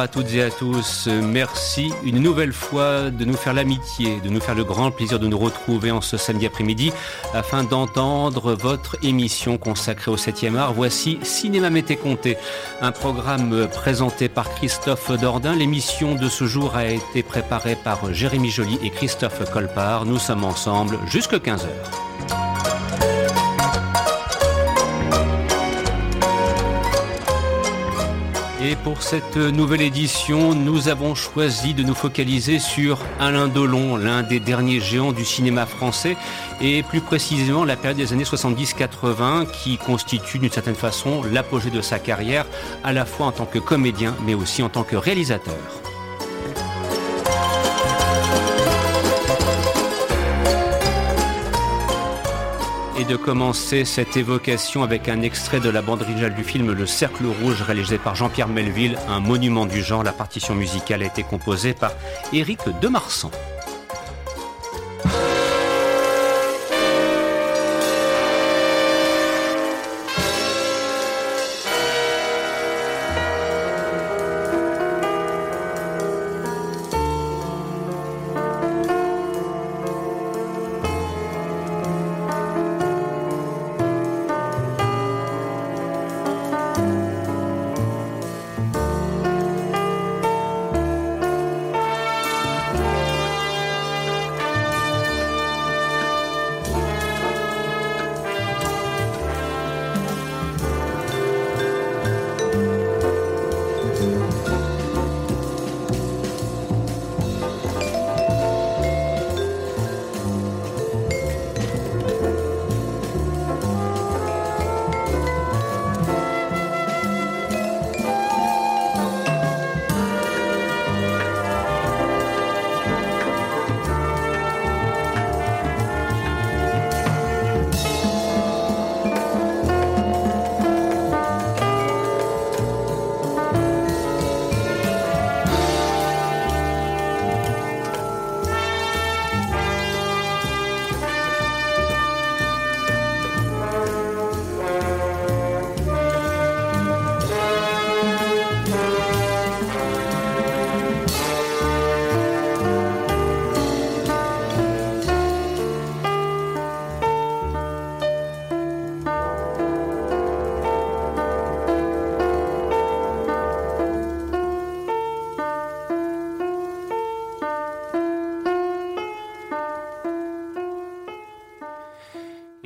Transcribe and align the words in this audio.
à 0.08 0.10
toutes 0.10 0.32
et 0.32 0.42
à 0.42 0.50
tous. 0.50 1.06
Merci 1.06 1.92
une 2.02 2.20
nouvelle 2.20 2.54
fois 2.54 3.10
de 3.10 3.24
nous 3.26 3.36
faire 3.36 3.52
l'amitié, 3.52 4.20
de 4.24 4.30
nous 4.30 4.40
faire 4.40 4.54
le 4.54 4.64
grand 4.64 4.90
plaisir 4.90 5.18
de 5.18 5.26
nous 5.26 5.38
retrouver 5.38 5.90
en 5.90 6.00
ce 6.00 6.16
samedi 6.16 6.46
après-midi 6.46 6.92
afin 7.34 7.62
d'entendre 7.62 8.54
votre 8.54 8.96
émission 9.02 9.58
consacrée 9.58 10.10
au 10.10 10.16
7e 10.16 10.56
art. 10.56 10.72
Voici 10.72 11.18
Cinéma 11.22 11.68
Mété 11.68 11.96
Comté, 11.96 12.38
un 12.80 12.90
programme 12.90 13.68
présenté 13.68 14.30
par 14.30 14.48
Christophe 14.54 15.10
Dordain. 15.20 15.54
L'émission 15.54 16.14
de 16.14 16.28
ce 16.28 16.46
jour 16.46 16.74
a 16.74 16.86
été 16.86 17.22
préparée 17.22 17.76
par 17.76 18.12
Jérémy 18.14 18.50
Joly 18.50 18.78
et 18.82 18.90
Christophe 18.90 19.50
Colpart. 19.52 20.06
Nous 20.06 20.18
sommes 20.18 20.44
ensemble 20.44 20.98
jusqu'à 21.06 21.36
15h. 21.36 22.47
Et 28.70 28.76
pour 28.76 29.02
cette 29.02 29.38
nouvelle 29.38 29.80
édition, 29.80 30.54
nous 30.54 30.88
avons 30.90 31.14
choisi 31.14 31.72
de 31.72 31.82
nous 31.82 31.94
focaliser 31.94 32.58
sur 32.58 32.98
Alain 33.18 33.48
Delon, 33.48 33.96
l'un 33.96 34.22
des 34.22 34.40
derniers 34.40 34.78
géants 34.78 35.12
du 35.12 35.24
cinéma 35.24 35.64
français, 35.64 36.18
et 36.60 36.82
plus 36.82 37.00
précisément 37.00 37.64
la 37.64 37.76
période 37.76 37.96
des 37.96 38.12
années 38.12 38.24
70-80 38.24 39.46
qui 39.50 39.78
constitue 39.78 40.38
d'une 40.38 40.52
certaine 40.52 40.74
façon 40.74 41.22
l'apogée 41.32 41.70
de 41.70 41.80
sa 41.80 41.98
carrière, 41.98 42.44
à 42.84 42.92
la 42.92 43.06
fois 43.06 43.28
en 43.28 43.32
tant 43.32 43.46
que 43.46 43.58
comédien, 43.58 44.14
mais 44.26 44.34
aussi 44.34 44.62
en 44.62 44.68
tant 44.68 44.82
que 44.82 44.96
réalisateur. 44.96 45.56
Et 52.98 53.04
de 53.04 53.16
commencer 53.16 53.84
cette 53.84 54.16
évocation 54.16 54.82
avec 54.82 55.08
un 55.08 55.22
extrait 55.22 55.60
de 55.60 55.70
la 55.70 55.82
bande 55.82 56.02
originale 56.02 56.34
du 56.34 56.42
film 56.42 56.72
Le 56.72 56.86
Cercle 56.86 57.26
Rouge 57.26 57.62
réalisé 57.62 57.96
par 57.96 58.16
Jean-Pierre 58.16 58.48
Melville, 58.48 58.98
un 59.08 59.20
monument 59.20 59.66
du 59.66 59.82
genre. 59.82 60.02
La 60.02 60.12
partition 60.12 60.54
musicale 60.54 61.02
a 61.02 61.06
été 61.06 61.22
composée 61.22 61.74
par 61.74 61.92
Éric 62.32 62.60
Demarsan. 62.80 63.30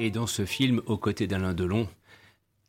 Et 0.04 0.10
dans 0.10 0.26
ce 0.26 0.44
film, 0.44 0.82
aux 0.86 0.98
côtés 0.98 1.28
d'Alain 1.28 1.54
Delon, 1.54 1.86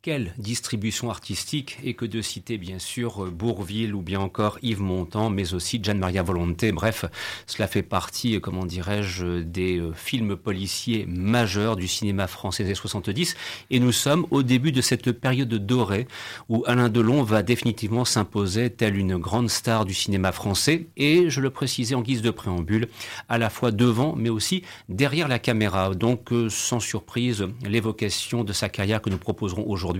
quelle 0.04 0.34
distribution 0.36 1.08
artistique 1.08 1.78
et 1.82 1.94
que 1.94 2.04
de 2.04 2.20
citer 2.20 2.58
bien 2.58 2.78
sûr 2.78 3.30
Bourville 3.30 3.94
ou 3.94 4.02
bien 4.02 4.20
encore 4.20 4.58
Yves 4.60 4.82
Montand, 4.82 5.30
mais 5.30 5.54
aussi 5.54 5.82
Gian 5.82 5.94
Maria 5.94 6.22
Volonté. 6.22 6.72
Bref, 6.72 7.06
cela 7.46 7.66
fait 7.68 7.82
partie, 7.82 8.38
comment 8.38 8.66
dirais-je, 8.66 9.40
des 9.40 9.82
films 9.94 10.36
policiers 10.36 11.06
majeurs 11.08 11.76
du 11.76 11.88
cinéma 11.88 12.26
français 12.26 12.64
des 12.64 12.74
70. 12.74 13.34
Et 13.70 13.80
nous 13.80 13.92
sommes 13.92 14.26
au 14.30 14.42
début 14.42 14.72
de 14.72 14.82
cette 14.82 15.10
période 15.10 15.54
dorée 15.54 16.06
où 16.50 16.64
Alain 16.66 16.90
Delon 16.90 17.22
va 17.22 17.42
définitivement 17.42 18.04
s'imposer 18.04 18.68
tel 18.68 18.98
une 18.98 19.16
grande 19.16 19.48
star 19.48 19.86
du 19.86 19.94
cinéma 19.94 20.32
français. 20.32 20.86
Et 20.98 21.30
je 21.30 21.40
le 21.40 21.48
précisais 21.48 21.94
en 21.94 22.02
guise 22.02 22.20
de 22.20 22.30
préambule, 22.30 22.88
à 23.30 23.38
la 23.38 23.48
fois 23.48 23.70
devant 23.70 24.14
mais 24.16 24.28
aussi 24.28 24.64
derrière 24.90 25.28
la 25.28 25.38
caméra. 25.38 25.94
Donc 25.94 26.28
sans 26.50 26.80
surprise, 26.80 27.46
l'évocation 27.64 28.44
de 28.44 28.52
sa 28.52 28.68
carrière 28.68 29.00
que 29.00 29.08
nous 29.08 29.16
proposerons 29.16 29.64
aujourd'hui 29.66 29.93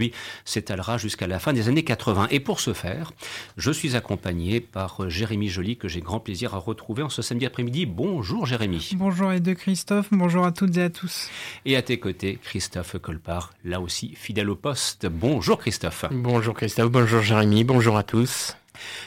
s'étalera 0.44 0.98
jusqu'à 0.98 1.26
la 1.26 1.38
fin 1.38 1.52
des 1.52 1.68
années 1.68 1.84
80. 1.84 2.28
Et 2.30 2.40
pour 2.40 2.60
ce 2.60 2.72
faire, 2.72 3.12
je 3.56 3.70
suis 3.70 3.96
accompagné 3.96 4.60
par 4.60 5.08
Jérémy 5.08 5.48
Joly, 5.48 5.76
que 5.76 5.88
j'ai 5.88 6.00
grand 6.00 6.20
plaisir 6.20 6.54
à 6.54 6.58
retrouver 6.58 7.02
en 7.02 7.08
ce 7.08 7.22
samedi 7.22 7.46
après-midi. 7.46 7.86
Bonjour 7.86 8.46
Jérémy. 8.46 8.90
Bonjour 8.96 9.32
et 9.32 9.40
de 9.40 9.52
Christophe, 9.52 10.08
bonjour 10.10 10.44
à 10.44 10.52
toutes 10.52 10.76
et 10.76 10.82
à 10.82 10.90
tous. 10.90 11.28
Et 11.64 11.76
à 11.76 11.82
tes 11.82 11.98
côtés, 11.98 12.38
Christophe 12.42 12.98
Colpart, 12.98 13.52
là 13.64 13.80
aussi 13.80 14.14
fidèle 14.14 14.50
au 14.50 14.56
poste. 14.56 15.06
Bonjour 15.06 15.58
Christophe. 15.58 16.04
Bonjour 16.10 16.54
Christophe, 16.54 16.90
bonjour 16.90 17.22
Jérémy, 17.22 17.64
bonjour 17.64 17.96
à 17.96 18.02
tous. 18.02 18.56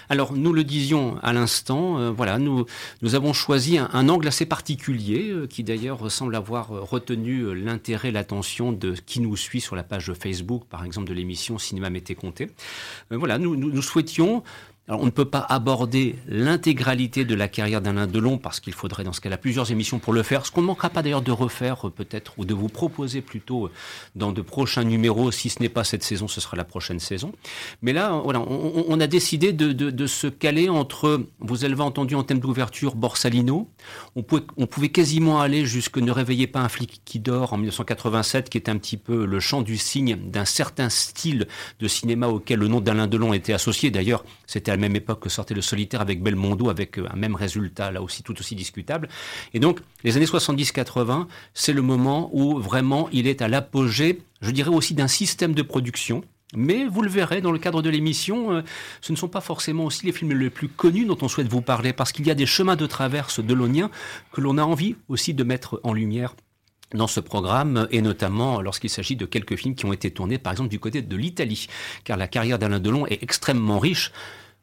Alors, 0.09 0.33
nous 0.33 0.53
le 0.53 0.63
disions 0.63 1.17
à 1.21 1.33
l'instant, 1.33 1.99
euh, 1.99 2.11
voilà, 2.11 2.39
nous, 2.39 2.65
nous 3.01 3.15
avons 3.15 3.33
choisi 3.33 3.77
un, 3.77 4.09
angle 4.09 4.27
assez 4.27 4.45
particulier, 4.45 5.29
euh, 5.29 5.47
qui 5.47 5.63
d'ailleurs 5.63 6.11
semble 6.11 6.35
avoir 6.35 6.69
retenu 6.69 7.41
euh, 7.41 7.53
l'intérêt, 7.53 8.11
l'attention 8.11 8.71
de 8.71 8.93
qui 9.05 9.19
nous 9.19 9.35
suit 9.35 9.61
sur 9.61 9.75
la 9.75 9.83
page 9.83 10.13
Facebook, 10.13 10.63
par 10.69 10.83
exemple, 10.83 11.07
de 11.09 11.13
l'émission 11.13 11.57
Cinéma 11.57 11.89
Mété 11.89 12.15
Comté. 12.15 12.49
voilà, 13.11 13.37
nous, 13.37 13.55
nous 13.55 13.81
souhaitions 13.81 14.43
on 14.87 15.05
ne 15.05 15.11
peut 15.11 15.25
pas 15.25 15.45
aborder 15.49 16.15
l'intégralité 16.27 17.25
de 17.25 17.35
la 17.35 17.47
carrière 17.47 17.81
d'Alain 17.81 18.07
Delon 18.07 18.37
parce 18.37 18.59
qu'il 18.59 18.73
faudrait 18.73 19.03
dans 19.03 19.11
ce 19.11 19.19
cas-là 19.19 19.37
plusieurs 19.37 19.71
émissions 19.71 19.99
pour 19.99 20.13
le 20.13 20.23
faire. 20.23 20.45
Ce 20.45 20.51
qu'on 20.51 20.61
ne 20.61 20.67
manquera 20.67 20.89
pas 20.89 21.01
d'ailleurs 21.01 21.21
de 21.21 21.31
refaire 21.31 21.91
peut-être 21.93 22.33
ou 22.37 22.45
de 22.45 22.53
vous 22.53 22.69
proposer 22.69 23.21
plutôt 23.21 23.69
dans 24.15 24.31
de 24.31 24.41
prochains 24.41 24.85
numéros. 24.85 25.31
Si 25.31 25.49
ce 25.49 25.61
n'est 25.61 25.69
pas 25.69 25.83
cette 25.83 26.03
saison, 26.03 26.27
ce 26.27 26.39
sera 26.39 26.55
la 26.55 26.63
prochaine 26.63 26.99
saison. 26.99 27.33
Mais 27.81 27.91
là, 27.91 28.21
voilà, 28.23 28.39
on, 28.39 28.99
a 28.99 29.07
décidé 29.07 29.51
de, 29.51 30.07
se 30.07 30.27
caler 30.27 30.69
entre, 30.69 31.25
vous 31.39 31.65
avez 31.65 31.81
entendu 31.81 32.15
en 32.15 32.23
thème 32.23 32.39
d'ouverture, 32.39 32.95
Borsalino. 32.95 33.69
On 34.15 34.23
pouvait, 34.23 34.43
on 34.57 34.67
quasiment 34.67 35.41
aller 35.41 35.65
jusque 35.65 35.97
Ne 35.97 36.11
réveillez 36.11 36.47
pas 36.47 36.61
un 36.61 36.69
flic 36.69 37.01
qui 37.03 37.19
dort 37.19 37.53
en 37.53 37.57
1987, 37.57 38.49
qui 38.49 38.57
est 38.57 38.69
un 38.69 38.77
petit 38.77 38.97
peu 38.97 39.25
le 39.25 39.39
chant 39.39 39.61
du 39.61 39.77
cygne 39.77 40.15
d'un 40.15 40.45
certain 40.45 40.89
style 40.89 41.47
de 41.79 41.87
cinéma 41.87 42.27
auquel 42.27 42.59
le 42.59 42.67
nom 42.67 42.79
d'Alain 42.79 43.07
Delon 43.07 43.33
était 43.33 43.53
associé. 43.53 43.91
D'ailleurs, 43.91 44.23
c'était 44.45 44.71
la 44.77 44.81
même 44.81 44.95
époque 44.95 45.21
que 45.21 45.29
sortait 45.29 45.53
Le 45.53 45.61
Solitaire 45.61 46.01
avec 46.01 46.21
Belmondo, 46.21 46.69
avec 46.69 46.97
un 46.97 47.15
même 47.15 47.35
résultat, 47.35 47.91
là 47.91 48.01
aussi 48.01 48.23
tout 48.23 48.39
aussi 48.39 48.55
discutable. 48.55 49.09
Et 49.53 49.59
donc, 49.59 49.79
les 50.03 50.15
années 50.17 50.25
70-80, 50.25 51.27
c'est 51.53 51.73
le 51.73 51.81
moment 51.81 52.29
où 52.33 52.59
vraiment 52.59 53.09
il 53.11 53.27
est 53.27 53.41
à 53.41 53.47
l'apogée, 53.47 54.21
je 54.41 54.51
dirais 54.51 54.69
aussi 54.69 54.93
d'un 54.93 55.07
système 55.07 55.53
de 55.53 55.61
production 55.61 56.23
mais 56.55 56.85
vous 56.85 57.01
le 57.01 57.09
verrez 57.09 57.41
dans 57.41 57.51
le 57.51 57.59
cadre 57.59 57.81
de 57.81 57.89
l'émission, 57.89 58.53
euh, 58.53 58.61
ce 59.01 59.11
ne 59.11 59.17
sont 59.17 59.27
pas 59.27 59.41
forcément 59.41 59.83
aussi 59.83 60.05
les 60.05 60.13
films 60.13 60.31
les 60.31 60.49
plus 60.49 60.69
connus 60.69 61.05
dont 61.05 61.17
on 61.21 61.27
souhaite 61.27 61.49
vous 61.49 61.61
parler, 61.61 61.91
parce 61.91 62.13
qu'il 62.13 62.25
y 62.25 62.31
a 62.31 62.35
des 62.35 62.45
chemins 62.45 62.77
de 62.77 62.85
traverse 62.85 63.41
de 63.41 63.53
l'Onien 63.53 63.91
que 64.31 64.39
l'on 64.39 64.57
a 64.57 64.63
envie 64.63 64.95
aussi 65.09 65.33
de 65.33 65.43
mettre 65.43 65.81
en 65.83 65.91
lumière 65.93 66.35
dans 66.93 67.07
ce 67.07 67.19
programme, 67.19 67.87
et 67.91 68.01
notamment 68.01 68.61
lorsqu'il 68.61 68.89
s'agit 68.89 69.17
de 69.17 69.25
quelques 69.25 69.57
films 69.57 69.75
qui 69.75 69.85
ont 69.85 69.91
été 69.91 70.09
tournés, 70.09 70.37
par 70.37 70.53
exemple, 70.53 70.69
du 70.69 70.79
côté 70.79 71.01
de 71.01 71.15
l'Italie, 71.17 71.67
car 72.05 72.15
la 72.15 72.29
carrière 72.29 72.59
d'Alain 72.59 72.79
Delon 72.79 73.05
est 73.07 73.21
extrêmement 73.21 73.79
riche. 73.79 74.13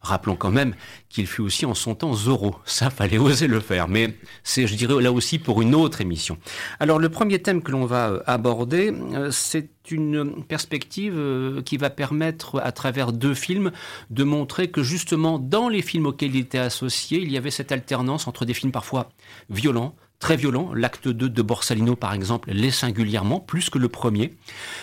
Rappelons 0.05 0.37
quand 0.37 0.51
même 0.51 0.75
qu'il 1.09 1.27
fut 1.27 1.41
aussi 1.41 1.65
en 1.65 1.73
son 1.73 1.95
temps 1.95 2.13
Zorro. 2.13 2.57
Ça, 2.67 2.91
fallait 2.91 3.17
oser 3.17 3.47
le 3.47 3.59
faire. 3.59 3.89
Mais 3.89 4.15
c'est, 4.43 4.67
je 4.67 4.75
dirais, 4.75 5.03
là 5.03 5.11
aussi 5.11 5.39
pour 5.39 5.63
une 5.63 5.75
autre 5.75 6.03
émission. 6.03 6.37
Alors, 6.79 6.99
le 6.99 7.09
premier 7.09 7.41
thème 7.41 7.63
que 7.63 7.73
l'on 7.73 7.87
va 7.87 8.11
euh, 8.11 8.23
aborder, 8.27 8.93
euh, 8.93 9.31
c'est 9.31 9.71
une 9.91 10.45
perspective 10.45 11.15
euh, 11.17 11.63
qui 11.63 11.79
va 11.79 11.89
permettre, 11.89 12.61
à 12.61 12.71
travers 12.71 13.13
deux 13.13 13.33
films, 13.33 13.73
de 14.11 14.25
montrer 14.25 14.71
que 14.71 14.83
justement, 14.83 15.39
dans 15.39 15.71
les 15.71 15.81
films 15.81 16.05
auxquels 16.05 16.37
il 16.37 16.43
était 16.43 16.59
associé, 16.59 17.21
il 17.23 17.33
y 17.33 17.39
avait 17.39 17.51
cette 17.51 17.73
alternance 17.73 18.29
entre 18.29 18.45
des 18.45 18.53
films 18.53 18.73
parfois 18.73 19.09
violents, 19.49 19.95
très 20.25 20.37
violent. 20.39 20.73
L'acte 20.73 21.07
2 21.07 21.29
de 21.29 21.43
Borsalino, 21.43 21.97
par 21.97 22.15
exemple, 22.15 22.51
l'est 22.51 22.71
singulièrement, 22.71 23.41
plus 23.41 23.69
que 23.69 23.77
le 23.77 23.91
premier. 23.91 24.33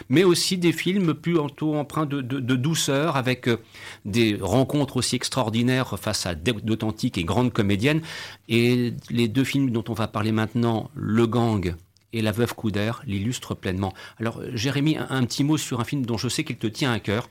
Mais 0.08 0.24
aussi 0.24 0.60
des 0.60 0.72
films 0.72 1.16
plus 1.16 1.40
empreints 1.40 2.06
de, 2.06 2.22
de, 2.22 2.56
douceur, 2.56 3.16
avec 3.16 3.48
euh, 3.48 3.58
des 4.06 4.38
rencontres 4.40 4.98
aussi 4.98 5.16
extraordinaires 5.16 5.98
face 5.98 6.28
à 6.28 6.36
d'authentiques 6.36 7.18
et 7.18 7.24
grandes 7.24 7.52
comédiennes. 7.54 8.02
Et 8.50 8.94
les 9.10 9.28
deux 9.28 9.44
films 9.44 9.72
dont 9.72 9.84
on 9.90 9.94
va 9.94 10.08
parler 10.08 10.32
maintenant, 10.32 10.92
Le 10.94 11.26
Gang 11.26 11.74
et 12.14 12.22
La 12.22 12.32
Veuve 12.32 12.54
Couder 12.54 12.92
l'illustrent 13.08 13.56
pleinement. 13.56 13.94
Alors, 14.20 14.42
Jérémy, 14.54 14.98
un, 15.10 15.24
petit 15.26 15.44
mot 15.44 15.58
sur 15.58 15.80
un 15.80 15.86
film 15.86 16.06
dont 16.06 16.18
je 16.18 16.28
sais 16.28 16.44
qu'il 16.44 16.58
te 16.58 16.68
tient 16.68 16.92
à 16.92 17.00
cœur. 17.00 17.30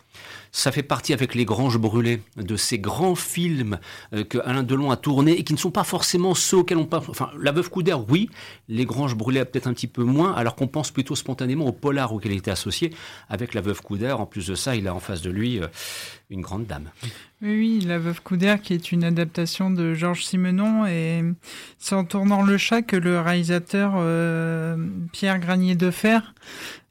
Ça 0.53 0.73
fait 0.73 0.83
partie 0.83 1.13
avec 1.13 1.35
Les 1.35 1.45
Granges 1.45 1.79
Brûlées 1.79 2.23
de 2.37 2.57
ces 2.57 2.79
grands 2.79 3.15
films 3.15 3.79
euh, 4.13 4.25
que 4.25 4.39
Alain 4.39 4.63
Delon 4.63 4.91
a 4.91 4.97
tournés 4.97 5.33
et 5.33 5.45
qui 5.45 5.53
ne 5.53 5.59
sont 5.59 5.71
pas 5.71 5.85
forcément 5.85 6.35
ceux 6.35 6.59
auxquels 6.59 6.79
on 6.79 6.87
pense. 6.87 7.09
Enfin, 7.09 7.31
La 7.41 7.53
Veuve 7.53 7.71
Couder, 7.71 7.97
oui. 8.09 8.29
Les 8.69 8.85
Granges 8.85 9.15
Brûlées, 9.15 9.45
peut-être 9.45 9.69
un 9.69 9.75
petit 9.75 9.87
peu 9.87 10.03
moins, 10.03 10.35
alors 10.35 10.57
qu'on 10.57 10.67
pense 10.67 10.91
plutôt 10.91 11.15
spontanément 11.15 11.67
au 11.67 11.73
polar 11.73 12.13
auquel 12.13 12.33
il 12.33 12.39
était 12.39 12.51
associé. 12.51 12.93
Avec 13.29 13.55
La 13.55 13.61
Veuve 13.61 13.81
Couder, 13.81 14.13
en 14.13 14.27
plus 14.27 14.47
de 14.47 14.55
ça, 14.55 14.75
il 14.75 14.89
a 14.89 14.95
en 14.95 15.01
face 15.01 15.23
de 15.23 15.31
lui 15.31 15.61
euh, 15.61 15.69
une 16.31 16.41
grande 16.41 16.67
dame. 16.67 16.91
Oui, 17.43 17.81
La 17.87 17.99
Veuve 17.99 18.21
Couder, 18.23 18.57
qui 18.63 18.75
est 18.75 18.93
une 18.93 19.05
adaptation 19.05 19.71
de 19.71 19.95
Georges 19.95 20.25
Simenon, 20.25 20.87
et 20.87 21.23
c'est 21.79 21.95
en 21.95 22.05
tournant 22.05 22.43
le 22.43 22.59
chat 22.59 22.83
que 22.83 22.97
le 22.97 23.21
réalisateur 23.21 23.95
euh, 23.97 24.77
Pierre 25.13 25.39
Granier 25.39 25.75
de 25.75 25.91
Fer 25.91 26.35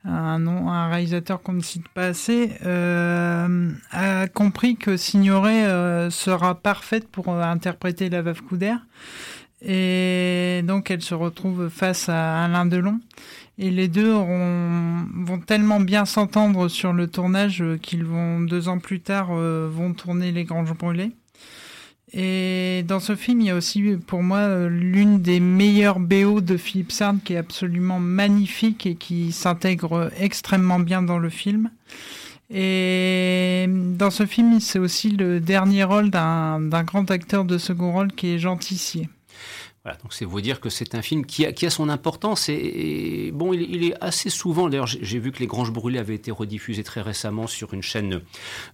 un, 0.06 0.90
réalisateur 0.90 1.42
qu'on 1.42 1.54
ne 1.54 1.62
cite 1.62 1.88
pas 1.90 2.08
assez, 2.08 2.52
euh, 2.66 3.72
a 3.92 4.28
compris 4.28 4.76
que 4.76 4.98
Signoret 4.98 5.66
euh, 5.66 6.10
sera 6.10 6.56
parfaite 6.56 7.08
pour 7.08 7.30
euh, 7.30 7.42
interpréter 7.42 8.10
la 8.10 8.22
veuve 8.22 8.42
Couder. 8.42 8.76
Et 9.62 10.62
donc 10.64 10.90
elle 10.90 11.02
se 11.02 11.14
retrouve 11.14 11.68
face 11.70 12.08
à 12.08 12.46
Alain 12.46 12.66
Delon. 12.66 13.00
Et 13.58 13.72
les 13.72 13.90
deux 13.90 14.14
vont 14.14 15.40
tellement 15.46 15.82
bien 15.82 16.06
s'entendre 16.06 16.70
sur 16.70 16.94
le 16.94 17.08
tournage 17.08 17.62
qu'ils 17.82 18.06
vont 18.06 18.40
deux 18.40 18.70
ans 18.70 18.80
plus 18.80 19.02
tard 19.02 19.34
vont 19.34 19.94
tourner 19.94 20.32
Les 20.32 20.46
Granges 20.46 20.74
Brûlées. 20.74 21.12
Et 22.14 22.84
dans 22.88 23.00
ce 23.00 23.16
film, 23.16 23.42
il 23.42 23.48
y 23.48 23.50
a 23.52 23.56
aussi 23.56 23.84
pour 24.08 24.24
moi 24.24 24.68
l'une 24.68 25.22
des 25.22 25.40
meilleures 25.40 26.00
BO 26.00 26.42
de 26.42 26.58
Philippe 26.58 26.92
Sard 26.92 27.16
qui 27.24 27.34
est 27.34 27.38
absolument 27.38 28.00
magnifique 28.00 28.86
et 28.86 28.96
qui 28.96 29.32
s'intègre 29.32 30.12
extrêmement 30.20 30.80
bien 30.80 31.02
dans 31.02 31.20
le 31.20 31.30
film. 31.30 31.70
Et 32.52 33.68
dans 33.70 34.10
ce 34.10 34.26
film, 34.26 34.60
c'est 34.60 34.80
aussi 34.80 35.12
le 35.12 35.40
dernier 35.40 35.84
rôle 35.84 36.10
d'un 36.10 36.84
grand 36.84 37.12
acteur 37.12 37.46
de 37.46 37.60
second 37.60 37.92
rôle 37.92 38.12
qui 38.12 38.34
est 38.34 38.40
Jean 38.40 38.58
Tissier 38.58 39.08
donc 40.02 40.14
c'est 40.14 40.26
vous 40.26 40.42
dire 40.42 40.60
que 40.60 40.70
c'est 40.70 40.96
un 40.96 41.02
film 41.02 41.26
qui 41.26 41.46
a, 41.46 41.52
qui 41.52 41.66
a 41.66 41.70
son 41.70 41.90
importance 41.90 42.50
et, 42.50 43.32
bon, 43.34 43.54
il, 43.54 43.84
est 43.84 43.96
assez 44.02 44.30
souvent. 44.30 44.70
D'ailleurs, 44.70 44.88
j'ai 44.88 45.20
vu 45.20 45.32
que 45.32 45.40
Les 45.40 45.48
Granges 45.48 45.72
Brûlées 45.72 46.00
avaient 46.00 46.16
été 46.16 46.32
rediffusées 46.32 46.84
très 46.84 47.02
récemment 47.02 47.48
sur 47.48 47.74
une 47.74 47.82
chaîne 47.82 48.22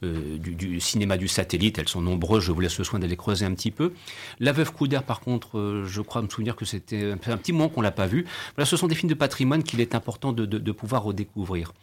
euh, 0.03 0.37
du, 0.37 0.79
cinéma 0.79 1.17
du 1.17 1.27
satellite. 1.27 1.79
Elles 1.79 1.89
sont 1.89 2.01
nombreuses. 2.01 2.43
Je 2.43 2.51
vous 2.51 2.59
laisse 2.59 2.77
le 2.77 2.83
soin 2.83 2.99
d'aller 2.99 3.15
creuser 3.15 3.45
un 3.45 3.53
petit 3.53 3.71
peu. 3.71 3.93
La 4.39 4.51
Veuve 4.51 4.71
Couder, 4.71 4.99
par 5.05 5.19
contre, 5.19 5.57
euh, 5.57 5.85
je 5.85 6.01
crois 6.01 6.21
me 6.21 6.29
souvenir 6.29 6.55
que 6.55 6.65
c'était 6.65 7.11
un, 7.11 7.17
petit 7.17 7.53
moment 7.53 7.69
qu'on 7.69 7.81
l'a 7.81 7.91
pas 7.91 8.07
vu. 8.07 8.25
Voilà, 8.55 8.65
ce 8.65 8.77
sont 8.77 8.87
des 8.87 8.95
films 8.95 9.09
de 9.09 9.15
patrimoine 9.15 9.63
qu'il 9.63 9.81
est 9.81 9.95
important 9.95 10.33
de, 10.33 10.45
de, 10.45 10.71
pouvoir 10.71 11.03
redécouvrir. 11.03 11.73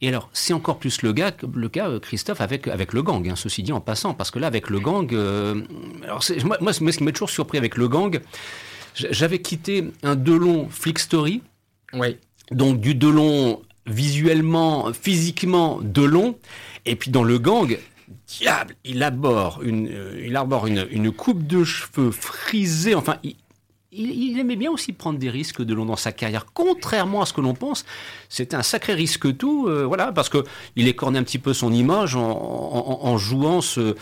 Et 0.00 0.08
alors, 0.08 0.28
c'est 0.32 0.52
encore 0.52 0.78
plus 0.78 1.02
le, 1.02 1.12
gars, 1.12 1.32
le 1.54 1.68
cas, 1.68 1.88
euh, 1.88 2.00
Christophe, 2.00 2.40
avec 2.40 2.68
avec 2.68 2.92
le 2.92 3.02
gang. 3.02 3.28
Hein, 3.28 3.36
ceci 3.36 3.62
dit 3.62 3.72
en 3.72 3.80
passant, 3.80 4.14
parce 4.14 4.30
que 4.30 4.38
là, 4.38 4.46
avec 4.46 4.70
le 4.70 4.80
gang, 4.80 5.12
alors 6.04 6.22
moi, 6.44 6.58
moi, 6.60 6.72
ce 6.72 6.98
qui 6.98 7.04
m'a 7.04 7.12
toujours 7.12 7.30
surpris 7.30 7.58
avec 7.58 7.76
le 7.76 7.88
gang. 7.88 8.20
J'avais 8.94 9.40
quitté 9.40 9.90
un 10.02 10.16
Delon 10.16 10.68
Flick 10.68 10.98
Story. 10.98 11.42
Oui. 11.92 12.16
Donc 12.50 12.80
du 12.80 12.94
Delon 12.94 13.62
visuellement, 13.86 14.92
physiquement 14.92 15.80
Delon. 15.82 16.38
Et 16.86 16.96
puis 16.96 17.10
dans 17.10 17.24
le 17.24 17.38
gang, 17.38 17.76
diable, 18.26 18.76
il 18.84 19.02
arbore 19.02 19.62
une, 19.62 19.88
euh, 19.88 20.22
il 20.24 20.36
arbore 20.36 20.66
une, 20.66 20.86
une 20.90 21.10
coupe 21.10 21.46
de 21.46 21.64
cheveux 21.64 22.10
frisée. 22.10 22.94
Enfin, 22.94 23.16
il, 23.22 23.36
il, 23.96 24.38
aimait 24.38 24.56
bien 24.56 24.70
aussi 24.70 24.92
prendre 24.92 25.18
des 25.18 25.30
risques 25.30 25.62
de 25.62 25.74
long 25.74 25.84
dans 25.84 25.96
sa 25.96 26.12
carrière, 26.12 26.46
contrairement 26.52 27.22
à 27.22 27.26
ce 27.26 27.32
que 27.32 27.40
l'on 27.40 27.54
pense. 27.54 27.84
C'était 28.28 28.56
un 28.56 28.62
sacré 28.62 28.94
risque 28.94 29.36
tout, 29.36 29.66
euh, 29.68 29.84
voilà, 29.84 30.12
parce 30.12 30.28
que 30.28 30.44
il 30.76 30.88
écornait 30.88 31.18
un 31.18 31.22
petit 31.22 31.38
peu 31.38 31.52
son 31.52 31.72
image 31.72 32.16
en, 32.16 33.16
jouant 33.18 33.60
ce, 33.60 33.94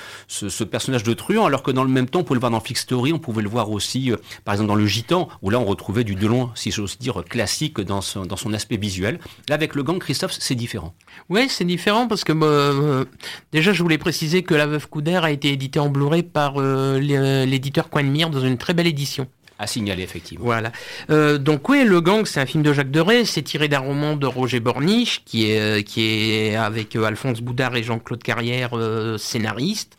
personnage 0.65 1.03
de 1.03 1.13
truand, 1.13 1.47
alors 1.47 1.63
que 1.63 1.71
dans 1.71 1.85
le 1.85 1.91
même 1.91 2.09
temps, 2.09 2.21
on 2.21 2.25
pouvait 2.25 2.37
le 2.37 2.41
voir 2.41 2.53
dans 2.53 2.61
Fix 2.61 2.83
Story, 2.83 3.13
on 3.13 3.19
pouvait 3.19 3.43
le 3.43 3.49
voir 3.49 3.71
aussi, 3.71 4.11
euh, 4.11 4.17
par 4.45 4.55
exemple, 4.55 4.69
dans 4.69 4.75
Le 4.75 4.87
Gitan, 4.87 5.29
où 5.43 5.51
là, 5.51 5.59
on 5.59 5.65
retrouvait 5.65 6.05
du 6.05 6.15
Delon, 6.15 6.51
si 6.55 6.71
j'ose 6.71 6.99
dire, 6.99 7.23
classique 7.25 7.81
dans 7.81 8.01
son, 8.01 8.53
aspect 8.53 8.77
visuel. 8.77 9.19
Là, 9.49 9.55
avec 9.55 9.75
le 9.75 9.83
gang, 9.83 9.99
Christophe, 9.99 10.33
c'est 10.39 10.55
différent. 10.55 10.95
Oui, 11.31 11.47
c'est 11.49 11.65
différent 11.65 12.07
parce 12.07 12.25
que 12.25 12.33
euh, 12.35 13.05
déjà, 13.53 13.73
je 13.73 13.83
voulais 13.83 13.99
préciser 13.99 14.43
que 14.43 14.55
La 14.55 14.67
Veuve 14.67 14.89
Couder 14.89 15.21
a 15.23 15.31
été 15.31 15.53
édité 15.53 15.79
en 15.79 15.89
Blu-ray 15.89 16.23
par 16.23 16.61
l'éditeur 16.61 17.89
Coin 17.89 18.03
de 18.03 18.31
dans 18.31 18.41
une 18.41 18.59
très 18.59 18.75
belle 18.75 18.87
édition 18.87 19.27
à 19.63 19.67
signaler 19.67 20.03
effectivement. 20.03 20.45
Voilà. 20.45 20.73
Euh, 21.11 21.39
donc 21.39 21.69
oui, 21.69 21.85
Le 21.85 22.01
Gang, 22.01 22.27
c'est 22.27 22.41
un 22.41 22.47
film 22.47 22.63
de 22.63 22.73
Jacques 22.73 22.91
Deray. 22.91 23.25
C'est 23.25 23.43
tiré 23.43 23.69
d'un 23.69 23.79
roman 23.79 24.17
de 24.17 24.27
Roger 24.27 24.61
Borniche, 24.61 25.23
qui 25.25 25.51
est 25.51 25.61
euh, 25.61 25.83
qui 25.83 26.03
est 26.03 26.57
avec 26.57 26.97
euh, 26.97 27.05
Alphonse 27.05 27.41
Boudard 27.41 27.77
et 27.77 27.83
Jean-Claude 27.83 28.23
Carrière, 28.23 28.71
scénariste. 29.19 29.97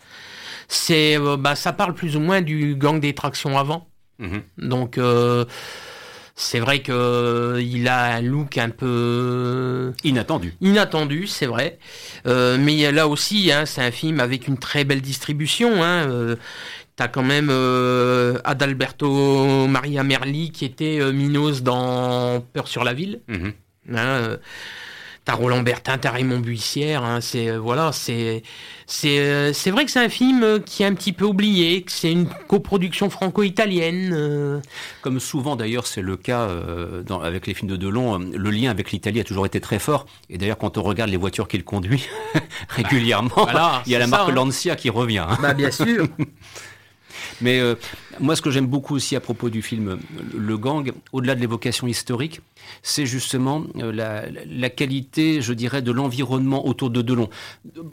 C'est 0.67 1.17
bah 1.39 1.55
ça 1.55 1.73
parle 1.73 1.93
plus 1.93 2.15
ou 2.15 2.19
moins 2.19 2.41
du 2.41 2.75
gang 2.75 2.99
des 2.99 3.13
tractions 3.13 3.57
avant. 3.57 3.87
Mhm. 4.19 4.41
Donc 4.57 4.99
c'est 6.35 6.59
vrai 6.59 6.79
que 6.79 7.59
il 7.61 7.87
a 7.87 8.15
un 8.15 8.21
look 8.21 8.57
un 8.57 8.69
peu 8.69 9.93
inattendu. 10.03 10.55
Inattendu, 10.61 11.27
c'est 11.27 11.45
vrai. 11.45 11.77
mais 12.25 12.91
là 12.91 13.07
aussi, 13.07 13.51
hein, 13.51 13.65
c'est 13.65 13.81
un 13.81 13.91
film 13.91 14.19
avec 14.19 14.47
une 14.47 14.57
très 14.57 14.83
belle 14.83 15.01
distribution. 15.01 15.83
Hein, 15.83 16.35
T'as 16.95 17.07
quand 17.07 17.23
même 17.23 17.47
euh, 17.49 18.37
Adalberto 18.43 19.67
Maria 19.67 20.03
Merli 20.03 20.51
qui 20.51 20.63
était 20.63 20.99
euh, 20.99 21.11
Minos 21.11 21.63
dans 21.63 22.39
Peur 22.53 22.67
sur 22.67 22.83
la 22.83 22.93
ville. 22.93 23.21
Mhm. 23.27 23.53
Hein, 23.93 23.97
euh, 23.97 24.37
t'as 25.25 25.33
Roland 25.33 25.63
Bertin, 25.63 25.97
t'as 25.97 26.11
Raymond 26.11 26.39
Buissière. 26.39 27.03
Hein, 27.03 27.19
c'est 27.19 27.49
euh, 27.49 27.57
voilà, 27.57 27.91
c'est 27.93 28.43
c'est 28.85 29.53
c'est 29.53 29.71
vrai 29.71 29.85
que 29.85 29.91
c'est 29.91 30.05
un 30.05 30.09
film 30.09 30.61
qui 30.63 30.83
est 30.83 30.85
un 30.85 30.93
petit 30.93 31.13
peu 31.13 31.25
oublié, 31.25 31.81
que 31.81 31.91
c'est 31.91 32.11
une 32.11 32.27
coproduction 32.47 33.09
franco-italienne. 33.09 34.61
Comme 35.01 35.19
souvent 35.19 35.55
d'ailleurs, 35.55 35.87
c'est 35.87 36.03
le 36.03 36.15
cas 36.15 36.47
dans, 37.07 37.21
avec 37.21 37.47
les 37.47 37.55
films 37.55 37.71
de 37.71 37.75
Delon. 37.77 38.19
Le 38.19 38.51
lien 38.51 38.69
avec 38.69 38.91
l'Italie 38.91 39.19
a 39.19 39.23
toujours 39.23 39.47
été 39.47 39.59
très 39.59 39.79
fort. 39.79 40.05
Et 40.29 40.37
d'ailleurs, 40.37 40.59
quand 40.59 40.77
on 40.77 40.83
regarde 40.83 41.09
les 41.09 41.17
voitures 41.17 41.47
qu'il 41.47 41.63
conduit 41.63 42.07
régulièrement, 42.69 43.47
il 43.87 43.91
y 43.91 43.95
a 43.95 43.99
la 43.99 44.07
marque 44.07 44.29
hein. 44.29 44.35
Lancia 44.35 44.75
qui 44.75 44.91
revient. 44.91 45.25
Bah 45.41 45.55
bien 45.55 45.71
sûr. 45.71 46.07
Mais 47.41 47.59
euh, 47.59 47.75
moi, 48.19 48.35
ce 48.35 48.41
que 48.41 48.51
j'aime 48.51 48.67
beaucoup 48.67 48.95
aussi 48.95 49.15
à 49.15 49.19
propos 49.19 49.49
du 49.49 49.61
film 49.61 49.99
Le 50.35 50.57
Gang, 50.57 50.91
au-delà 51.11 51.35
de 51.35 51.39
l'évocation 51.39 51.87
historique, 51.87 52.41
c'est 52.81 53.05
justement 53.05 53.63
euh, 53.77 53.91
la, 54.45 54.69
qualité, 54.69 55.41
je 55.41 55.53
dirais, 55.53 55.81
de 55.81 55.91
l'environnement 55.91 56.65
autour 56.67 56.89
de 56.89 57.01
Delon. 57.01 57.29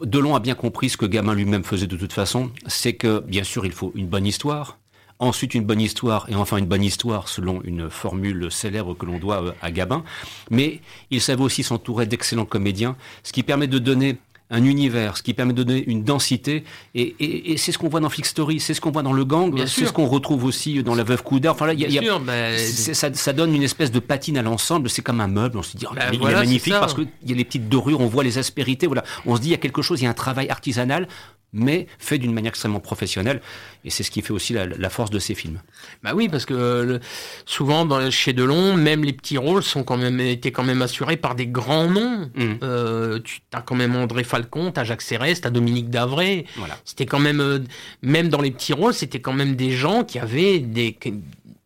Delon 0.01 0.35
a 0.35 0.39
bien 0.39 0.55
compris 0.55 0.89
ce 0.89 0.97
que 0.97 1.05
Gamin 1.05 1.33
lui-même 1.33 1.63
faisait 1.63 1.87
de 1.87 1.97
toute 1.97 2.13
façon, 2.13 2.51
c'est 2.67 2.93
que, 2.93 3.19
bien 3.19 3.43
sûr, 3.43 3.65
il 3.65 3.71
faut 3.71 3.91
une 3.95 4.07
bonne 4.07 4.25
histoire, 4.25 4.77
ensuite 5.19 5.53
une 5.53 5.63
bonne 5.63 5.81
histoire 5.81 6.25
et 6.29 6.35
enfin 6.35 6.57
une 6.57 6.65
bonne 6.65 6.83
histoire 6.83 7.27
selon 7.27 7.61
une 7.63 7.89
formule 7.89 8.51
célèbre 8.51 8.95
que 8.95 9.05
l'on 9.05 9.19
doit 9.19 9.43
euh, 9.43 9.51
à 9.61 9.71
Gabin. 9.71 10.03
Mais 10.49 10.81
il 11.11 11.21
savait 11.21 11.43
aussi 11.43 11.63
s'entourer 11.63 12.05
d'excellents 12.05 12.45
comédiens, 12.45 12.95
ce 13.23 13.31
qui 13.31 13.43
permet 13.43 13.67
de 13.67 13.79
donner 13.79 14.17
un 14.51 14.63
univers, 14.65 15.17
ce 15.17 15.23
qui 15.23 15.33
permet 15.33 15.53
de 15.53 15.63
donner 15.63 15.83
une 15.87 16.03
densité. 16.03 16.63
Et, 16.93 17.55
c'est 17.57 17.71
ce 17.71 17.77
qu'on 17.77 17.89
voit 17.89 18.01
dans 18.01 18.09
Flick 18.09 18.25
Story, 18.25 18.59
c'est 18.59 18.73
ce 18.73 18.81
qu'on 18.81 18.91
voit 18.91 19.01
dans 19.01 19.13
Le 19.13 19.25
Gang, 19.25 19.57
c'est 19.65 19.85
ce 19.85 19.93
qu'on 19.93 20.05
retrouve 20.05 20.43
aussi 20.43 20.83
dans 20.83 20.93
La 20.93 21.03
Veuve 21.03 21.23
Coudard. 21.23 21.55
Enfin 21.55 21.67
là, 21.67 21.73
y 21.73 21.97
a, 21.97 22.19
ben, 22.19 22.57
ça, 22.57 23.13
ça, 23.13 23.33
donne 23.33 23.55
une 23.55 23.63
espèce 23.63 23.91
de 23.91 23.99
patine 23.99 24.37
à 24.37 24.41
l'ensemble. 24.41 24.89
C'est 24.89 25.01
comme 25.01 25.21
un 25.21 25.27
meuble. 25.27 25.57
On 25.57 25.63
se 25.63 25.77
dit, 25.77 25.85
oh, 25.89 25.93
ben, 25.95 26.09
il 26.13 26.21
est 26.21 26.33
magnifique 26.33 26.73
parce 26.73 26.93
qu'il 26.93 27.07
y 27.25 27.31
a 27.31 27.35
les 27.35 27.45
petites 27.45 27.69
dorures, 27.69 28.01
on 28.01 28.07
voit 28.07 28.23
les 28.23 28.37
aspérités. 28.37 28.87
Voilà, 28.87 29.03
on 29.25 29.35
se 29.35 29.41
dit, 29.41 29.47
il 29.47 29.51
y 29.51 29.55
a 29.55 29.57
quelque 29.57 29.81
chose, 29.81 30.01
il 30.01 30.03
y 30.03 30.07
a 30.07 30.09
un 30.09 30.13
travail 30.13 30.49
artisanal 30.49 31.07
mais 31.53 31.87
fait 31.99 32.17
d'une 32.17 32.33
manière 32.33 32.49
extrêmement 32.49 32.79
professionnelle. 32.79 33.41
Et 33.83 33.89
c'est 33.89 34.03
ce 34.03 34.11
qui 34.11 34.21
fait 34.21 34.31
aussi 34.31 34.53
la, 34.53 34.89
force 34.89 35.09
de 35.09 35.19
ces 35.19 35.35
films. 35.35 35.59
Bah 36.03 36.11
oui, 36.15 36.29
parce 36.29 36.45
que 36.45 36.53
euh, 36.53 36.99
souvent 37.45 37.85
dans, 37.85 38.09
chez 38.11 38.33
Delon, 38.33 38.75
même 38.75 39.03
les 39.03 39.13
petits 39.13 39.37
rôles 39.37 39.63
sont 39.63 39.83
quand 39.83 39.97
même 39.97 40.19
étaient 40.19 40.51
quand 40.51 40.63
même 40.63 40.81
assurés 40.81 41.17
par 41.17 41.35
des 41.35 41.47
grands 41.47 41.89
noms. 41.89 42.31
Mmh. 42.35 42.53
Euh, 42.63 43.19
tu 43.23 43.41
as 43.53 43.61
quand 43.61 43.75
même 43.75 43.95
André 43.95 44.23
Falcon, 44.23 44.71
as 44.75 44.83
Jacques 44.83 45.01
Serres, 45.01 45.23
as 45.43 45.49
Dominique 45.49 45.89
Davray. 45.89 46.45
Voilà. 46.55 46.77
C'était 46.85 47.05
quand 47.05 47.19
même, 47.19 47.41
euh, 47.41 47.59
même 48.01 48.29
dans 48.29 48.41
les 48.41 48.51
petits 48.51 48.73
rôles, 48.73 48.93
c'était 48.93 49.19
quand 49.19 49.33
même 49.33 49.55
des 49.55 49.71
gens 49.71 50.03
qui 50.03 50.19
avaient 50.19 50.59
des, 50.59 50.97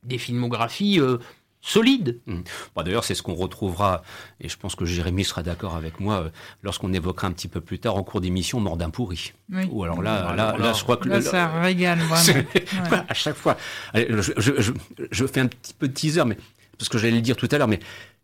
des 0.04 0.18
filmographies 0.18 1.00
solide. 1.66 2.20
Mmh. 2.28 2.42
D'ailleurs, 2.78 3.04
c'est 3.04 3.16
ce 3.16 3.24
qu'on 3.24 3.34
retrouvera, 3.34 4.04
et 4.40 4.48
je 4.48 4.56
pense 4.56 4.76
que 4.76 4.86
Jérémy 4.86 5.26
sera 5.26 5.42
d'accord 5.42 5.76
avec 5.76 6.00
moi, 6.00 6.22
euh, 6.22 6.30
lorsqu'on 6.62 6.94
évoquera 6.94 7.28
un 7.28 7.32
petit 7.32 7.48
peu 7.48 7.60
plus 7.60 7.80
tard 7.80 7.96
en 7.96 8.04
cours 8.04 8.22
d'émission 8.22 8.60
Mordin 8.60 8.92
pourri. 8.92 9.34
Ou 9.72 9.84
alors 9.84 10.02
là, 10.04 10.36
là, 10.36 10.56
là, 10.58 10.74
je 10.74 10.84
crois 10.84 10.98
que... 10.98 11.10
Là, 11.10 11.22
ça 11.22 11.48
régale 11.60 12.00
vraiment. 12.08 13.06
à 13.10 13.14
chaque 13.16 13.36
fois. 13.36 13.58
je, 13.96 15.26
fais 15.26 15.40
un 15.40 15.48
petit 15.48 15.74
peu 15.74 15.88
de 15.88 15.94
teaser, 15.94 16.24
mais, 16.26 16.38
parce 16.78 16.88
que 16.88 17.00
j'allais 17.00 17.16
le 17.16 17.22
dire 17.22 17.36
tout 17.36 17.50
à 17.52 17.58
l'heure, 17.58 17.68
mais 17.68 17.80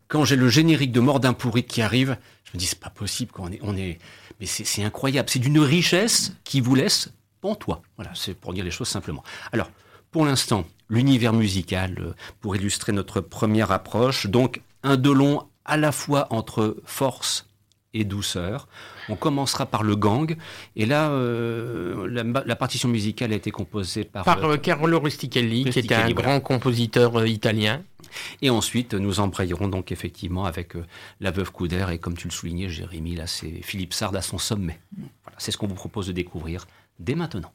quand 0.06 0.24
j'ai 0.24 0.36
le 0.36 0.48
générique 0.48 0.92
de 0.92 1.00
Mordin 1.00 1.32
pourri 1.32 1.64
qui 1.64 1.82
arrive, 1.82 2.16
je 2.44 2.50
me 2.54 2.58
dis, 2.58 2.66
c'est 2.66 2.78
pas 2.78 2.90
possible, 2.90 3.32
qu'on 3.32 3.50
est, 3.50 3.58
on 3.62 3.76
est... 3.76 3.98
Mais 4.38 4.46
c'est 4.46 4.84
incroyable, 4.84 5.28
c'est 5.28 5.38
d'une 5.40 5.58
richesse 5.58 6.32
qui 6.44 6.60
vous 6.60 6.74
laisse 6.74 7.10
pantois. 7.40 7.82
Voilà, 7.96 8.12
c'est 8.14 8.34
pour 8.34 8.52
dire 8.52 8.64
les 8.64 8.70
choses 8.70 8.88
simplement. 8.88 9.24
Alors, 9.52 9.70
pour 10.12 10.26
l'instant, 10.26 10.64
l'univers 10.92 11.32
musical 11.32 11.96
euh, 11.98 12.12
pour 12.40 12.54
illustrer 12.54 12.92
notre 12.92 13.20
première 13.20 13.72
approche. 13.72 14.26
Donc 14.26 14.60
un 14.84 14.96
Delon 14.96 15.44
à 15.64 15.76
la 15.76 15.90
fois 15.90 16.26
entre 16.30 16.76
force 16.84 17.48
et 17.94 18.04
douceur. 18.04 18.68
On 19.08 19.16
commencera 19.16 19.66
par 19.66 19.82
le 19.82 19.96
gang, 19.96 20.36
et 20.76 20.86
là, 20.86 21.10
euh, 21.10 22.08
la, 22.08 22.56
partition 22.56 22.88
musicale 22.88 23.32
a 23.32 23.36
été 23.36 23.50
composée 23.50 24.04
par... 24.04 24.24
Par 24.24 24.42
euh, 24.44 24.56
Carlo 24.56 24.98
Rustichelli, 24.98 25.64
qui 25.64 25.80
était 25.80 25.94
un 25.94 26.10
grand 26.10 26.40
compositeur 26.40 27.26
italien. 27.26 27.82
Et 28.40 28.48
ensuite, 28.48 28.94
nous 28.94 29.20
embrayerons 29.20 29.68
donc 29.68 29.92
effectivement 29.92 30.46
avec 30.46 30.74
La 31.20 31.30
Veuve 31.32 31.52
Couder, 31.52 31.86
et 31.90 31.98
comme 31.98 32.16
tu 32.16 32.28
le 32.28 32.32
soulignais, 32.32 32.68
Jérémy, 32.68 33.16
là, 33.16 33.26
c'est 33.26 33.60
Philippe 33.62 33.92
Sard 33.92 34.14
à 34.14 34.22
son 34.22 34.38
sommet. 34.38 34.80
Voilà, 35.24 35.36
c'est 35.38 35.50
ce 35.50 35.58
qu'on 35.58 35.66
vous 35.66 35.74
propose 35.74 36.06
de 36.06 36.12
découvrir 36.12 36.66
dès 36.98 37.14
maintenant. 37.14 37.52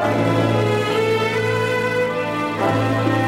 Thank 0.00 0.16
you. 3.22 3.27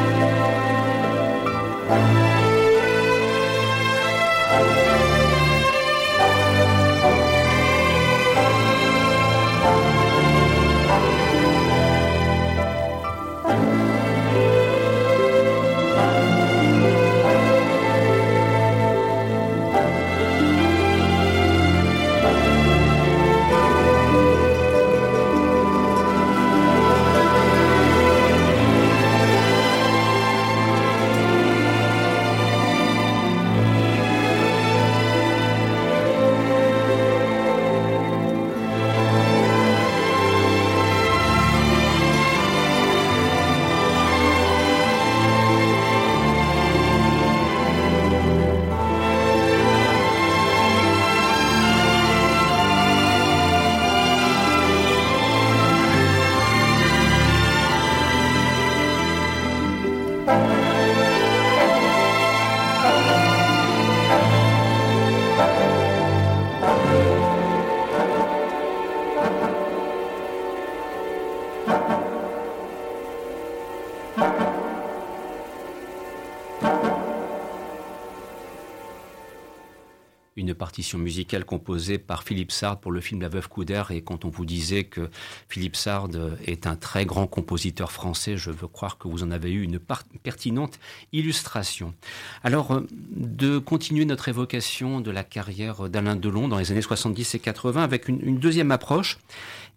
Partition 80.61 80.99
musicale 80.99 81.43
composée 81.43 81.97
par 81.97 82.21
Philippe 82.21 82.51
Sard 82.51 82.79
pour 82.79 82.91
le 82.91 83.01
film 83.01 83.19
La 83.19 83.29
Veuve 83.29 83.49
Couder. 83.49 83.81
Et 83.89 84.01
quand 84.03 84.25
on 84.25 84.29
vous 84.29 84.45
disait 84.45 84.83
que 84.83 85.09
Philippe 85.49 85.75
Sard 85.75 86.09
est 86.45 86.67
un 86.67 86.75
très 86.75 87.03
grand 87.03 87.25
compositeur 87.25 87.91
français, 87.91 88.37
je 88.37 88.51
veux 88.51 88.67
croire 88.67 88.99
que 88.99 89.07
vous 89.07 89.23
en 89.23 89.31
avez 89.31 89.51
eu 89.51 89.63
une 89.63 89.79
pertinente 89.79 90.79
illustration. 91.13 91.95
Alors, 92.43 92.73
euh, 92.73 92.85
de 93.09 93.57
continuer 93.57 94.05
notre 94.05 94.29
évocation 94.29 95.01
de 95.01 95.09
la 95.09 95.23
carrière 95.23 95.89
d'Alain 95.89 96.15
Delon 96.15 96.47
dans 96.47 96.59
les 96.59 96.71
années 96.71 96.83
70 96.83 97.33
et 97.33 97.39
80 97.39 97.81
avec 97.81 98.07
une, 98.07 98.37
deuxième 98.37 98.69
approche 98.69 99.17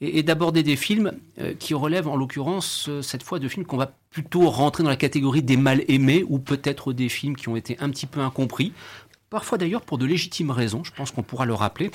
et, 0.03 0.23
d'aborder 0.23 0.63
des 0.63 0.77
films 0.77 1.13
euh, 1.41 1.55
qui 1.59 1.73
relèvent 1.73 2.09
en 2.09 2.17
l'occurrence 2.17 2.91
euh, 2.91 3.01
cette 3.01 3.23
fois 3.23 3.39
de 3.39 3.49
films 3.49 3.65
qu'on 3.65 3.79
va 3.79 3.95
plutôt 4.11 4.49
rentrer 4.49 4.85
dans 4.85 4.91
la 4.91 4.97
catégorie 4.97 5.43
des 5.43 5.57
mal 5.57 5.83
aimés 5.89 6.25
ou 6.29 6.39
peut-être 6.39 6.93
des 6.93 7.09
films 7.09 7.35
qui 7.35 7.49
ont 7.49 7.57
été 7.57 7.77
un 7.81 7.91
petit 7.91 8.07
peu 8.07 8.21
incompris 8.21 8.73
parfois 9.35 9.59
d'ailleurs 9.59 9.83
pour 9.83 9.99
de 9.99 10.07
légitimes 10.07 10.53
raisons, 10.53 10.85
je 10.85 10.93
pense 10.93 11.11
qu'on 11.11 11.25
pourra 11.25 11.45
le 11.45 11.55
rappeler. 11.55 11.91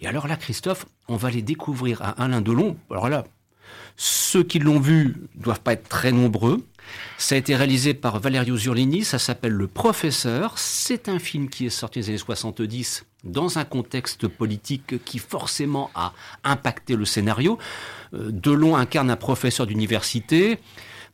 Et 0.00 0.06
alors 0.06 0.28
là, 0.28 0.36
Christophe, 0.36 0.86
on 1.08 1.16
va 1.16 1.30
les 1.30 1.42
découvrir 1.42 2.00
à 2.00 2.10
Alain 2.22 2.40
Delon. 2.40 2.76
Alors 2.92 3.08
là, 3.08 3.24
ceux 3.96 4.44
qui 4.44 4.60
l'ont 4.60 4.78
vu 4.78 5.16
doivent 5.34 5.62
pas 5.62 5.72
être 5.72 5.88
très 5.88 6.12
nombreux. 6.12 6.64
Ça 7.18 7.34
a 7.34 7.38
été 7.38 7.56
réalisé 7.56 7.92
par 7.92 8.20
Valerio 8.20 8.56
Zurlini, 8.56 9.02
ça 9.02 9.18
s'appelle 9.18 9.50
Le 9.50 9.66
Professeur. 9.66 10.56
C'est 10.58 11.08
un 11.08 11.18
film 11.18 11.48
qui 11.48 11.66
est 11.66 11.70
sorti 11.70 11.98
des 11.98 12.10
années 12.10 12.18
70 12.18 13.04
dans 13.24 13.58
un 13.58 13.64
contexte 13.64 14.28
politique 14.28 15.02
qui 15.04 15.18
forcément 15.18 15.90
a 15.96 16.12
impacté 16.44 16.94
le 16.94 17.04
scénario. 17.04 17.58
Euh, 18.14 18.30
Delon 18.30 18.76
incarne 18.76 19.10
un 19.10 19.16
professeur 19.16 19.66
d'université 19.66 20.60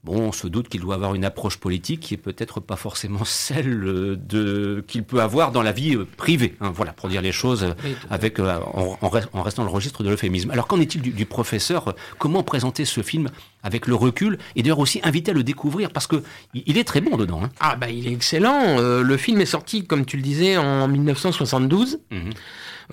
bon, 0.04 0.20
on 0.20 0.32
se 0.32 0.46
doute 0.46 0.68
qu'il 0.68 0.80
doit 0.80 0.94
avoir 0.96 1.14
une 1.14 1.24
approche 1.24 1.58
politique 1.58 2.00
qui 2.00 2.14
est 2.14 2.18
peut-être 2.18 2.60
pas 2.60 2.76
forcément 2.76 3.24
celle 3.24 3.84
euh, 3.84 4.16
de 4.16 4.84
qu'il 4.86 5.04
peut 5.04 5.20
avoir 5.20 5.52
dans 5.52 5.62
la 5.62 5.72
vie 5.72 5.94
euh, 5.94 6.06
privée. 6.16 6.56
Hein, 6.60 6.72
voilà, 6.74 6.92
pour 6.92 7.08
dire 7.08 7.22
les 7.22 7.32
choses 7.32 7.64
euh, 7.64 7.94
avec 8.10 8.38
en, 8.40 9.08
restant 9.08 9.62
dans 9.62 9.68
le 9.68 9.74
registre 9.74 10.02
de 10.02 10.10
l'euphémisme. 10.10 10.50
Alors 10.50 10.66
qu'en 10.66 10.80
est-il 10.80 11.00
du, 11.02 11.26
professeur 11.26 11.94
Comment 12.18 12.42
présenter 12.42 12.84
ce 12.84 13.00
film 13.00 13.28
avec 13.62 13.86
le 13.86 13.94
recul 13.94 14.38
et 14.56 14.62
d'ailleurs 14.62 14.80
aussi 14.80 15.00
inviter 15.02 15.30
à 15.30 15.34
le 15.34 15.44
découvrir? 15.44 15.90
Parce 15.90 16.06
que 16.06 16.22
il 16.54 16.76
est 16.76 16.84
très 16.84 17.00
bon 17.00 17.16
dedans. 17.16 17.42
Hein. 17.44 17.50
Ah 17.60 17.76
bah 17.76 17.88
il 17.88 18.06
est 18.06 18.12
excellent. 18.12 18.78
le 18.78 19.16
film 19.16 19.40
est 19.40 19.46
sorti, 19.46 19.86
comme 19.86 20.04
tu 20.04 20.16
le 20.16 20.22
disais, 20.22 20.56
en 20.56 20.88
1972. 20.88 22.00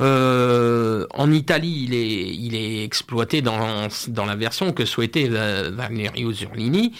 Euh, 0.02 1.06
en 1.14 1.32
Italie, 1.32 1.86
il 1.88 1.94
est, 1.94 2.36
il 2.36 2.56
est 2.56 2.84
exploité 2.84 3.42
dans, 3.42 3.88
dans 4.08 4.26
la 4.26 4.36
version 4.36 4.72
que 4.72 4.86
souhaitait 4.86 5.28
Valerio 5.28 6.32
Zurlini. 6.32 6.94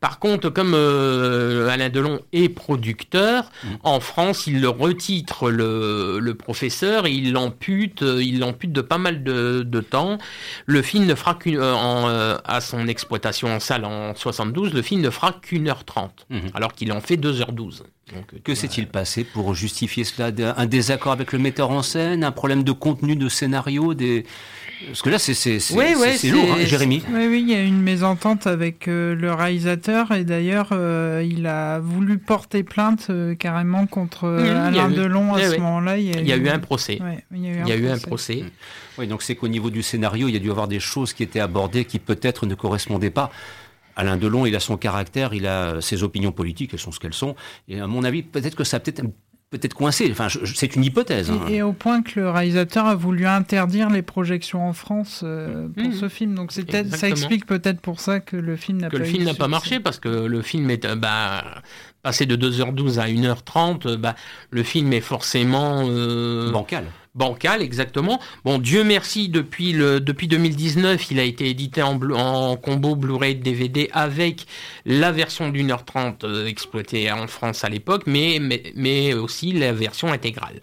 Par 0.00 0.18
contre, 0.18 0.50
comme 0.50 0.74
euh, 0.74 1.68
Alain 1.68 1.88
Delon 1.88 2.20
est 2.32 2.48
producteur, 2.48 3.50
mm. 3.64 3.68
en 3.82 4.00
France, 4.00 4.46
il 4.46 4.60
le 4.60 4.68
retitre 4.68 5.50
le, 5.50 6.18
le 6.20 6.34
professeur 6.34 7.06
et 7.06 7.12
il 7.12 7.32
l'ampute, 7.32 8.02
il 8.02 8.38
l'ampute 8.38 8.72
de 8.72 8.80
pas 8.80 8.98
mal 8.98 9.24
de, 9.24 9.62
de, 9.62 9.80
temps. 9.80 10.18
Le 10.66 10.82
film 10.82 11.06
ne 11.06 11.14
fera 11.14 11.34
qu'une, 11.34 11.58
euh, 11.58 12.38
à 12.44 12.60
son 12.60 12.86
exploitation 12.86 13.48
en 13.48 13.60
salle 13.60 13.84
en 13.84 14.14
72, 14.14 14.74
le 14.74 14.82
film 14.82 15.00
ne 15.00 15.10
fera 15.10 15.32
qu'une 15.32 15.68
heure 15.68 15.84
trente, 15.84 16.26
mm-hmm. 16.30 16.50
alors 16.54 16.72
qu'il 16.72 16.92
en 16.92 17.00
fait 17.00 17.16
2h12 17.16 17.82
que 18.44 18.54
s'est-il 18.54 18.86
passé 18.86 19.24
pour 19.24 19.54
justifier 19.54 20.04
cela 20.04 20.30
Un 20.56 20.66
désaccord 20.66 21.12
avec 21.12 21.32
le 21.32 21.38
metteur 21.38 21.70
en 21.70 21.82
scène 21.82 22.22
Un 22.22 22.32
problème 22.32 22.62
de 22.62 22.72
contenu, 22.72 23.16
de 23.16 23.28
scénario 23.28 23.94
des... 23.94 24.24
Parce 24.86 25.02
que 25.02 25.10
là, 25.10 25.18
c'est 25.18 26.30
lourd, 26.30 26.44
hein, 26.52 26.64
Jérémy. 26.64 27.02
Oui, 27.08 27.26
oui, 27.28 27.40
il 27.40 27.50
y 27.50 27.54
a 27.54 27.62
une 27.62 27.80
mésentente 27.80 28.46
avec 28.46 28.88
euh, 28.88 29.14
le 29.14 29.32
réalisateur 29.32 30.12
et 30.12 30.24
d'ailleurs, 30.24 30.70
euh, 30.72 31.26
il 31.26 31.46
a 31.46 31.78
voulu 31.78 32.18
porter 32.18 32.62
plainte 32.62 33.06
euh, 33.08 33.34
carrément 33.34 33.86
contre 33.86 34.26
Alain 34.26 34.90
Delon 34.90 35.34
à 35.34 35.42
ce 35.42 35.56
moment-là. 35.56 35.96
Il 35.98 36.26
y 36.26 36.32
a, 36.32 36.36
eu 36.36 36.48
un 36.48 36.58
procès. 36.58 37.00
il 37.32 37.44
y 37.44 37.72
a 37.72 37.76
eu, 37.76 37.88
un, 37.88 37.98
procès. 37.98 38.42
Mmh. 38.42 38.50
Oui, 38.98 39.06
donc 39.06 39.22
c'est 39.22 39.36
qu'au 39.36 39.48
niveau 39.48 39.70
du 39.70 39.82
scénario, 39.82 40.28
il 40.28 40.34
y 40.34 40.36
a 40.36 40.40
dû 40.40 40.48
y 40.48 40.50
avoir 40.50 40.68
des 40.68 40.80
choses 40.80 41.12
qui 41.12 41.22
étaient 41.22 41.40
abordées 41.40 41.84
qui 41.84 41.98
peut-être 41.98 42.46
ne 42.46 42.54
correspondaient 42.54 43.10
pas 43.10 43.30
Alain 43.96 44.16
Delon, 44.16 44.46
il 44.46 44.56
a 44.56 44.60
son 44.60 44.76
caractère, 44.76 45.34
il 45.34 45.46
a 45.46 45.80
ses 45.80 46.02
opinions 46.02 46.32
politiques, 46.32 46.70
elles 46.72 46.80
sont 46.80 46.92
ce 46.92 47.00
qu'elles 47.00 47.14
sont. 47.14 47.34
Et 47.68 47.80
à 47.80 47.86
mon 47.86 48.04
avis, 48.04 48.22
peut-être 48.22 48.56
que 48.56 48.64
ça 48.64 48.80
peut-être 48.80 49.02
peut-être 49.58 49.74
coincé. 49.74 50.08
Enfin, 50.10 50.28
c'est 50.54 50.74
une 50.74 50.84
hypothèse. 50.84 51.30
Hein. 51.30 51.46
Et, 51.48 51.62
au 51.62 51.72
point 51.72 52.02
que 52.02 52.18
le 52.18 52.30
réalisateur 52.30 52.86
a 52.86 52.94
voulu 52.94 53.26
interdire 53.26 53.88
les 53.88 54.02
projections 54.02 54.66
en 54.66 54.72
France 54.72 55.20
euh, 55.22 55.68
pour 55.68 55.86
mmh. 55.86 55.94
ce 55.94 56.08
film. 56.08 56.34
Donc 56.34 56.52
ça 56.52 57.08
explique 57.08 57.46
peut-être 57.46 57.80
pour 57.80 58.00
ça 58.00 58.20
que 58.20 58.36
le 58.36 58.56
film 58.56 58.78
n'a 58.78 58.90
pas. 58.90 58.96
Que 58.96 59.02
le 59.02 59.04
film 59.04 59.24
n'a 59.24 59.34
pas 59.34 59.48
marché 59.48 59.80
parce 59.80 60.00
que 60.00 60.08
le 60.08 60.42
film 60.42 60.70
est 60.70 60.84
euh, 60.84 60.96
bah, 60.96 61.62
passé 62.02 62.26
de 62.26 62.36
2h12 62.36 62.98
à 62.98 63.06
1h30. 63.06 63.96
Bah, 63.96 64.16
le 64.50 64.62
film 64.62 64.92
est 64.92 65.00
forcément 65.00 65.84
euh, 65.86 66.50
bancal 66.50 66.84
bancal, 67.14 67.62
exactement. 67.62 68.20
Bon, 68.44 68.58
Dieu 68.58 68.84
merci, 68.84 69.28
depuis, 69.28 69.72
le, 69.72 70.00
depuis 70.00 70.28
2019, 70.28 71.10
il 71.10 71.18
a 71.20 71.22
été 71.22 71.48
édité 71.48 71.82
en, 71.82 72.00
en 72.12 72.56
combo 72.56 72.96
Blu-ray 72.96 73.36
DVD 73.36 73.88
avec 73.92 74.46
la 74.84 75.12
version 75.12 75.48
d'une 75.48 75.70
heure 75.70 75.84
trente 75.84 76.24
euh, 76.24 76.46
exploitée 76.46 77.10
en 77.12 77.26
France 77.26 77.64
à 77.64 77.68
l'époque, 77.68 78.04
mais, 78.06 78.38
mais, 78.40 78.62
mais 78.74 79.14
aussi 79.14 79.52
la 79.52 79.72
version 79.72 80.12
intégrale. 80.12 80.60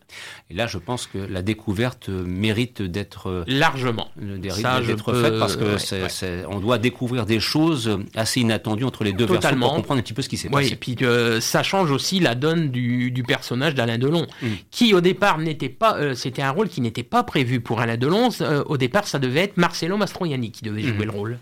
Et 0.52 0.54
là, 0.54 0.68
je 0.68 0.78
pense 0.78 1.08
que 1.08 1.18
la 1.18 1.42
découverte 1.42 2.10
mérite 2.10 2.82
d'être 2.82 3.28
euh, 3.28 3.44
largement 3.48 4.10
d'être 4.18 5.14
faite 5.14 5.40
parce 5.40 5.56
que 5.56 6.46
on 6.48 6.60
doit 6.60 6.78
découvrir 6.78 7.26
des 7.26 7.40
choses 7.40 7.98
assez 8.16 8.42
inattendues 8.42 8.84
entre 8.84 9.06
les 9.06 9.14
deux 9.14 9.26
versions 9.26 9.58
pour 9.58 9.74
comprendre 9.76 10.00
un 10.00 10.04
petit 10.04 10.14
peu 10.14 10.22
ce 10.22 10.28
qui 10.28 10.36
s'est 10.36 10.50
passé. 10.50 10.74
Et 10.74 10.76
puis 10.76 10.98
euh, 11.04 11.40
ça 11.40 11.64
change 11.64 11.92
aussi 11.92 12.20
la 12.20 12.36
donne 12.36 12.70
du, 12.70 13.12
du 13.12 13.24
personnage 13.24 13.76
d'Alain 13.76 13.98
Delon, 13.98 14.28
mm. 14.42 14.48
qui 14.72 14.94
au 14.94 15.00
départ 15.00 15.38
n'était 15.38 15.70
pas, 15.70 15.96
euh, 15.98 16.16
c'était 16.16 16.41
un 16.42 16.52
rôle 16.52 16.70
qui 16.70 16.82
n'était 16.82 17.04
pas 17.04 17.24
prévu 17.24 17.60
pour 17.62 17.82
Alain 17.82 17.98
Delon. 17.98 18.30
au 18.66 18.78
départ, 18.78 19.08
ça 19.08 19.20
devait 19.20 19.42
être 19.42 19.58
Marcello 19.58 19.98
Mastroianni 19.98 20.52
qui 20.52 20.64
devait 20.64 20.82
jouer 20.82 21.06
mm. 21.06 21.12
le 21.12 21.12
rôle. 21.12 21.40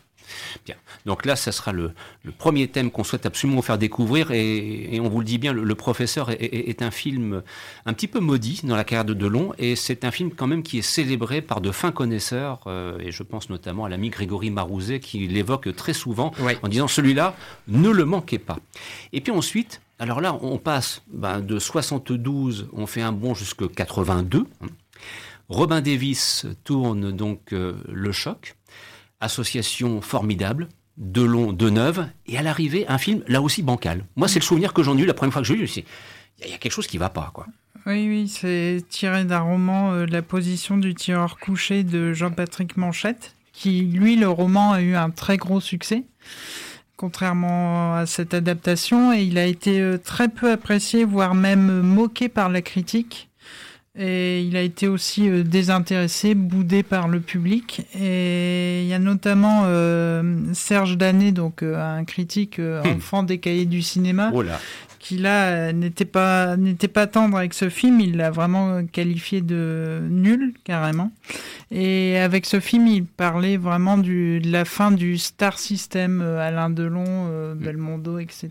Bien. 0.65 0.75
Donc 1.05 1.25
là, 1.25 1.35
ça 1.35 1.51
sera 1.51 1.71
le, 1.71 1.93
premier 2.37 2.67
thème 2.67 2.91
qu'on 2.91 3.03
souhaite 3.03 3.25
absolument 3.25 3.61
faire 3.61 3.77
découvrir. 3.77 4.31
Et, 4.31 4.99
on 5.01 5.09
vous 5.09 5.19
le 5.19 5.25
dit 5.25 5.37
bien, 5.37 5.53
le, 5.53 5.75
professeur 5.75 6.29
est, 6.29 6.81
un 6.81 6.91
film 6.91 7.41
un 7.85 7.93
petit 7.93 8.07
peu 8.07 8.19
maudit 8.19 8.61
dans 8.63 8.75
la 8.75 8.83
carrière 8.83 9.05
de 9.05 9.13
Delon. 9.13 9.53
Et 9.57 9.75
c'est 9.75 10.03
un 10.03 10.11
film 10.11 10.31
quand 10.31 10.47
même 10.47 10.63
qui 10.63 10.79
est 10.79 10.83
célébré 10.83 11.41
par 11.41 11.61
de 11.61 11.71
fins 11.71 11.91
connaisseurs. 11.91 12.61
Euh, 12.67 12.97
et 12.99 13.11
je 13.11 13.23
pense 13.23 13.49
notamment 13.49 13.85
à 13.85 13.89
l'ami 13.89 14.09
Grégory 14.09 14.49
Marouzet 14.49 14.99
qui 14.99 15.27
l'évoque 15.27 15.73
très 15.75 15.93
souvent 15.93 16.31
en 16.61 16.67
disant 16.67 16.87
celui-là, 16.87 17.35
ne 17.67 17.89
le 17.89 18.05
manquez 18.05 18.39
pas. 18.39 18.57
Et 19.13 19.21
puis 19.21 19.31
ensuite, 19.31 19.81
alors 19.99 20.21
là, 20.21 20.37
on 20.41 20.57
passe 20.57 21.01
ben, 21.11 21.41
de 21.41 21.59
72, 21.59 22.69
on 22.73 22.85
fait 22.85 23.01
un 23.01 23.11
bond 23.11 23.33
jusqu'à 23.33 23.65
82. 23.67 24.45
Robin 25.49 25.81
Davis 25.81 26.45
tourne 26.63 27.11
donc 27.11 27.53
euh, 27.53 27.73
Le 27.91 28.11
Choc 28.11 28.55
association 29.19 30.01
formidable, 30.01 30.69
Delon, 30.97 31.53
Deneuve, 31.53 32.07
et 32.27 32.37
à 32.37 32.41
l'arrivée, 32.41 32.85
un 32.87 32.97
film 32.97 33.23
là 33.27 33.41
aussi 33.41 33.63
bancal. 33.63 34.05
Moi, 34.15 34.27
c'est 34.27 34.39
le 34.39 34.45
souvenir 34.45 34.73
que 34.73 34.83
j'en 34.83 34.97
ai 34.97 35.01
eu 35.01 35.05
la 35.05 35.13
première 35.13 35.33
fois 35.33 35.41
que 35.41 35.47
j'ai 35.47 35.55
eu. 35.55 35.67
Il 36.43 36.49
y 36.49 36.53
a 36.53 36.57
quelque 36.57 36.71
chose 36.71 36.87
qui 36.87 36.97
va 36.97 37.09
pas, 37.09 37.31
quoi. 37.33 37.45
Oui, 37.85 38.07
oui, 38.07 38.27
c'est 38.27 38.83
tiré 38.89 39.23
d'un 39.23 39.39
roman 39.39 39.93
euh, 39.93 40.05
La 40.05 40.21
position 40.21 40.77
du 40.77 40.93
tireur 40.93 41.37
couché 41.37 41.83
de 41.83 42.13
Jean-Patrick 42.13 42.77
Manchette, 42.77 43.35
qui, 43.53 43.81
lui, 43.81 44.15
le 44.15 44.29
roman 44.29 44.73
a 44.73 44.81
eu 44.81 44.95
un 44.95 45.09
très 45.09 45.37
gros 45.37 45.61
succès, 45.61 46.03
contrairement 46.97 47.95
à 47.95 48.05
cette 48.05 48.33
adaptation, 48.33 49.13
et 49.13 49.23
il 49.23 49.37
a 49.37 49.45
été 49.45 49.79
euh, 49.79 49.97
très 49.97 50.27
peu 50.27 50.51
apprécié, 50.51 51.05
voire 51.05 51.35
même 51.35 51.81
moqué 51.81 52.29
par 52.29 52.49
la 52.49 52.61
critique. 52.61 53.28
Et 53.99 54.41
il 54.43 54.55
a 54.55 54.61
été 54.61 54.87
aussi 54.87 55.29
euh, 55.29 55.43
désintéressé, 55.43 56.33
boudé 56.33 56.83
par 56.83 57.07
le 57.07 57.19
public. 57.19 57.81
Et 57.99 58.81
il 58.83 58.87
y 58.87 58.93
a 58.93 58.99
notamment 58.99 59.65
Serge 60.53 60.97
Danet, 60.97 61.31
donc 61.31 61.63
un 61.63 62.03
critique 62.05 62.59
enfant 62.85 63.23
des 63.23 63.37
cahiers 63.37 63.65
du 63.65 63.81
cinéma, 63.81 64.31
oh 64.33 64.41
là 64.41 64.59
qui 64.99 65.17
là 65.17 65.71
n'était 65.71 66.05
pas 66.05 66.57
n'était 66.57 66.89
pas 66.89 67.07
tendre 67.07 67.37
avec 67.37 67.53
ce 67.53 67.69
film, 67.69 67.99
il 68.01 68.17
l'a 68.17 68.29
vraiment 68.29 68.85
qualifié 68.85 69.41
de 69.41 70.01
nul 70.09 70.53
carrément. 70.65 71.11
Et 71.71 72.17
avec 72.17 72.45
ce 72.45 72.59
film, 72.59 72.87
il 72.87 73.05
parlait 73.05 73.57
vraiment 73.57 73.97
du, 73.97 74.39
de 74.39 74.51
la 74.51 74.65
fin 74.65 74.91
du 74.91 75.17
star 75.17 75.57
system, 75.57 76.21
euh, 76.21 76.45
Alain 76.45 76.69
Delon, 76.69 77.05
euh, 77.07 77.55
mm. 77.55 77.57
Belmondo, 77.59 78.19
etc. 78.19 78.49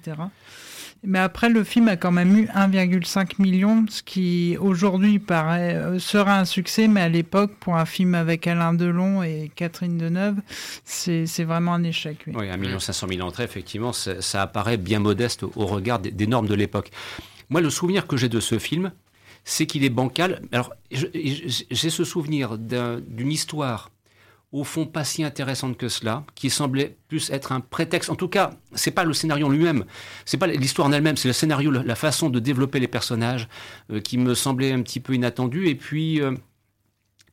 Mais 1.05 1.21
après, 1.21 1.49
le 1.49 1.63
film 1.63 1.89
a 1.89 1.97
quand 1.97 2.11
même 2.11 2.37
eu 2.37 2.47
1,5 2.47 3.41
million, 3.41 3.85
ce 3.89 4.03
qui 4.03 4.57
aujourd'hui 4.59 5.19
paraît 5.19 5.75
euh, 5.75 5.99
sera 5.99 6.39
un 6.39 6.45
succès, 6.45 6.89
mais 6.89 7.01
à 7.01 7.09
l'époque, 7.09 7.53
pour 7.61 7.77
un 7.77 7.85
film 7.85 8.15
avec 8.15 8.47
Alain 8.47 8.75
Delon 8.75 9.23
et 9.23 9.51
Catherine 9.55 9.97
Deneuve, 9.97 10.37
c'est 10.85 11.45
vraiment 11.45 11.75
un 11.75 11.85
échec. 11.85 12.25
Oui, 12.27 12.47
1,5 12.47 12.57
million 12.59 12.79
500 12.79 13.07
000 13.09 13.27
entrées, 13.27 13.45
effectivement, 13.45 13.93
ça, 13.93 14.43
apparaît 14.43 14.77
bien 14.77 14.99
modeste 14.99 15.45
au, 15.45 15.67
regard 15.67 16.01
des, 16.01 16.27
normes 16.27 16.49
de 16.49 16.55
l'époque. 16.55 16.91
Moi, 17.49 17.61
le 17.61 17.71
souvenir 17.71 18.07
que 18.07 18.17
j'ai 18.17 18.29
de 18.29 18.41
ce 18.41 18.59
film, 18.59 18.93
c'est 19.45 19.67
qu'il 19.67 19.85
est 19.85 19.91
bancal. 19.91 20.43
Alors, 20.53 20.73
j'ai 20.91 21.91
ce 21.91 22.05
souvenir 22.05 22.59
d'une 22.59 23.33
histoire 23.33 23.91
au 24.53 24.65
fond 24.65 24.87
pas 24.87 25.05
si 25.05 25.23
intéressante 25.23 25.77
que 25.77 25.89
cela, 25.89 26.25
qui 26.35 26.49
semblait 26.49 26.97
plus 27.09 27.31
être 27.31 27.53
un 27.53 27.61
prétexte. 27.61 28.09
En 28.11 28.15
tout 28.17 28.29
cas, 28.29 28.51
c'est 28.73 28.91
pas 28.91 29.05
le 29.05 29.13
scénario 29.13 29.49
lui-même, 29.49 29.85
c'est 30.25 30.39
pas 30.39 30.47
l'histoire 30.47 30.89
en 30.89 30.93
elle-même, 30.93 31.17
c'est 31.17 31.29
le 31.29 31.35
scénario, 31.35 31.71
la 31.71 31.95
façon 31.95 32.31
de 32.31 32.39
développer 32.39 32.81
les 32.81 32.89
personnages 32.89 33.49
euh, 33.91 34.01
qui 34.01 34.17
me 34.17 34.35
semblait 34.35 34.73
un 34.73 34.83
petit 34.83 35.01
peu 35.01 35.15
inattendu. 35.15 35.69
Et 35.69 35.75
puis, 35.75 36.23
euh, 36.23 36.33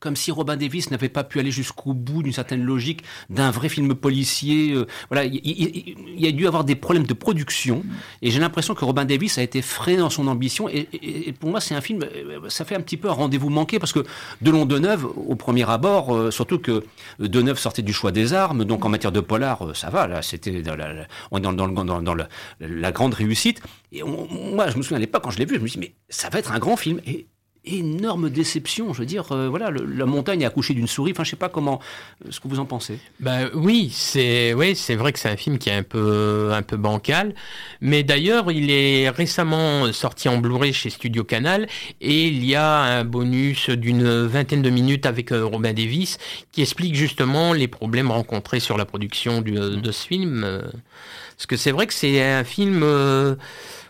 comme 0.05 0.15
si 0.15 0.29
Robin 0.29 0.55
Davis 0.55 0.91
n'avait 0.91 1.09
pas 1.09 1.23
pu 1.23 1.39
aller 1.39 1.49
jusqu'au 1.49 1.95
bout 1.95 2.21
d'une 2.21 2.31
certaine 2.31 2.61
logique 2.61 3.01
d'un 3.31 3.49
vrai 3.49 3.69
film 3.69 3.95
policier. 3.95 4.71
Euh, 4.71 4.85
voilà, 5.09 5.25
il, 5.25 5.95
y 6.15 6.27
a 6.27 6.31
dû 6.31 6.45
avoir 6.45 6.63
des 6.63 6.75
problèmes 6.75 7.07
de 7.07 7.13
production, 7.15 7.83
et 8.21 8.29
j'ai 8.29 8.39
l'impression 8.39 8.75
que 8.75 8.85
Robin 8.85 9.03
Davis 9.03 9.39
a 9.39 9.41
été 9.41 9.63
freiné 9.63 9.97
dans 9.97 10.11
son 10.11 10.27
ambition. 10.27 10.69
Et, 10.69 11.33
pour 11.39 11.49
moi, 11.49 11.59
c'est 11.59 11.73
un 11.73 11.81
film, 11.81 12.03
euh, 12.03 12.49
ça 12.49 12.65
fait 12.65 12.75
un 12.75 12.81
petit 12.81 12.97
peu 12.97 13.09
un 13.09 13.13
rendez-vous 13.13 13.49
manqué 13.49 13.79
parce 13.79 13.93
que 13.93 14.03
Delon 14.43 14.67
Deneuve, 14.67 15.05
au 15.05 15.35
premier 15.35 15.67
abord, 15.67 16.15
euh, 16.15 16.29
surtout 16.29 16.59
que 16.59 16.83
Deneuve 17.17 17.57
sortait 17.57 17.81
du 17.81 17.91
choix 17.91 18.11
des 18.11 18.33
armes, 18.33 18.63
donc 18.63 18.85
en 18.85 18.89
matière 18.89 19.11
de 19.11 19.21
polar, 19.21 19.75
ça 19.75 19.89
va. 19.89 20.05
Là, 20.05 20.21
c'était 20.21 20.61
on 21.31 21.39
est 21.39 21.41
dans, 21.41 21.53
dans, 21.53 22.01
dans, 22.03 22.15
la 22.59 22.91
grande 22.91 23.15
réussite. 23.15 23.59
Et 23.91 24.03
moi, 24.03 24.69
je 24.69 24.77
me 24.77 24.83
souviens 24.83 24.97
à 24.97 24.99
l'époque 24.99 25.23
quand 25.23 25.31
je 25.31 25.39
l'ai 25.39 25.45
vu, 25.45 25.55
je 25.55 25.61
me 25.61 25.67
suis 25.67 25.79
dit 25.79 25.87
mais 25.87 25.95
ça 26.09 26.29
va 26.29 26.37
être 26.37 26.51
un 26.51 26.59
grand 26.59 26.77
film. 26.77 27.01
Et 27.07 27.25
énorme 27.65 28.29
déception. 28.29 28.93
Je 28.93 28.99
veux 28.99 29.05
dire, 29.05 29.31
euh, 29.31 29.47
voilà, 29.49 29.71
la 29.71 30.05
montagne 30.05 30.43
a 30.43 30.47
accouché 30.47 30.73
d'une 30.73 30.87
souris. 30.87 31.11
Enfin, 31.11 31.23
je 31.23 31.31
sais 31.31 31.35
pas 31.35 31.49
comment, 31.49 31.79
euh, 32.25 32.31
ce 32.31 32.39
que 32.39 32.47
vous 32.47 32.59
en 32.59 32.65
pensez. 32.65 32.99
Ben 33.19 33.49
oui, 33.53 33.89
c'est 33.93 34.53
oui, 34.53 34.75
c'est 34.75 34.95
vrai 34.95 35.13
que 35.13 35.19
c'est 35.19 35.29
un 35.29 35.37
film 35.37 35.57
qui 35.57 35.69
est 35.69 35.73
un 35.73 35.83
peu 35.83 36.51
un 36.53 36.61
peu 36.61 36.77
bancal, 36.77 37.33
mais 37.81 38.03
d'ailleurs, 38.03 38.51
il 38.51 38.71
est 38.71 39.09
récemment 39.09 39.91
sorti 39.91 40.29
en 40.29 40.37
Blu-ray 40.37 40.73
chez 40.73 40.89
Studio 40.89 41.23
Canal 41.23 41.67
et 42.01 42.27
il 42.27 42.45
y 42.45 42.55
a 42.55 42.81
un 42.81 43.03
bonus 43.03 43.69
d'une 43.69 44.25
vingtaine 44.25 44.61
de 44.61 44.69
minutes 44.69 45.05
avec 45.05 45.31
euh, 45.31 45.45
Robin 45.45 45.73
Davis 45.73 46.17
qui 46.51 46.61
explique 46.61 46.95
justement 46.95 47.53
les 47.53 47.67
problèmes 47.67 48.11
rencontrés 48.11 48.59
sur 48.59 48.77
la 48.77 48.85
production 48.85 49.41
de 49.41 49.91
ce 49.91 50.07
film. 50.07 50.61
Parce 51.35 51.45
que 51.47 51.57
c'est 51.57 51.71
vrai 51.71 51.87
que 51.87 51.93
c'est 51.93 52.21
un 52.23 52.43
film. 52.43 52.79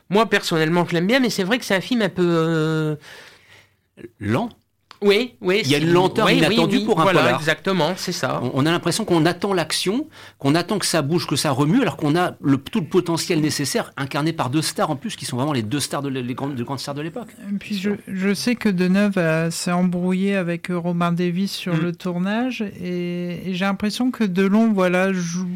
moi 0.09 0.25
personnellement, 0.27 0.85
je 0.87 0.93
l'aime 0.93 1.07
bien, 1.07 1.19
mais 1.19 1.29
c'est 1.29 1.43
vrai 1.43 1.59
que 1.59 1.65
c'est 1.65 1.75
un 1.75 1.81
film 1.81 2.01
un 2.01 2.09
peu 2.09 2.97
lent. 4.19 4.49
Oui, 5.01 5.35
oui. 5.41 5.61
Il 5.65 5.71
y 5.71 5.75
a 5.75 5.77
une 5.77 5.91
lenteur 5.91 6.29
inattendue 6.31 6.83
pour 6.85 6.99
un 6.99 7.03
voilà, 7.03 7.35
Exactement, 7.35 7.93
c'est 7.97 8.11
ça. 8.11 8.41
On, 8.53 8.65
a 8.65 8.71
l'impression 8.71 9.05
qu'on 9.05 9.25
attend 9.25 9.53
l'action, 9.53 10.07
qu'on 10.39 10.55
attend 10.55 10.79
que 10.79 10.85
ça 10.85 11.01
bouge, 11.01 11.27
que 11.27 11.35
ça 11.35 11.51
remue, 11.51 11.81
alors 11.81 11.97
qu'on 11.97 12.15
a 12.15 12.35
le, 12.41 12.57
tout 12.57 12.79
le 12.79 12.87
potentiel 12.87 13.41
nécessaire 13.41 13.91
incarné 13.97 14.33
par 14.33 14.49
deux 14.49 14.61
stars 14.61 14.89
en 14.89 14.95
plus, 14.95 15.15
qui 15.15 15.25
sont 15.25 15.37
vraiment 15.37 15.53
les 15.53 15.63
deux 15.63 15.79
stars 15.79 16.01
de 16.01 16.09
les 16.09 16.33
grandes, 16.33 16.55
grandes 16.59 16.79
stars 16.79 16.95
de 16.95 17.01
l'époque. 17.01 17.29
Puis 17.59 17.77
je, 18.07 18.33
sais 18.33 18.55
que 18.55 18.69
Deneuve 18.69 19.51
s'est 19.51 19.71
embrouillé 19.71 20.35
avec 20.35 20.69
Robin 20.69 21.11
Davis 21.11 21.51
sur 21.51 21.75
mm. 21.75 21.81
le 21.81 21.95
tournage, 21.95 22.61
et, 22.81 23.41
j'ai 23.47 23.65
l'impression 23.65 24.11
que 24.11 24.23
Delon, 24.23 24.71
voilà, 24.71 25.11
joue 25.13 25.47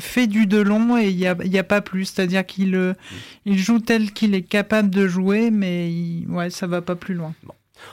fait 0.00 0.26
du 0.26 0.46
Delon 0.46 0.98
et 0.98 1.10
il 1.10 1.16
n'y 1.16 1.28
a, 1.28 1.36
y 1.44 1.58
a, 1.58 1.64
pas 1.64 1.80
plus. 1.80 2.06
C'est-à-dire 2.06 2.44
qu'il 2.44 2.94
il 3.44 3.58
joue 3.58 3.78
tel 3.78 4.10
qu'il 4.10 4.34
est 4.34 4.42
capable 4.42 4.90
de 4.90 5.06
jouer, 5.06 5.52
mais 5.52 5.92
il, 5.92 6.26
ouais, 6.28 6.50
ça 6.50 6.66
va 6.66 6.82
pas 6.82 6.96
plus 6.96 7.14
loin. 7.14 7.34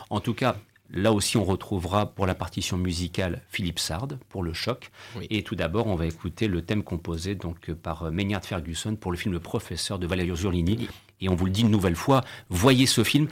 En 0.09 0.19
tout 0.19 0.33
cas, 0.33 0.55
Là 0.95 1.11
aussi, 1.11 1.37
on 1.37 1.43
retrouvera 1.43 2.05
pour 2.05 2.27
la 2.27 2.35
partition 2.35 2.77
musicale 2.77 3.41
Philippe 3.49 3.79
Sard 3.79 4.09
pour 4.29 4.43
le 4.43 4.53
choc. 4.53 4.91
Et 5.31 5.41
tout 5.41 5.55
d'abord, 5.55 5.87
on 5.87 5.95
va 5.95 6.05
écouter 6.05 6.47
le 6.47 6.61
thème 6.61 6.83
composé 6.83 7.33
donc 7.33 7.71
par 7.71 8.11
Maynard 8.11 8.45
Ferguson 8.45 8.95
pour 8.95 9.11
le 9.11 9.17
film 9.17 9.33
Le 9.33 9.39
Professeur 9.39 9.97
de 9.97 10.05
Valerio 10.05 10.35
Zurlini. 10.35 10.87
Et 11.19 11.29
on 11.29 11.35
vous 11.35 11.45
le 11.45 11.51
dit 11.51 11.61
une 11.61 11.71
nouvelle 11.71 11.95
fois, 11.95 12.21
voyez 12.49 12.85
ce 12.85 13.03
film. 13.03 13.27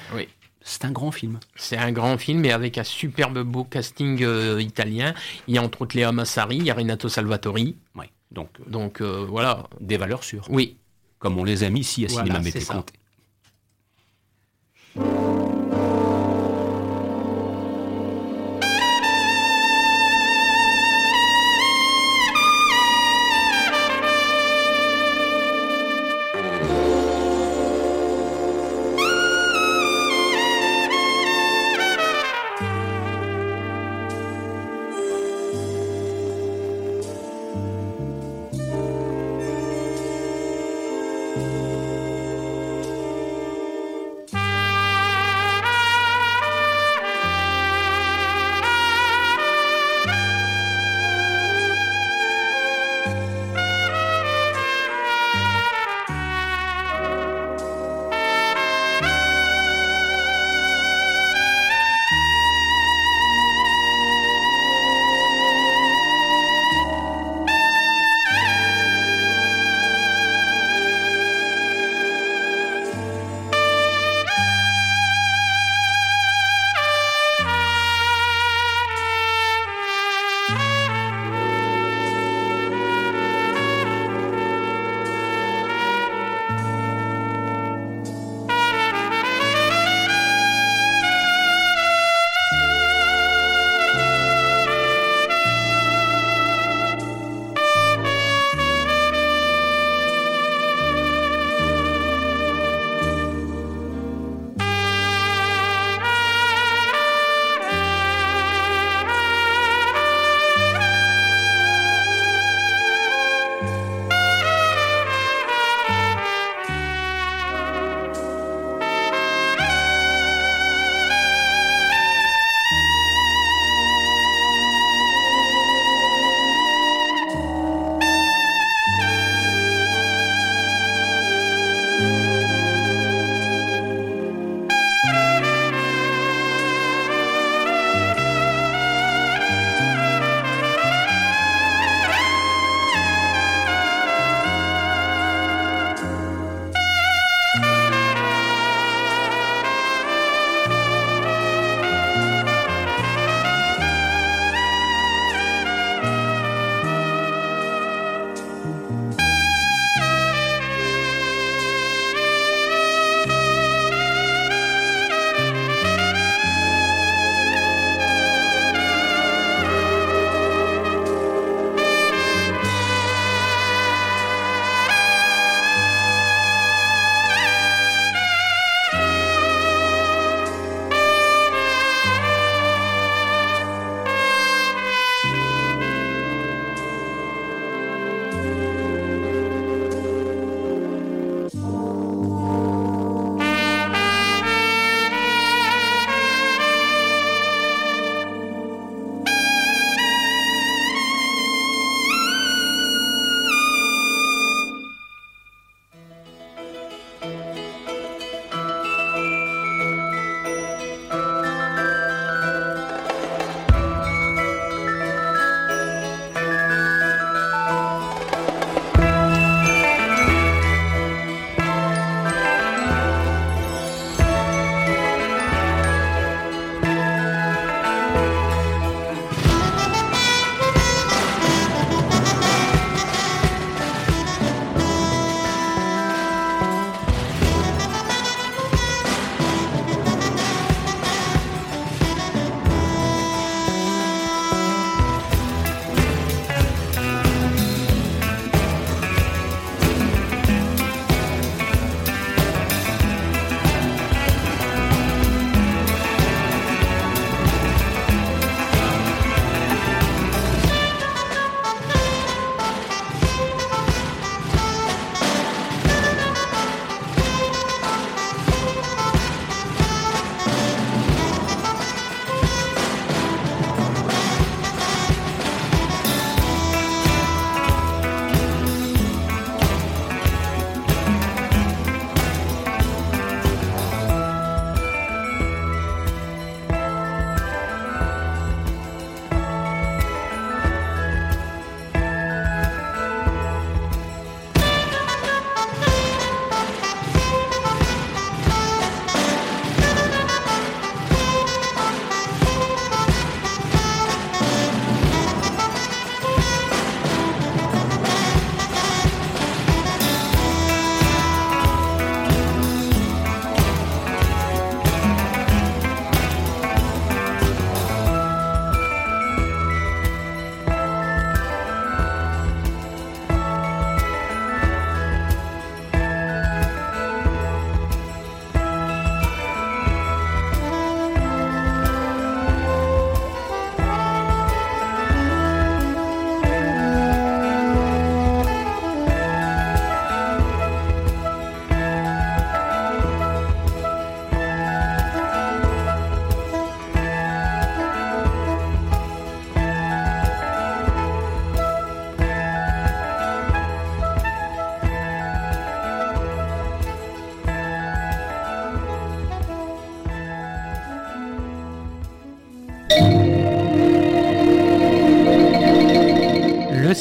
C'est 0.62 0.86
un 0.86 0.92
grand 0.92 1.12
film. 1.12 1.40
C'est 1.56 1.78
un 1.78 1.92
grand 1.92 2.18
film 2.18 2.46
et 2.46 2.52
avec 2.52 2.78
un 2.78 2.84
superbe 2.84 3.44
beau 3.44 3.64
casting 3.64 4.24
euh, 4.24 4.62
italien. 4.62 5.14
Il 5.48 5.56
y 5.56 5.58
a 5.58 5.64
entre 5.64 5.84
autres 5.84 5.96
Léa 5.96 6.12
Massari, 6.12 6.58
il 6.58 6.66
y 6.66 6.72
a 6.72 6.74
Renato 6.74 7.10
Salvatori. 7.10 7.76
Oui. 7.96 8.06
Donc, 8.32 8.50
donc 8.68 9.02
euh, 9.02 9.26
voilà. 9.28 9.68
Des 9.80 9.98
valeurs 9.98 10.24
sûres. 10.24 10.46
Oui. 10.50 10.78
Comme 11.20 11.38
on 11.38 11.44
les 11.44 11.64
a 11.64 11.70
mis 11.70 11.82
ici 11.82 12.06
à 12.06 12.10
Cinéma 12.10 12.40
Mété 12.40 12.62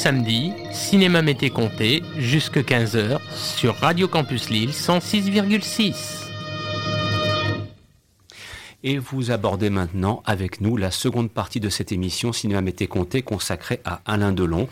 samedi, 0.01 0.51
Cinéma 0.71 1.21
Mété 1.21 1.51
Comté, 1.51 2.01
jusque 2.17 2.57
15h, 2.57 3.19
sur 3.35 3.75
Radio 3.75 4.07
Campus 4.07 4.49
Lille 4.49 4.71
106,6. 4.71 5.93
Et 8.81 8.97
vous 8.97 9.29
abordez 9.29 9.69
maintenant 9.69 10.23
avec 10.25 10.59
nous 10.59 10.75
la 10.75 10.89
seconde 10.89 11.29
partie 11.29 11.59
de 11.59 11.69
cette 11.69 11.91
émission 11.91 12.33
Cinéma 12.33 12.61
Mété 12.61 12.87
Comté 12.87 13.21
consacrée 13.21 13.79
à 13.85 14.01
Alain 14.07 14.31
Delon 14.31 14.67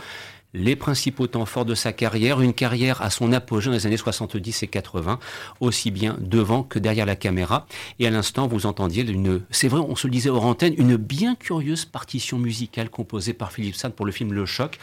les 0.53 0.75
principaux 0.75 1.27
temps 1.27 1.45
forts 1.45 1.65
de 1.65 1.75
sa 1.75 1.93
carrière, 1.93 2.41
une 2.41 2.53
carrière 2.53 3.01
à 3.01 3.09
son 3.09 3.31
apogée 3.33 3.69
dans 3.69 3.75
les 3.75 3.85
années 3.85 3.97
70 3.97 4.63
et 4.63 4.67
80, 4.67 5.19
aussi 5.59 5.91
bien 5.91 6.17
devant 6.19 6.63
que 6.63 6.79
derrière 6.79 7.05
la 7.05 7.15
caméra. 7.15 7.67
Et 7.99 8.07
à 8.07 8.09
l'instant, 8.09 8.47
vous 8.47 8.65
entendiez 8.65 9.03
une, 9.03 9.41
c'est 9.51 9.67
vrai, 9.67 9.79
on 9.79 9.95
se 9.95 10.07
le 10.07 10.11
disait 10.11 10.29
hors 10.29 10.45
antenne, 10.45 10.73
une 10.77 10.95
bien 10.95 11.35
curieuse 11.35 11.85
partition 11.85 12.39
musicale 12.39 12.89
composée 12.89 13.33
par 13.33 13.51
Philippe 13.51 13.75
Sard 13.75 13.91
pour 13.91 14.05
le 14.05 14.11
film 14.11 14.33
Le 14.33 14.45
Choc. 14.45 14.79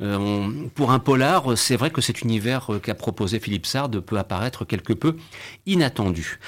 Euh, 0.00 0.48
pour 0.74 0.92
un 0.92 0.98
polar, 0.98 1.56
c'est 1.56 1.76
vrai 1.76 1.90
que 1.90 2.00
cet 2.00 2.22
univers 2.22 2.72
euh, 2.72 2.78
qu'a 2.78 2.94
proposé 2.94 3.40
Philippe 3.40 3.66
Sard 3.66 3.90
peut 3.90 4.18
apparaître 4.18 4.64
quelque 4.64 4.92
peu 4.92 5.16
inattendu. 5.66 6.38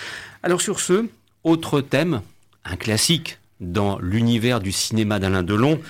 Alors 0.42 0.60
sur 0.60 0.80
ce, 0.80 1.08
autre 1.44 1.80
thème, 1.80 2.22
un 2.64 2.76
classique 2.76 3.38
dans 3.60 3.98
l'univers 3.98 4.60
du 4.60 4.72
cinéma 4.72 5.18
d'Alain 5.18 5.42
Delon, 5.42 5.80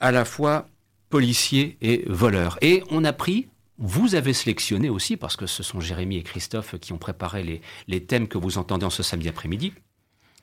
à 0.00 0.10
la 0.10 0.24
fois 0.24 0.66
policiers 1.10 1.76
et 1.80 2.04
voleurs. 2.06 2.58
Et 2.60 2.82
on 2.90 3.04
a 3.04 3.12
pris, 3.12 3.48
vous 3.78 4.14
avez 4.14 4.32
sélectionné 4.32 4.88
aussi, 4.88 5.16
parce 5.16 5.36
que 5.36 5.46
ce 5.46 5.62
sont 5.62 5.80
Jérémy 5.80 6.16
et 6.16 6.22
Christophe 6.22 6.78
qui 6.78 6.92
ont 6.92 6.98
préparé 6.98 7.62
les, 7.86 8.00
thèmes 8.00 8.28
que 8.28 8.38
vous 8.38 8.58
entendez 8.58 8.86
en 8.86 8.90
ce 8.90 9.02
samedi 9.02 9.28
après-midi, 9.28 9.72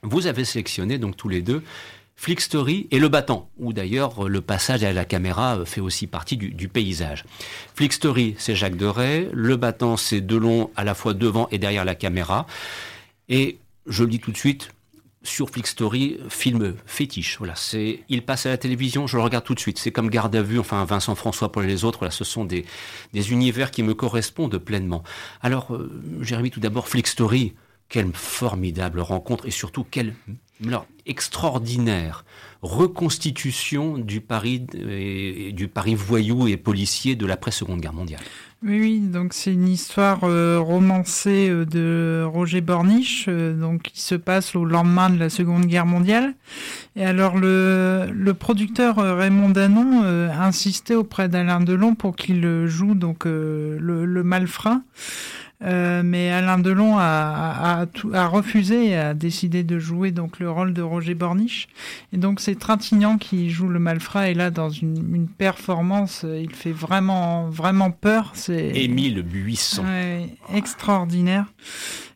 vous 0.01 0.27
avez 0.27 0.45
sélectionné 0.45 0.97
donc 0.97 1.15
tous 1.15 1.29
les 1.29 1.41
deux 1.41 1.63
Flick 2.15 2.41
Story 2.41 2.87
et 2.91 2.99
Le 2.99 3.09
Battant, 3.09 3.49
où 3.57 3.73
d'ailleurs 3.73 4.29
le 4.29 4.41
passage 4.41 4.83
à 4.83 4.93
la 4.93 5.03
caméra 5.03 5.65
fait 5.65 5.81
aussi 5.81 6.05
partie 6.05 6.37
du, 6.37 6.67
paysage. 6.67 7.25
Flick 7.73 7.91
Story, 7.91 8.35
c'est 8.37 8.55
Jacques 8.55 8.77
Deray, 8.77 9.29
Le 9.33 9.55
Battant, 9.55 9.97
c'est 9.97 10.21
Delon 10.21 10.69
à 10.75 10.83
la 10.83 10.93
fois 10.93 11.13
devant 11.13 11.47
et 11.51 11.57
derrière 11.57 11.85
la 11.85 11.95
caméra. 11.95 12.45
Et 13.29 13.57
je 13.87 14.03
le 14.03 14.09
dis 14.11 14.19
tout 14.19 14.31
de 14.31 14.37
suite, 14.37 14.69
sur 15.23 15.49
Flick 15.49 15.67
Story, 15.67 16.17
film 16.29 16.75
fétiche. 16.85 17.37
Voilà, 17.37 17.55
c'est, 17.55 18.01
il 18.09 18.23
passe 18.23 18.45
à 18.45 18.49
la 18.49 18.57
télévision, 18.57 19.07
je 19.07 19.17
le 19.17 19.23
regarde 19.23 19.45
tout 19.45 19.55
de 19.55 19.59
suite. 19.59 19.79
C'est 19.79 19.91
comme 19.91 20.09
Garde 20.09 20.35
à 20.35 20.41
vue, 20.41 20.59
enfin 20.59 20.83
Vincent 20.85 21.15
François 21.15 21.51
pour 21.51 21.61
les 21.61 21.83
autres. 21.85 21.99
Voilà, 21.99 22.11
ce 22.11 22.23
sont 22.23 22.45
des, 22.45 22.65
des 23.13 23.31
univers 23.31 23.71
qui 23.71 23.83
me 23.83 23.93
correspondent 23.93 24.57
pleinement. 24.57 25.03
Alors, 25.41 25.73
euh, 25.73 25.89
Jérémy, 26.21 26.51
tout 26.51 26.59
d'abord, 26.59 26.87
Flick 26.87 27.07
Story, 27.07 27.53
quelle 27.89 28.11
formidable 28.13 28.99
rencontre 28.99 29.45
et 29.45 29.51
surtout 29.51 29.83
quelle 29.83 30.13
alors, 30.65 30.85
extraordinaire 31.05 32.23
reconstitution 32.61 33.97
du 33.97 34.21
Paris, 34.21 34.61
du 34.61 35.67
Paris 35.67 35.95
voyou 35.95 36.47
et 36.47 36.55
policier 36.55 37.15
de 37.15 37.25
l'après-seconde 37.25 37.81
guerre 37.81 37.93
mondiale. 37.93 38.21
Oui, 38.65 38.79
oui, 38.79 38.99
donc 39.01 39.33
c'est 39.33 39.51
une 39.51 39.67
histoire 39.67 40.23
euh, 40.23 40.57
romancée 40.57 41.49
euh, 41.49 41.65
de 41.65 42.23
Roger 42.25 42.61
Borniche, 42.61 43.25
euh, 43.27 43.53
donc 43.53 43.81
qui 43.81 43.99
se 43.99 44.15
passe 44.15 44.55
au 44.55 44.63
lendemain 44.63 45.09
de 45.09 45.19
la 45.19 45.29
Seconde 45.29 45.65
Guerre 45.65 45.85
mondiale. 45.85 46.33
Et 46.95 47.05
alors 47.05 47.37
le, 47.37 48.31
producteur 48.39 48.95
Raymond 48.95 49.49
Danon 49.49 50.03
a 50.03 50.45
insisté 50.45 50.95
auprès 50.95 51.27
d'Alain 51.27 51.59
Delon 51.59 51.95
pour 51.95 52.15
qu'il 52.15 52.67
joue 52.67 52.95
donc 52.95 53.25
le, 53.25 53.77
le 53.79 54.23
malfrat. 54.23 54.79
Euh, 55.63 56.01
mais 56.03 56.29
Alain 56.29 56.59
Delon 56.59 56.97
a, 56.97 57.03
a, 57.03 57.85
a, 58.13 58.27
refusé 58.27 58.87
et 58.87 58.97
a 58.97 59.13
décidé 59.13 59.63
de 59.63 59.79
jouer 59.79 60.11
donc 60.11 60.39
le 60.39 60.51
rôle 60.51 60.73
de 60.73 60.81
Roger 60.81 61.13
Borniche. 61.13 61.67
Et 62.11 62.17
donc 62.17 62.41
c'est 62.41 62.55
Trintignant 62.55 63.17
qui 63.17 63.49
joue 63.49 63.69
le 63.69 63.79
malfrat 63.79 64.29
et 64.29 64.33
là 64.33 64.51
dans 64.51 64.69
une, 64.69 65.15
une 65.15 65.27
performance, 65.27 66.23
euh, 66.25 66.41
il 66.41 66.53
fait 66.53 66.73
vraiment 66.73 67.49
vraiment 67.49 67.91
peur. 67.91 68.31
C'est 68.33 68.71
Émile 68.75 69.21
Buisson. 69.21 69.85
Ouais, 69.85 70.27
extraordinaire. 70.53 71.45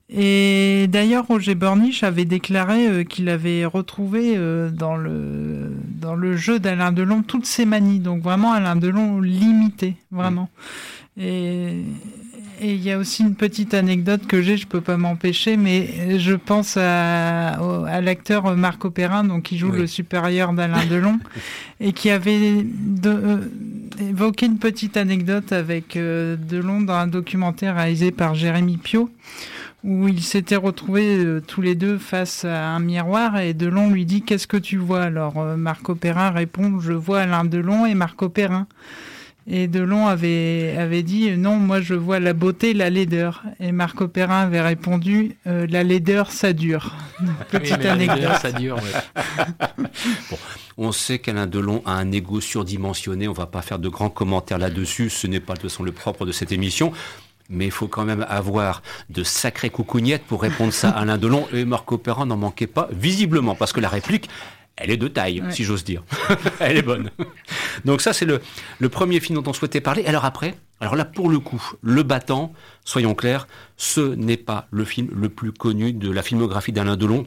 Et 0.10 0.88
d'ailleurs, 0.88 1.28
Roger 1.28 1.56
Borniche 1.56 2.04
avait 2.04 2.23
déclaré 2.23 2.88
euh, 2.88 3.04
qu'il 3.04 3.28
avait 3.28 3.65
retrouvé 3.65 4.36
euh, 4.38 4.69
dans 4.69 4.95
le 4.95 5.73
dans 6.00 6.15
le 6.15 6.38
jeu 6.38 6.60
d'Alain 6.60 6.93
Delon 6.93 7.23
toutes 7.23 7.45
ses 7.45 7.65
manies. 7.65 8.00
Donc 8.00 8.21
vraiment 8.21 8.54
Alain 8.54 8.78
Delon 8.78 9.19
limité, 9.19 9.95
vraiment. 10.12 10.50
Et 11.17 11.84
et 12.60 12.74
il 12.74 12.84
y 12.84 12.91
a 12.91 12.98
aussi 12.98 13.24
une 13.24 13.36
petite 13.36 13.74
anecdote 13.74 14.26
que 14.28 14.41
j'ai, 14.41 14.58
je 14.58 14.67
peux 14.67 14.82
pas 14.82 14.98
m'empêcher, 14.98 15.58
mais 15.58 16.17
je 16.20 16.34
pense 16.34 16.78
à, 16.78 17.50
à 17.50 18.02
l'acteur 18.02 18.56
Marco 18.56 18.89
Perrin, 18.89 19.24
donc 19.24 19.43
qui 19.43 19.58
joue 19.58 19.72
oui. 19.72 19.80
le 19.80 19.88
supérieur 19.88 20.54
d'Alain 20.54 20.86
Delon, 20.86 21.20
et 21.80 21.93
qui 21.93 22.10
avait 22.10 22.63
de, 22.63 23.10
euh, 23.10 23.38
évoqué 24.00 24.48
une 24.48 24.58
petite 24.58 24.98
anecdote 24.98 25.52
avec 25.52 25.96
euh, 25.96 26.36
Delon 26.38 26.82
dans 26.82 26.96
un 26.96 27.08
documentaire 27.08 27.76
réalisé 27.76 28.12
par 28.12 28.36
Jérémy 28.36 28.78
Pio, 28.78 29.10
où 29.84 30.08
ils 30.08 30.24
s'étaient 30.24 30.56
retrouvés 30.56 31.17
euh, 31.17 31.41
tous 31.46 31.62
les 31.62 31.76
deux 31.76 31.98
face 31.98 32.43
à 32.43 32.70
un 32.70 32.80
miroir, 32.80 33.39
et 33.39 33.54
Delon 33.54 33.89
lui 33.89 34.06
dit 34.06 34.24
Qu'est-ce 34.24 34.48
que 34.48 34.58
tu 34.58 34.78
vois 34.78 35.04
Alors? 35.04 35.36
Marco 35.58 35.96
Perrin 35.96 36.32
répond 36.32 36.80
Je 36.80 36.93
vois 36.93 37.22
Alain 37.22 37.46
Delon 37.46 37.86
et 37.86 37.93
Marco 37.93 38.30
Perrin. 38.30 38.67
Et 39.50 39.70
Delon 39.70 40.08
avait, 40.08 40.76
avait 40.78 41.04
dit 41.04 41.32
non, 41.38 41.56
moi 41.56 41.80
je 41.80 41.94
vois 41.94 42.20
la 42.20 42.34
beauté, 42.34 42.74
la 42.74 42.90
laideur. 42.90 43.44
Et 43.62 43.72
Marco 43.72 44.10
Perrin 44.10 44.42
avait 44.42 44.62
répondu 44.62 45.38
euh, 45.48 45.66
la 45.70 45.84
laideur, 45.84 46.32
ça 46.32 46.52
dure. 46.52 46.94
Petite 47.50 47.78
oui, 47.80 47.88
anecdote. 47.88 48.18
Laideur, 48.18 48.38
ça 48.40 48.52
dure. 48.52 48.76
Ouais. 48.76 49.64
bon, 50.30 50.38
on 50.78 50.92
sait 50.92 51.20
qu'Alain 51.20 51.48
Delon 51.48 51.82
a 51.86 51.94
un 51.94 52.12
ego 52.12 52.42
surdimensionné. 52.42 53.30
On 53.30 53.34
va 53.34 53.46
pas 53.46 53.62
faire 53.62 53.80
de 53.80 53.88
grands 53.88 54.10
commentaires 54.10 54.58
là-dessus. 54.58 55.10
Ce 55.10 55.28
n'est 55.28 55.40
pas 55.40 55.54
de 55.54 55.62
toute 55.62 55.72
façon 55.72 55.84
le 55.84 55.94
propre 55.94 56.26
de 56.26 56.34
cette 56.34 56.52
émission. 56.52 56.92
Mais 57.50 57.64
il 57.64 57.72
faut 57.72 57.88
quand 57.88 58.04
même 58.04 58.26
avoir 58.28 58.82
de 59.10 59.24
sacrées 59.24 59.70
coucougnettes 59.70 60.24
pour 60.24 60.42
répondre 60.42 60.74
ça 60.74 60.90
à 60.90 61.04
Alain 61.04 61.18
Delon. 61.18 61.48
Et 61.54 61.64
Marco 61.64 61.98
Perrin 61.98 62.26
n'en 62.26 62.36
manquait 62.36 62.68
pas, 62.68 62.90
visiblement, 62.92 63.56
parce 63.56 63.72
que 63.72 63.80
la 63.80 63.88
réplique, 63.88 64.28
elle 64.78 64.92
est 64.92 64.98
de 64.98 65.08
taille, 65.08 65.42
ouais. 65.42 65.52
si 65.52 65.63
j'ose 65.63 65.84
dire. 65.84 66.04
elle 66.60 66.78
est 66.78 66.84
bonne. 66.84 67.10
Donc 67.86 68.02
ça, 68.02 68.13
c'est 68.13 68.26
le, 68.26 68.42
le 68.80 68.90
premier 68.90 69.20
film 69.20 69.42
dont 69.42 69.50
on 69.50 69.54
souhaitait 69.54 69.82
parler. 69.82 70.06
Alors 70.06 70.26
après, 70.26 70.56
alors 70.80 70.96
là, 70.96 71.06
pour 71.06 71.30
le 71.30 71.40
coup, 71.40 71.72
Le 71.82 72.04
Battant, 72.04 72.54
soyons 72.86 73.16
clairs, 73.16 73.48
ce 73.78 74.02
n'est 74.02 74.38
pas 74.38 74.68
le 74.72 74.86
film 74.86 75.10
le 75.13 75.30
plus 75.30 75.52
connu 75.52 75.94
de 75.94 76.12
la 76.12 76.22
filmographie 76.22 76.72
d'Alain 76.72 76.96
Delon. 76.96 77.26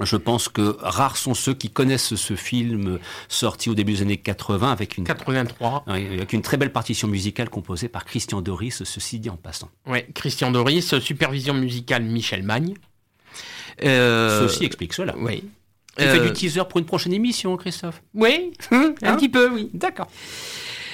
Je 0.00 0.16
pense 0.16 0.48
que 0.48 0.76
rares 0.80 1.16
sont 1.16 1.34
ceux 1.34 1.54
qui 1.54 1.70
connaissent 1.70 2.14
ce 2.16 2.34
film 2.34 2.98
sorti 3.28 3.70
au 3.70 3.74
début 3.74 3.92
des 3.92 4.02
années 4.02 4.16
80 4.16 4.72
avec 4.72 4.96
une 4.96 5.04
83 5.04 5.84
avec 5.86 6.32
une 6.32 6.42
très 6.42 6.56
belle 6.56 6.72
partition 6.72 7.06
musicale 7.06 7.50
composée 7.50 7.88
par 7.88 8.04
Christian 8.04 8.40
Doris, 8.40 8.82
ceci 8.84 9.20
dit 9.20 9.30
en 9.30 9.36
passant. 9.36 9.70
Oui, 9.86 10.00
Christian 10.14 10.50
Doris, 10.50 10.98
supervision 10.98 11.54
musicale 11.54 12.02
Michel 12.02 12.42
Magne. 12.42 12.74
Euh... 13.84 14.48
Ceci 14.48 14.64
explique 14.64 14.92
cela. 14.92 15.14
Oui. 15.18 15.44
Tu 15.96 16.04
euh... 16.04 16.14
fais 16.14 16.20
du 16.20 16.32
teaser 16.32 16.62
pour 16.68 16.78
une 16.78 16.86
prochaine 16.86 17.12
émission, 17.12 17.56
Christophe 17.56 18.02
Oui, 18.14 18.52
un 18.70 18.94
hein 19.02 19.16
petit 19.16 19.28
peu, 19.28 19.50
oui. 19.50 19.70
D'accord. 19.74 20.08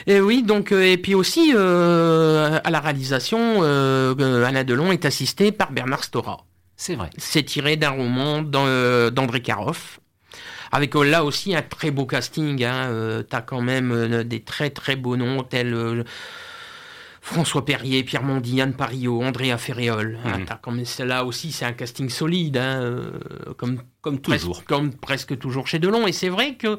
Et 0.06 0.20
oui, 0.20 0.42
donc 0.42 0.72
et 0.72 0.96
puis 0.96 1.14
aussi 1.14 1.52
euh, 1.54 2.58
à 2.64 2.70
la 2.70 2.80
réalisation, 2.80 3.58
euh, 3.62 4.44
Alain 4.44 4.64
Delon 4.64 4.90
est 4.90 5.04
assisté 5.04 5.52
par 5.52 5.70
Bernard 5.70 6.04
Stora. 6.04 6.46
C'est 6.78 6.94
vrai. 6.94 7.10
C'est 7.18 7.42
tiré 7.42 7.76
d'un 7.76 7.90
roman 7.90 8.40
d'André 8.40 9.42
Caroff. 9.42 10.00
Avec 10.70 10.94
euh, 10.94 11.02
là 11.02 11.24
aussi 11.24 11.54
un 11.54 11.62
très 11.62 11.90
beau 11.90 12.06
casting. 12.06 12.62
Hein, 12.64 12.88
euh, 12.90 13.22
T'as 13.22 13.40
quand 13.40 13.60
même 13.60 13.90
euh, 13.92 14.22
des 14.22 14.40
très 14.40 14.70
très 14.70 14.94
beaux 14.94 15.16
noms 15.16 15.42
tels 15.42 15.74
euh, 15.74 16.04
François 17.20 17.64
Perrier, 17.64 18.04
Pierre 18.04 18.22
Mondi, 18.22 18.60
Anne 18.60 18.74
Parillo, 18.74 19.22
Andrea 19.22 19.58
Ferréol. 19.58 20.18
Mmh. 20.24 20.28
Hein, 20.28 20.58
comme 20.62 20.82
là 21.00 21.24
aussi, 21.24 21.52
c'est 21.52 21.64
un 21.64 21.72
casting 21.72 22.08
solide, 22.08 22.56
hein, 22.56 23.12
comme, 23.56 23.80
comme 24.00 24.20
toujours. 24.20 24.56
Presque, 24.56 24.68
comme 24.68 24.94
presque 24.94 25.38
toujours 25.38 25.66
chez 25.66 25.78
Delon. 25.78 26.06
Et 26.06 26.12
c'est 26.12 26.28
vrai 26.28 26.54
que 26.54 26.78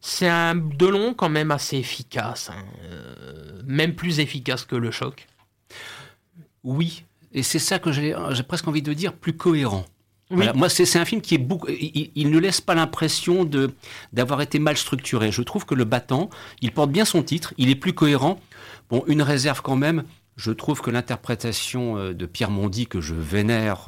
c'est 0.00 0.28
un 0.28 0.54
Delon 0.54 1.14
quand 1.14 1.30
même 1.30 1.50
assez 1.50 1.78
efficace, 1.78 2.50
hein, 2.50 2.62
euh, 2.90 3.62
même 3.66 3.94
plus 3.94 4.20
efficace 4.20 4.64
que 4.64 4.76
le 4.76 4.90
choc. 4.90 5.26
Oui, 6.62 7.04
et 7.32 7.42
c'est 7.42 7.58
ça 7.58 7.78
que 7.78 7.90
j'ai 7.92 8.14
presque 8.46 8.68
envie 8.68 8.82
de 8.82 8.92
dire, 8.92 9.12
plus 9.12 9.34
cohérent. 9.34 9.86
Oui. 10.30 10.36
Voilà. 10.36 10.52
Moi, 10.54 10.68
c'est 10.68 10.98
un 10.98 11.04
film 11.04 11.20
qui 11.20 11.34
est 11.34 11.38
beaucoup. 11.38 11.68
Il, 11.68 12.10
il 12.14 12.30
ne 12.30 12.38
laisse 12.38 12.60
pas 12.60 12.74
l'impression 12.74 13.44
de 13.44 13.74
d'avoir 14.12 14.40
été 14.40 14.58
mal 14.58 14.76
structuré. 14.76 15.30
Je 15.30 15.42
trouve 15.42 15.66
que 15.66 15.74
le 15.74 15.84
battant, 15.84 16.30
il 16.60 16.72
porte 16.72 16.90
bien 16.90 17.04
son 17.04 17.22
titre, 17.22 17.52
il 17.58 17.68
est 17.70 17.74
plus 17.74 17.92
cohérent. 17.92 18.40
Bon, 18.90 19.04
une 19.06 19.22
réserve 19.22 19.62
quand 19.62 19.76
même. 19.76 20.04
Je 20.36 20.50
trouve 20.50 20.80
que 20.80 20.90
l'interprétation 20.90 22.12
de 22.12 22.26
Pierre 22.26 22.50
Mondy, 22.50 22.88
que 22.88 23.00
je 23.00 23.14
vénère, 23.14 23.86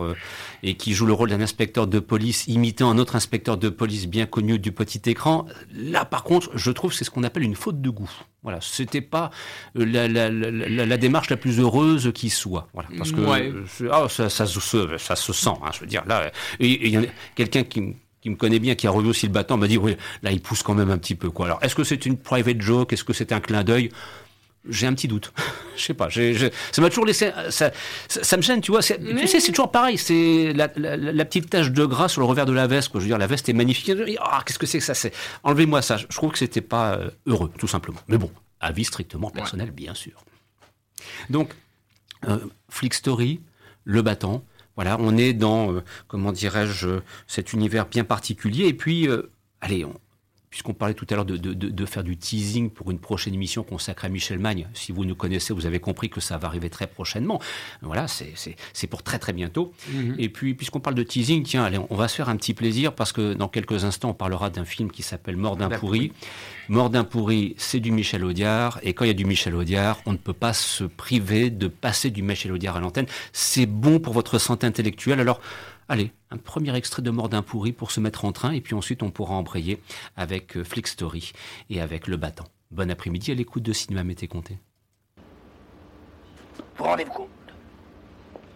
et 0.63 0.77
qui 0.77 0.95
joue 0.95 1.05
le 1.05 1.13
rôle 1.13 1.31
d'un 1.31 1.41
inspecteur 1.41 1.89
de 1.89 1.99
police 1.99 2.47
imitant 2.47 2.89
un 2.89 2.99
autre 2.99 3.17
inspecteur 3.17 3.57
de 3.57 3.69
police 3.69 4.07
bien 4.07 4.27
connu 4.27 4.61
du 4.61 4.71
petit 4.71 5.03
écran, 5.11 5.47
là 5.75 6.05
par 6.05 6.23
contre, 6.23 6.51
je 6.55 6.71
trouve 6.71 6.93
que 6.93 6.97
c'est 6.97 7.05
ce 7.05 7.11
qu'on 7.11 7.25
appelle 7.25 7.43
une 7.43 7.57
faute 7.57 7.81
de 7.81 7.91
goût. 7.91 8.11
Voilà, 8.45 8.61
c'était 8.61 9.01
pas 9.01 9.33
la, 9.75 10.07
la, 10.07 10.31
la, 10.31 10.51
la, 10.87 10.97
démarche 10.97 11.31
la 11.31 11.37
plus 11.37 11.59
heureuse 11.59 12.13
qui 12.15 12.31
soit. 12.31 12.69
Voilà, 12.75 12.91
parce 12.97 13.11
que 13.11 13.21
ouais. 13.23 13.53
oh, 13.93 14.09
ça, 14.09 14.31
ça, 14.31 14.47
ça, 14.47 14.99
ça, 14.99 15.17
se 15.17 15.33
sent. 15.33 15.51
Hein, 15.51 15.71
je 15.75 15.81
veux 15.81 15.87
dire, 15.87 16.05
là, 16.07 16.31
il 16.61 16.89
y 16.89 16.97
a 16.97 17.03
quelqu'un 17.35 17.65
qui 17.65 17.97
qui 18.21 18.31
me 18.31 18.37
connaît 18.37 18.59
bien, 18.59 18.75
qui 18.75 18.89
a 18.89 18.91
revu 18.91 19.09
aussi 19.09 19.27
le 19.27 19.33
bâton, 19.33 19.57
m'a 19.57 19.69
dit 19.69 19.79
oui, 19.79 19.97
là 20.23 20.33
il 20.33 20.41
pousse 20.41 20.65
quand 20.65 20.75
même 20.75 20.91
un 20.91 20.99
petit 20.99 21.15
peu 21.15 21.31
quoi. 21.31 21.47
Alors 21.47 21.59
est-ce 21.63 21.77
que 21.77 21.85
c'est 21.85 22.07
une 22.07 22.17
private 22.17 22.61
joke, 22.61 22.93
est-ce 22.93 23.05
que 23.05 23.13
c'est 23.13 23.31
un 23.31 23.39
clin 23.39 23.63
d'œil? 23.63 23.91
J'ai 24.69 24.87
un 24.87 24.95
petit 24.95 25.09
doute. 25.09 25.33
Je 25.77 25.83
sais 25.83 25.95
pas. 25.95 26.09
ça 26.11 26.83
m'a 26.83 26.89
toujours 26.89 27.05
laissé. 27.05 27.33
Ça, 27.51 27.71
ça, 28.09 28.37
me 28.37 28.43
gêne, 28.43 28.61
tu 28.61 28.71
vois. 28.71 28.83
Tu 28.83 29.27
sais, 29.27 29.41
c'est 29.41 29.53
toujours 29.53 29.71
pareil. 29.71 29.99
C'est 29.99 30.53
la, 30.55 30.69
petite 30.69 31.51
tache 31.51 31.71
de 31.71 31.85
gras 31.85 32.09
sur 32.09 32.21
le 32.21 32.27
revers 32.27 32.47
de 32.47 32.53
la 32.53 32.67
veste. 32.67 32.89
Quoi. 32.89 33.01
Je 33.01 33.05
veux 33.05 33.11
dire, 33.11 33.19
la 33.19 33.27
veste 33.27 33.49
est 33.49 33.53
magnifique. 33.53 33.93
Ah, 34.21 34.43
qu'est-ce 34.45 34.59
que 34.59 34.67
c'est 34.67 34.79
que 34.79 34.85
ça 34.85 34.95
C'est 34.95 35.13
enlevez-moi 35.43 35.83
ça. 35.83 35.97
Je 35.97 36.07
trouve 36.07 36.33
que 36.33 36.39
c'était 36.39 36.61
pas 36.63 36.95
euh, 36.95 37.11
heureux, 37.27 37.53
tout 37.59 37.69
simplement. 37.69 38.01
Mais 38.09 38.17
bon, 38.17 38.31
avis 38.61 38.85
strictement 38.85 39.31
personnel, 39.31 39.71
bien 39.71 39.95
sûr. 39.95 40.25
Donc, 41.29 41.51
euh, 42.27 42.39
Flick 42.69 42.95
Story, 42.95 43.41
le 43.85 44.03
battant. 44.03 44.45
Voilà, 44.77 44.97
on 45.01 45.17
est 45.17 45.33
dans, 45.33 45.73
euh, 45.73 45.83
comment 46.09 46.33
dirais-je, 46.33 47.01
cet 47.27 47.53
univers 47.53 47.87
bien 47.87 48.05
particulier. 48.05 48.67
Et 48.67 48.75
puis, 48.75 49.09
allez, 49.61 49.85
on, 49.85 49.95
puisqu'on 50.57 50.73
parlait 50.73 50.95
tout 50.95 51.07
à 51.11 51.17
l'heure 51.17 51.27
de, 51.27 51.85
faire 51.85 52.03
du 52.03 52.17
teasing 52.17 52.71
pour 52.71 52.91
une 52.91 52.99
prochaine 52.99 53.35
émission 53.35 53.63
consacrée 53.63 54.07
à 54.07 54.09
Michel 54.09 54.39
Magne, 54.39 54.67
si 54.73 54.91
vous 54.91 55.05
nous 55.05 55.15
connaissez, 55.15 55.53
vous 55.53 55.67
avez 55.67 55.81
compris 55.81 56.09
que 56.09 56.19
ça 56.19 56.39
va 56.39 56.49
arriver 56.49 56.71
très 56.71 56.87
prochainement. 56.87 57.43
Voilà, 57.83 58.07
c'est 58.09 58.87
pour 58.87 59.03
très 59.03 59.19
très 59.19 59.35
bientôt. 59.35 59.75
Mhm. 59.91 60.15
Et 60.19 60.31
puis, 60.31 60.55
puisqu'on 60.55 60.81
parle 60.81 60.95
de 60.95 61.03
teasing, 61.03 61.43
tiens, 61.43 61.63
allez, 61.63 61.79
on 61.91 61.95
va 61.95 62.09
se 62.09 62.17
faire 62.17 62.31
un 62.31 62.37
petit 62.37 62.55
plaisir 62.55 62.95
parce 62.95 63.13
que 63.13 63.35
dans 63.35 63.49
quelques 63.49 63.85
instants, 63.85 64.09
on 64.09 64.15
parlera 64.15 64.49
d'un 64.49 64.65
film 64.65 64.91
qui 64.91 65.03
s'appelle 65.03 65.37
Mort 65.37 65.59
d'un 65.59 65.69
pourri. 65.69 66.13
Mort 66.71 66.89
d'un 66.89 67.05
pourri, 67.05 67.55
c'est 67.59 67.81
du 67.81 67.93
Michel 67.93 68.25
Audiard. 68.25 68.81
Et 68.83 68.95
quand 68.95 69.05
il 69.05 69.09
y 69.09 69.11
a 69.11 69.15
du 69.15 69.27
Michel 69.27 69.55
Audiard, 69.55 70.01
on 70.07 70.13
ne 70.13 70.17
peut 70.17 70.33
pas 70.33 70.55
se 70.55 70.85
priver 70.85 71.51
de 71.51 71.69
passer 71.69 72.09
du 72.09 72.23
Michel 72.23 72.53
Audiard 72.53 72.79
à 72.79 72.81
l'antenne. 72.81 73.07
C'est 73.35 73.67
bon 73.67 73.99
pour 74.01 74.15
votre 74.15 74.39
santé 74.39 74.67
intellectuelle. 74.67 75.21
Alors, 75.21 75.43
Allez, 75.89 76.11
un 76.33 76.37
premier 76.37 76.75
extrait 76.75 77.03
de 77.03 77.11
Mort 77.11 77.29
d'un 77.29 77.43
pourri 77.43 77.71
pour 77.73 77.93
se 77.93 78.01
mettre 78.01 78.25
en 78.25 78.33
train, 78.33 78.51
et 78.51 78.61
puis 78.61 78.75
ensuite 78.75 79.05
on 79.05 79.11
pourra 79.11 79.35
embrayer 79.35 79.81
avec 80.17 80.57
euh, 80.57 80.65
Flick 80.65 80.89
Story 80.89 81.33
et 81.71 81.81
avec 81.81 82.09
Le 82.09 82.17
Battant. 82.17 82.47
Bon 82.73 82.91
après-midi 82.91 83.31
à 83.31 83.35
l'écoute 83.35 83.63
de 83.63 83.73
Cinéma 83.73 84.03
Mété 84.03 84.27
Comté. 84.27 84.59
Vous 86.77 86.85
rendez-vous 86.85 87.13
compte 87.13 87.29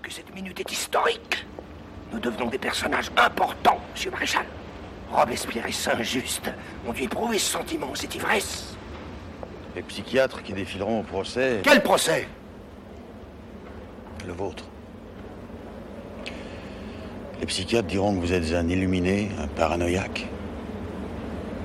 que 0.03 0.11
cette 0.11 0.35
minute 0.35 0.59
est 0.59 0.73
historique? 0.73 1.47
Nous 2.13 2.19
devenons 2.19 2.49
des 2.49 2.59
personnages 2.59 3.13
importants, 3.17 3.81
monsieur 3.93 4.11
Maréchal. 4.11 4.47
Robespierre 5.13 5.67
et 5.67 5.73
Saint-Just 5.73 6.51
ont 6.85 6.93
dû 6.93 7.05
éprouver 7.05 7.39
ce 7.39 7.53
sentiment, 7.53 7.95
cette 7.95 8.17
ivresse. 8.17 8.77
Les 9.77 9.83
psychiatres 9.83 10.43
qui 10.43 10.53
défileront 10.53 11.01
au 11.01 11.05
procès. 11.05 11.61
Quel 11.63 11.81
procès? 11.81 12.27
Le 14.27 14.33
vôtre. 14.33 14.65
Les 17.41 17.47
psychiatres 17.47 17.89
diront 17.89 18.15
que 18.15 18.21
vous 18.21 18.35
êtes 18.35 18.53
un 18.53 18.69
illuminé, 18.69 19.31
un 19.43 19.47
paranoïaque. 19.47 20.29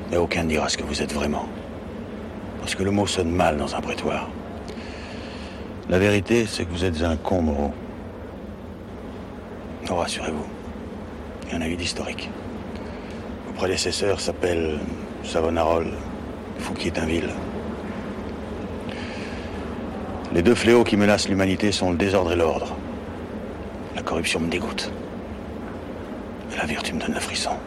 Mais 0.09 0.15
aucun 0.15 0.43
ne 0.43 0.49
dira 0.49 0.69
ce 0.69 0.78
que 0.78 0.84
vous 0.84 1.01
êtes 1.01 1.13
vraiment. 1.13 1.47
Parce 2.61 2.76
que 2.76 2.84
le 2.84 2.91
mot 2.91 3.05
sonne 3.05 3.30
mal 3.30 3.57
dans 3.57 3.76
un 3.76 3.82
prétoire. 3.82 4.30
La 5.89 5.99
vérité, 5.99 6.45
c'est 6.47 6.63
que 6.63 6.71
vous 6.71 6.86
êtes 6.86 7.01
un 7.03 7.17
con, 7.17 7.41
Moreau. 7.41 7.73
Oh, 9.89 9.95
rassurez-vous. 9.95 10.45
Il 11.47 11.53
y 11.53 11.57
en 11.57 11.61
a 11.61 11.67
eu 11.67 11.76
d'historique. 11.76 12.30
Vos 13.45 13.53
prédécesseurs 13.53 14.21
s'appellent 14.21 14.80
Savonarole, 15.23 15.91
Fouquier-Tinville. 16.59 17.30
Les 20.34 20.41
deux 20.41 20.55
fléaux 20.55 20.86
qui 20.86 20.95
menacent 20.95 21.28
l'humanité 21.28 21.71
sont 21.71 21.91
le 21.91 21.97
désordre 21.97 22.32
et 22.32 22.36
l'ordre. 22.36 22.76
La 23.95 24.01
corruption 24.01 24.39
me 24.39 24.47
dégoûte. 24.47 24.91
La 26.56 26.66
vertu 26.66 26.93
me 26.93 26.99
donne 26.99 27.14
le 27.14 27.20
frisson. 27.20 27.58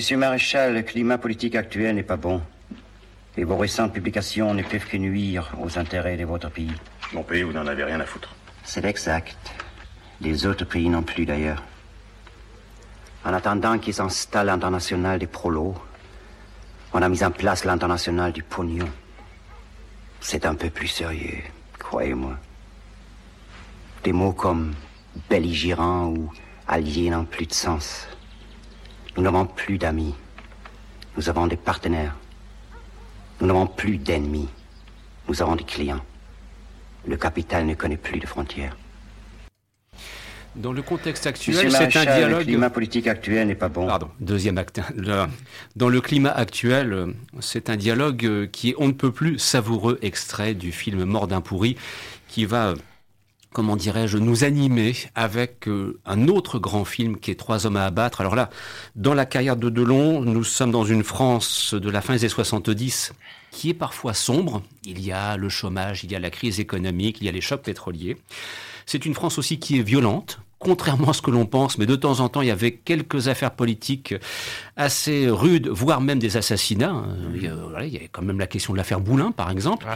Monsieur 0.00 0.16
Maréchal, 0.16 0.72
le 0.72 0.80
climat 0.80 1.18
politique 1.18 1.54
actuel 1.54 1.94
n'est 1.94 2.02
pas 2.02 2.16
bon. 2.16 2.40
Et 3.36 3.44
vos 3.44 3.58
récentes 3.58 3.92
publications 3.92 4.54
ne 4.54 4.62
peuvent 4.62 4.86
que 4.86 4.96
nuire 4.96 5.52
aux 5.62 5.78
intérêts 5.78 6.16
de 6.16 6.24
votre 6.24 6.48
pays. 6.48 6.72
Mon 7.12 7.22
pays, 7.22 7.42
vous 7.42 7.52
n'en 7.52 7.66
avez 7.66 7.84
rien 7.84 8.00
à 8.00 8.06
foutre. 8.06 8.34
C'est 8.64 8.86
exact. 8.86 9.36
Les 10.22 10.46
autres 10.46 10.64
pays 10.64 10.88
non 10.88 11.02
plus, 11.02 11.26
d'ailleurs. 11.26 11.62
En 13.26 13.34
attendant 13.34 13.78
qu'ils 13.78 13.92
s'installent 13.92 14.46
l'international 14.46 15.18
des 15.18 15.26
prolos, 15.26 15.74
on 16.94 17.02
a 17.02 17.08
mis 17.10 17.22
en 17.22 17.30
place 17.30 17.66
l'international 17.66 18.32
du 18.32 18.42
pognon. 18.42 18.88
C'est 20.22 20.46
un 20.46 20.54
peu 20.54 20.70
plus 20.70 20.88
sérieux, 20.88 21.42
croyez-moi. 21.78 22.38
Des 24.02 24.14
mots 24.14 24.32
comme 24.32 24.72
belligérant 25.28 26.06
ou 26.06 26.32
allié 26.66 27.10
n'ont 27.10 27.26
plus 27.26 27.44
de 27.44 27.52
sens. 27.52 28.08
Nous 29.16 29.22
n'avons 29.22 29.46
plus 29.46 29.78
d'amis. 29.78 30.14
Nous 31.16 31.28
avons 31.28 31.46
des 31.46 31.56
partenaires. 31.56 32.16
Nous 33.40 33.46
n'avons 33.46 33.66
plus 33.66 33.98
d'ennemis. 33.98 34.48
Nous 35.28 35.42
avons 35.42 35.56
des 35.56 35.64
clients. 35.64 36.04
Le 37.06 37.16
capital 37.16 37.66
ne 37.66 37.74
connaît 37.74 37.96
plus 37.96 38.18
de 38.18 38.26
frontières. 38.26 38.76
Dans 40.56 40.72
le 40.72 40.82
contexte 40.82 41.26
actuel, 41.26 41.70
c'est 41.70 41.96
un 41.96 42.04
dialogue. 42.04 42.40
Le 42.40 42.44
climat 42.44 42.70
politique 42.70 43.06
actuel 43.06 43.46
n'est 43.46 43.54
pas 43.54 43.68
bon. 43.68 43.86
Pardon, 43.86 44.10
deuxième 44.18 44.58
acte. 44.58 44.80
Dans 45.76 45.88
le 45.88 46.00
climat 46.00 46.32
actuel, 46.32 47.14
c'est 47.38 47.70
un 47.70 47.76
dialogue 47.76 48.48
qui 48.50 48.70
est 48.70 48.74
on 48.78 48.88
ne 48.88 48.92
peut 48.92 49.12
plus 49.12 49.38
savoureux 49.38 49.98
extrait 50.02 50.54
du 50.54 50.72
film 50.72 51.04
Mort 51.04 51.28
d'un 51.28 51.40
pourri, 51.40 51.76
qui 52.26 52.46
va 52.46 52.74
comment 53.52 53.76
dirais-je, 53.76 54.18
nous 54.18 54.44
animer 54.44 54.94
avec 55.14 55.68
euh, 55.68 55.98
un 56.06 56.28
autre 56.28 56.58
grand 56.58 56.84
film 56.84 57.18
qui 57.18 57.30
est 57.30 57.34
Trois 57.34 57.66
hommes 57.66 57.76
à 57.76 57.86
abattre. 57.86 58.20
Alors 58.20 58.34
là, 58.34 58.50
dans 58.96 59.14
la 59.14 59.24
carrière 59.26 59.56
de 59.56 59.70
Delon, 59.70 60.20
nous 60.20 60.44
sommes 60.44 60.70
dans 60.70 60.84
une 60.84 61.02
France 61.02 61.74
de 61.74 61.90
la 61.90 62.00
fin 62.00 62.14
des 62.14 62.20
années 62.20 62.28
70 62.28 63.12
qui 63.50 63.70
est 63.70 63.74
parfois 63.74 64.14
sombre. 64.14 64.62
Il 64.84 65.00
y 65.04 65.10
a 65.10 65.36
le 65.36 65.48
chômage, 65.48 66.04
il 66.04 66.12
y 66.12 66.16
a 66.16 66.18
la 66.18 66.30
crise 66.30 66.60
économique, 66.60 67.18
il 67.20 67.24
y 67.24 67.28
a 67.28 67.32
les 67.32 67.40
chocs 67.40 67.62
pétroliers. 67.62 68.16
C'est 68.86 69.06
une 69.06 69.14
France 69.14 69.38
aussi 69.38 69.58
qui 69.58 69.78
est 69.78 69.82
violente, 69.82 70.40
contrairement 70.60 71.10
à 71.10 71.12
ce 71.14 71.22
que 71.22 71.30
l'on 71.30 71.46
pense, 71.46 71.78
mais 71.78 71.86
de 71.86 71.96
temps 71.96 72.20
en 72.20 72.28
temps, 72.28 72.42
il 72.42 72.48
y 72.48 72.52
avait 72.52 72.72
quelques 72.72 73.28
affaires 73.28 73.50
politiques 73.50 74.14
assez 74.76 75.28
rudes, 75.28 75.68
voire 75.68 76.00
même 76.00 76.18
des 76.18 76.36
assassinats. 76.36 77.02
Il 77.34 77.42
y 77.42 77.48
a, 77.48 77.54
quand 78.12 78.22
même 78.22 78.38
la 78.38 78.46
question 78.46 78.74
de 78.74 78.78
l'affaire 78.78 79.00
Boulin, 79.00 79.32
par 79.32 79.50
exemple. 79.50 79.86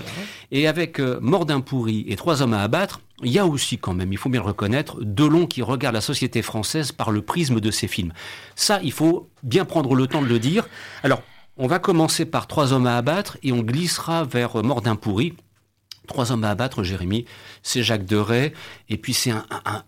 Et 0.50 0.66
avec 0.66 0.98
euh, 0.98 1.18
Mort 1.20 1.46
d'un 1.46 1.60
pourri 1.60 2.06
et 2.08 2.16
Trois 2.16 2.40
hommes 2.40 2.54
à 2.54 2.62
abattre, 2.62 3.02
il 3.22 3.30
y 3.30 3.38
a 3.38 3.46
aussi 3.46 3.76
quand 3.76 3.92
même, 3.92 4.12
il 4.12 4.18
faut 4.18 4.30
bien 4.30 4.40
le 4.40 4.46
reconnaître, 4.46 4.96
Delon 5.02 5.46
qui 5.46 5.60
regarde 5.60 5.94
la 5.94 6.00
société 6.00 6.40
française 6.40 6.90
par 6.90 7.10
le 7.10 7.20
prisme 7.20 7.60
de 7.60 7.70
ses 7.70 7.86
films. 7.86 8.12
Ça, 8.56 8.80
il 8.82 8.92
faut 8.92 9.28
bien 9.42 9.66
prendre 9.66 9.94
le 9.94 10.06
temps 10.06 10.22
de 10.22 10.26
le 10.26 10.38
dire. 10.38 10.66
Alors, 11.02 11.22
on 11.58 11.66
va 11.66 11.78
commencer 11.78 12.24
par 12.24 12.46
Trois 12.46 12.72
hommes 12.72 12.86
à 12.86 12.96
abattre 12.96 13.36
et 13.42 13.52
on 13.52 13.60
glissera 13.60 14.24
vers 14.24 14.64
Mort 14.64 14.80
d'un 14.80 14.96
pourri. 14.96 15.34
Trois 16.06 16.32
hommes 16.32 16.44
à 16.44 16.50
abattre, 16.50 16.82
Jérémy, 16.82 17.24
c'est 17.62 17.82
Jacques 17.82 18.04
Deray, 18.04 18.52
et 18.88 18.96
puis 18.96 19.14
c'est 19.14 19.30
un, 19.30 19.44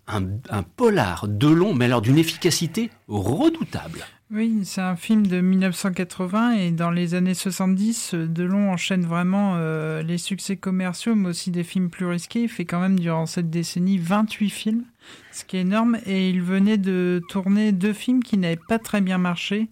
un, 0.07 0.63
polar 0.63 1.29
de 1.29 1.49
long, 1.49 1.75
mais 1.75 1.85
alors 1.87 2.01
d'une 2.01 2.19
efficacité 2.19 2.91
redoutable. 3.09 4.05
Oui, 4.33 4.63
c'est 4.65 4.81
un 4.81 4.97
film 4.97 5.25
de 5.29 5.41
1980 5.41 6.55
et 6.55 6.71
dans 6.73 6.91
les 6.91 7.15
années 7.15 7.35
70, 7.35 8.15
Delon 8.15 8.73
enchaîne 8.73 9.07
vraiment 9.07 9.55
euh, 9.57 10.03
les 10.03 10.19
succès 10.19 10.57
commerciaux, 10.57 11.15
mais 11.15 11.29
aussi 11.29 11.53
des 11.53 11.63
films 11.63 11.91
plus 11.91 12.07
risqués. 12.07 12.43
Il 12.43 12.49
fait 12.49 12.65
quand 12.65 12.81
même 12.81 12.99
durant 12.99 13.27
cette 13.27 13.51
décennie 13.51 13.99
28 13.99 14.51
films, 14.51 14.85
ce 15.31 15.45
qui 15.45 15.59
est 15.59 15.61
énorme. 15.61 15.99
Et 16.07 16.29
il 16.29 16.43
venait 16.43 16.77
de 16.77 17.23
tourner 17.29 17.71
deux 17.71 17.93
films 17.93 18.25
qui 18.25 18.37
n'avaient 18.37 18.59
pas 18.69 18.81
très 18.81 19.01
bien 19.01 19.19
marché. 19.19 19.69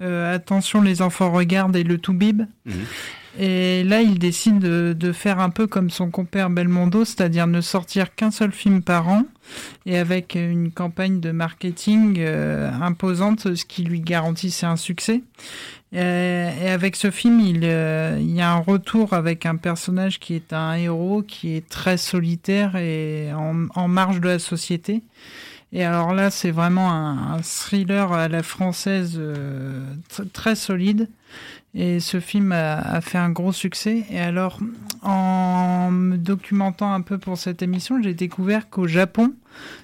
Euh, 0.00 0.32
attention, 0.36 0.82
les 0.82 1.02
enfants 1.02 1.32
regardent 1.32 1.74
et 1.74 1.82
le 1.82 1.98
Toubib. 1.98 2.42
Mmh. 2.64 2.72
Et 3.38 3.84
là, 3.84 4.00
il 4.00 4.18
décide 4.18 4.58
de, 4.58 5.12
faire 5.12 5.40
un 5.40 5.50
peu 5.50 5.66
comme 5.66 5.90
son 5.90 6.10
compère 6.10 6.48
Belmondo, 6.48 7.04
c'est-à-dire 7.04 7.46
ne 7.46 7.60
sortir 7.60 8.14
qu'un 8.14 8.30
seul 8.30 8.50
film 8.50 8.82
par 8.82 9.08
an, 9.08 9.24
et 9.84 9.98
avec 9.98 10.34
une 10.34 10.72
campagne 10.72 11.20
de 11.20 11.30
marketing 11.32 12.16
euh, 12.18 12.70
imposante, 12.80 13.54
ce 13.54 13.64
qui 13.64 13.82
lui 13.82 14.00
garantissait 14.00 14.66
un 14.66 14.76
succès. 14.76 15.22
Et, 15.92 15.98
avec 15.98 16.96
ce 16.96 17.10
film, 17.10 17.40
euh, 17.62 18.18
il, 18.20 18.34
y 18.34 18.40
a 18.40 18.52
un 18.52 18.58
retour 18.58 19.12
avec 19.12 19.46
un 19.46 19.56
personnage 19.56 20.18
qui 20.18 20.34
est 20.34 20.52
un 20.52 20.74
héros, 20.74 21.22
qui 21.22 21.54
est 21.54 21.68
très 21.68 21.96
solitaire 21.96 22.76
et 22.76 23.30
en, 23.32 23.88
marge 23.88 24.20
de 24.20 24.28
la 24.28 24.38
société. 24.38 25.02
Et 25.72 25.84
alors 25.84 26.14
là, 26.14 26.30
c'est 26.30 26.50
vraiment 26.50 26.90
un, 26.92 27.40
thriller 27.42 28.12
à 28.12 28.28
la 28.28 28.42
française 28.42 29.16
euh, 29.18 29.84
très 30.32 30.54
solide. 30.54 31.08
Et 31.78 32.00
ce 32.00 32.20
film 32.20 32.52
a, 32.52 33.00
fait 33.02 33.18
un 33.18 33.28
gros 33.28 33.52
succès. 33.52 34.06
Et 34.10 34.18
alors, 34.18 34.58
en 35.02 35.90
me 35.90 36.16
documentant 36.16 36.92
un 36.92 37.02
peu 37.02 37.18
pour 37.18 37.36
cette 37.36 37.60
émission, 37.60 38.00
j'ai 38.02 38.14
découvert 38.14 38.70
qu'au 38.70 38.86
Japon, 38.86 39.34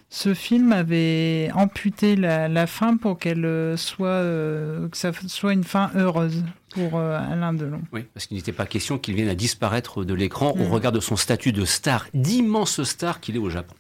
ce 0.09 0.33
film 0.33 0.73
avait 0.73 1.51
amputé 1.55 2.17
la, 2.17 2.67
fin 2.67 2.97
pour 2.97 3.19
qu'elle 3.19 3.77
soit, 3.77 4.09
euh, 4.09 4.89
que 4.89 4.97
ça 4.97 5.13
soit 5.27 5.53
une 5.53 5.65
fin 5.65 5.91
heureuse 5.95 6.43
pour 6.71 6.97
euh, 6.97 7.19
Alain 7.31 7.53
Delon. 7.53 7.83
Oui, 7.93 8.07
parce 8.15 8.25
qu'il 8.27 8.39
n'était 8.39 8.53
pas 8.53 8.65
question 8.65 8.99
qu'il 8.99 9.15
vienne 9.15 9.29
à 9.29 9.35
disparaître 9.35 10.03
de 10.03 10.15
l'écran 10.15 10.53
au 10.53 10.65
mm. 10.65 10.73
regard 10.73 10.93
de 10.93 11.01
son 11.01 11.17
statut 11.17 11.53
de 11.53 11.67
star, 11.67 12.07
d'immense 12.15 12.83
star 12.85 13.21
qu'il 13.21 13.37
est 13.37 13.41
au 13.41 13.51
Japon. 13.51 13.75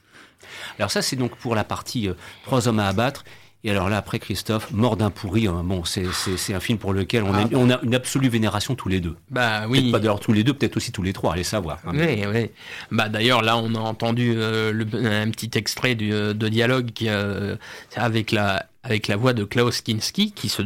Alors 0.79 0.91
ça, 0.91 1.01
c'est 1.01 1.17
donc 1.17 1.35
pour 1.37 1.55
la 1.55 1.65
partie 1.65 2.09
euh, 2.09 2.15
Trois 2.45 2.69
hommes 2.69 2.79
à 2.79 2.89
abattre. 2.89 3.25
Et 3.65 3.71
alors 3.71 3.89
là, 3.89 3.99
après 3.99 4.19
Christophe, 4.19 4.73
Mort 4.73 4.97
d'un 4.97 5.11
pourri, 5.11 5.47
hein, 5.47 5.63
bon, 5.65 5.85
c'est 5.85 6.55
un 6.55 6.61
film 6.61 6.79
pour 6.79 6.93
lequel 6.93 7.23
on, 7.23 7.33
a, 7.33 7.43
ah. 7.43 7.49
on, 7.53 7.71
a, 7.71 7.81
une 7.83 7.95
absolue 7.95 8.29
vénération 8.29 8.75
tous 8.75 8.89
les 8.89 9.01
deux. 9.01 9.17
Bah 9.31 9.67
oui. 9.69 9.93
Pas 9.93 10.01
d'ailleurs 10.01 10.19
tous 10.19 10.33
les 10.33 10.43
deux, 10.43 10.53
peut-être 10.53 10.77
aussi 10.77 10.91
tous 10.91 11.03
les 11.03 11.13
trois, 11.13 11.35
allez 11.35 11.45
savoir. 11.45 11.79
Hein. 11.87 11.93
Oui, 11.95 12.25
oui. 12.27 12.51
Bah 12.91 13.09
d'ailleurs, 13.09 13.41
là, 13.43 13.57
on 13.57 13.75
a 13.77 13.79
entendu 13.79 14.35
euh, 14.37 14.73
le, 14.73 14.85
un 15.07 15.31
petit 15.31 15.51
extrait 15.57 15.95
du, 15.95 16.13
euh, 16.13 16.35
de 16.35 16.49
dialogue 16.49 16.91
qui, 16.93 17.09
euh, 17.09 17.57
avec 17.95 18.33
la 18.33 18.67
avec 18.85 19.07
la 19.07 19.15
voix 19.15 19.33
de 19.33 19.45
Klaus 19.45 19.81
Kinski 19.81 20.33
qui 20.33 20.49
se 20.49 20.63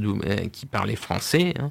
qui 0.46 0.64
parlait 0.64 0.96
français. 0.96 1.52
Hein. 1.58 1.70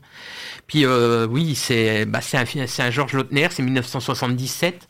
Puis 0.67 0.85
oui, 0.85 1.55
c'est 1.55 2.05
bah, 2.05 2.21
c'est 2.21 2.37
un 2.37 2.45
c'est 2.67 2.83
un 2.83 2.91
Georges 2.91 3.13
Lautner, 3.13 3.47
c'est 3.49 3.63
1977. 3.63 4.87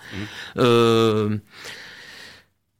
Mmh. 0.57 1.37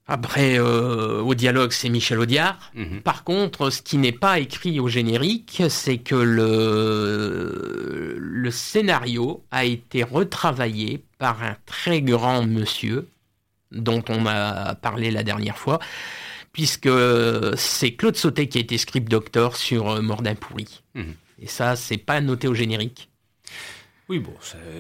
Après, 0.08 0.60
euh, 0.60 1.22
au 1.22 1.34
dialogue, 1.34 1.72
c'est 1.72 1.89
Michel 1.89 2.20
Audiard. 2.20 2.72
Mhm. 2.76 3.01
Par 3.01 3.24
contre, 3.24 3.72
ce 3.72 3.82
qui 3.82 3.97
n'est 3.97 4.12
pas 4.12 4.39
écrit 4.39 4.80
au 4.80 4.88
générique, 4.88 5.64
c'est 5.70 5.97
que 5.97 6.16
le, 6.16 8.16
le 8.20 8.51
scénario 8.51 9.43
a 9.49 9.66
été 9.66 10.03
retravaillé 10.03 11.03
par 11.18 11.41
un 11.41 11.56
très 11.66 12.01
grand 12.01 12.45
monsieur 12.45 13.08
dont 13.72 14.03
on 14.10 14.28
a 14.28 14.76
parlé 14.76 15.10
la 15.10 15.24
dernière 15.24 15.58
fois, 15.58 15.80
puisque 16.53 16.89
c'est 17.58 17.95
Claude 17.95 18.16
Sautet 18.16 18.47
qui 18.47 18.60
a 18.60 18.62
été 18.62 18.78
script 18.78 19.10
doctor 19.10 19.58
sur 19.58 20.01
Mordin 20.03 20.36
pourri. 20.36 20.84
Mhm. 20.93 21.16
Et 21.41 21.47
ça, 21.47 21.76
c'est 21.76 21.97
pas 21.97 22.22
noté 22.22 22.47
au 22.47 22.53
générique. 22.53 23.10
Oui, 24.08 24.20
bon, 24.20 24.34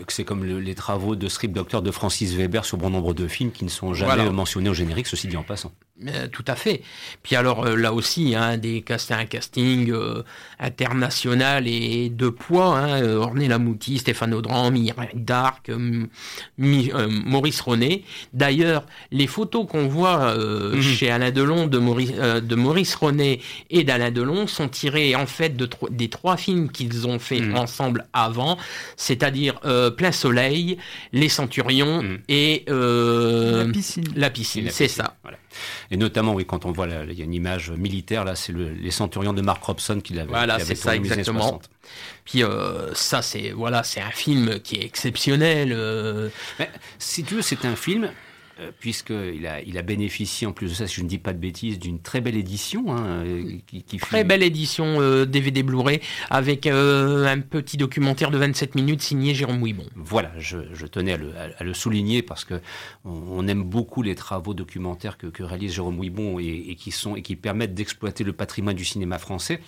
c'est 0.07 0.23
comme 0.23 0.45
les 0.45 0.75
travaux 0.75 1.15
de 1.15 1.27
script 1.27 1.53
docteur 1.53 1.81
de 1.81 1.89
Francis 1.89 2.35
Weber 2.35 2.63
sur 2.63 2.77
bon 2.77 2.91
nombre 2.91 3.15
de 3.15 3.27
films 3.27 3.51
qui 3.51 3.63
ne 3.63 3.69
sont 3.69 3.93
jamais 3.93 4.29
mentionnés 4.29 4.69
au 4.69 4.73
générique, 4.73 5.07
ceci 5.07 5.27
dit 5.27 5.37
en 5.37 5.43
passant. 5.43 5.71
Euh, 6.03 6.27
tout 6.29 6.43
à 6.47 6.55
fait. 6.55 6.81
Puis 7.23 7.37
alors 7.37 7.65
euh, 7.65 7.77
là 7.77 7.93
aussi, 7.93 8.35
hein, 8.35 8.57
des 8.57 8.83
un 9.11 9.25
casting 9.25 9.89
euh, 9.91 10.23
international 10.59 11.69
et 11.69 12.09
de 12.09 12.27
poids. 12.27 12.77
Hein, 12.77 13.01
Orné 13.15 13.47
Lamouti, 13.47 13.99
Stéphane 13.99 14.33
Audran, 14.33 14.71
Mireille 14.71 15.07
Darc, 15.13 15.71
Maurice 16.57 17.61
René. 17.61 18.03
D'ailleurs, 18.33 18.85
les 19.11 19.25
photos 19.25 19.65
qu'on 19.69 19.87
voit 19.87 20.35
mhm. 20.35 20.81
chez 20.81 21.09
Alain 21.09 21.31
Delon 21.31 21.67
de 21.67 21.77
Maurice, 21.77 22.11
de 22.11 22.55
Maurice 22.55 22.95
René 22.95 23.41
et 23.69 23.85
d'Alain 23.85 24.11
Delon 24.11 24.47
sont 24.47 24.67
tirées 24.67 25.15
en 25.15 25.27
fait 25.27 25.55
de 25.55 25.69
des 25.91 26.09
trois 26.09 26.35
films 26.35 26.71
qu'ils 26.71 27.07
ont 27.07 27.19
fait 27.19 27.39
mhm. 27.39 27.55
ensemble 27.55 28.05
avant, 28.11 28.57
c'est-à-dire 28.97 29.61
Plein 29.95 30.11
Soleil, 30.11 30.77
Les 31.13 31.29
Centurions 31.29 32.03
mhm. 32.03 32.19
et 32.27 32.65
La 32.67 33.65
piscine. 33.71 34.03
La 34.15 34.29
piscine, 34.29 34.67
c'est 34.71 34.89
ça. 34.89 35.15
Voilà. 35.23 35.37
Et 35.91 35.97
notamment, 35.97 36.33
oui, 36.33 36.45
quand 36.45 36.65
on 36.65 36.71
voit, 36.71 36.87
il 36.87 37.17
y 37.17 37.21
a 37.21 37.25
une 37.25 37.33
image 37.33 37.71
militaire, 37.71 38.23
là, 38.23 38.35
c'est 38.35 38.51
le, 38.51 38.69
les 38.69 38.91
centurions 38.91 39.33
de 39.33 39.41
Mark 39.41 39.63
Robson 39.63 39.99
qui 40.03 40.13
l'avait 40.13 40.29
Voilà, 40.29 40.59
c'est 40.59 40.75
ça, 40.75 40.95
exactement. 40.95 41.61
Puis 42.25 42.43
euh, 42.43 42.93
ça, 42.93 43.21
c'est 43.21 43.51
voilà, 43.51 43.83
c'est 43.83 44.01
un 44.01 44.11
film 44.11 44.59
qui 44.59 44.77
est 44.77 44.83
exceptionnel. 44.83 45.71
Euh. 45.71 46.29
Mais, 46.59 46.69
si 46.97 47.23
tu 47.23 47.35
veux, 47.35 47.41
c'est 47.41 47.65
un 47.65 47.75
film 47.75 48.11
euh, 48.59 48.71
puisqu'il 48.79 49.45
a, 49.47 49.61
il 49.61 49.77
a 49.77 49.81
bénéficié, 49.81 50.47
en 50.47 50.53
plus 50.53 50.69
de 50.69 50.73
ça, 50.73 50.87
si 50.87 50.95
je 50.95 51.01
ne 51.01 51.09
dis 51.09 51.17
pas 51.17 51.33
de 51.33 51.37
bêtises, 51.37 51.77
d'une 51.77 51.99
très 51.99 52.21
belle 52.21 52.37
édition. 52.37 52.95
Hein, 52.95 53.23
qui, 53.67 53.83
Très 53.97 54.23
belle 54.23 54.43
édition 54.43 55.25
DVD 55.25 55.63
Blu-ray, 55.63 55.99
avec 56.29 56.67
un 56.67 57.39
petit 57.39 57.77
documentaire 57.77 58.31
de 58.31 58.37
27 58.37 58.75
minutes 58.75 59.01
signé 59.01 59.33
Jérôme 59.33 59.61
Ouibon. 59.61 59.85
Voilà, 59.95 60.31
je, 60.37 60.85
tenais 60.85 61.13
à 61.13 61.63
le, 61.63 61.73
souligner 61.73 62.21
parce 62.21 62.45
que 62.45 62.61
on, 63.03 63.47
aime 63.47 63.63
beaucoup 63.63 64.01
les 64.01 64.15
travaux 64.15 64.53
documentaires 64.53 65.17
que, 65.17 65.43
réalise 65.43 65.73
Jérôme 65.73 65.99
Ouibon 65.99 66.39
et, 66.39 66.75
qui 66.77 66.91
sont, 66.91 67.15
et 67.15 67.21
qui 67.21 67.35
permettent 67.35 67.73
d'exploiter 67.73 68.23
le 68.23 68.33
patrimoine 68.33 68.75
du 68.75 68.85
cinéma 68.85 69.17
français. 69.17 69.59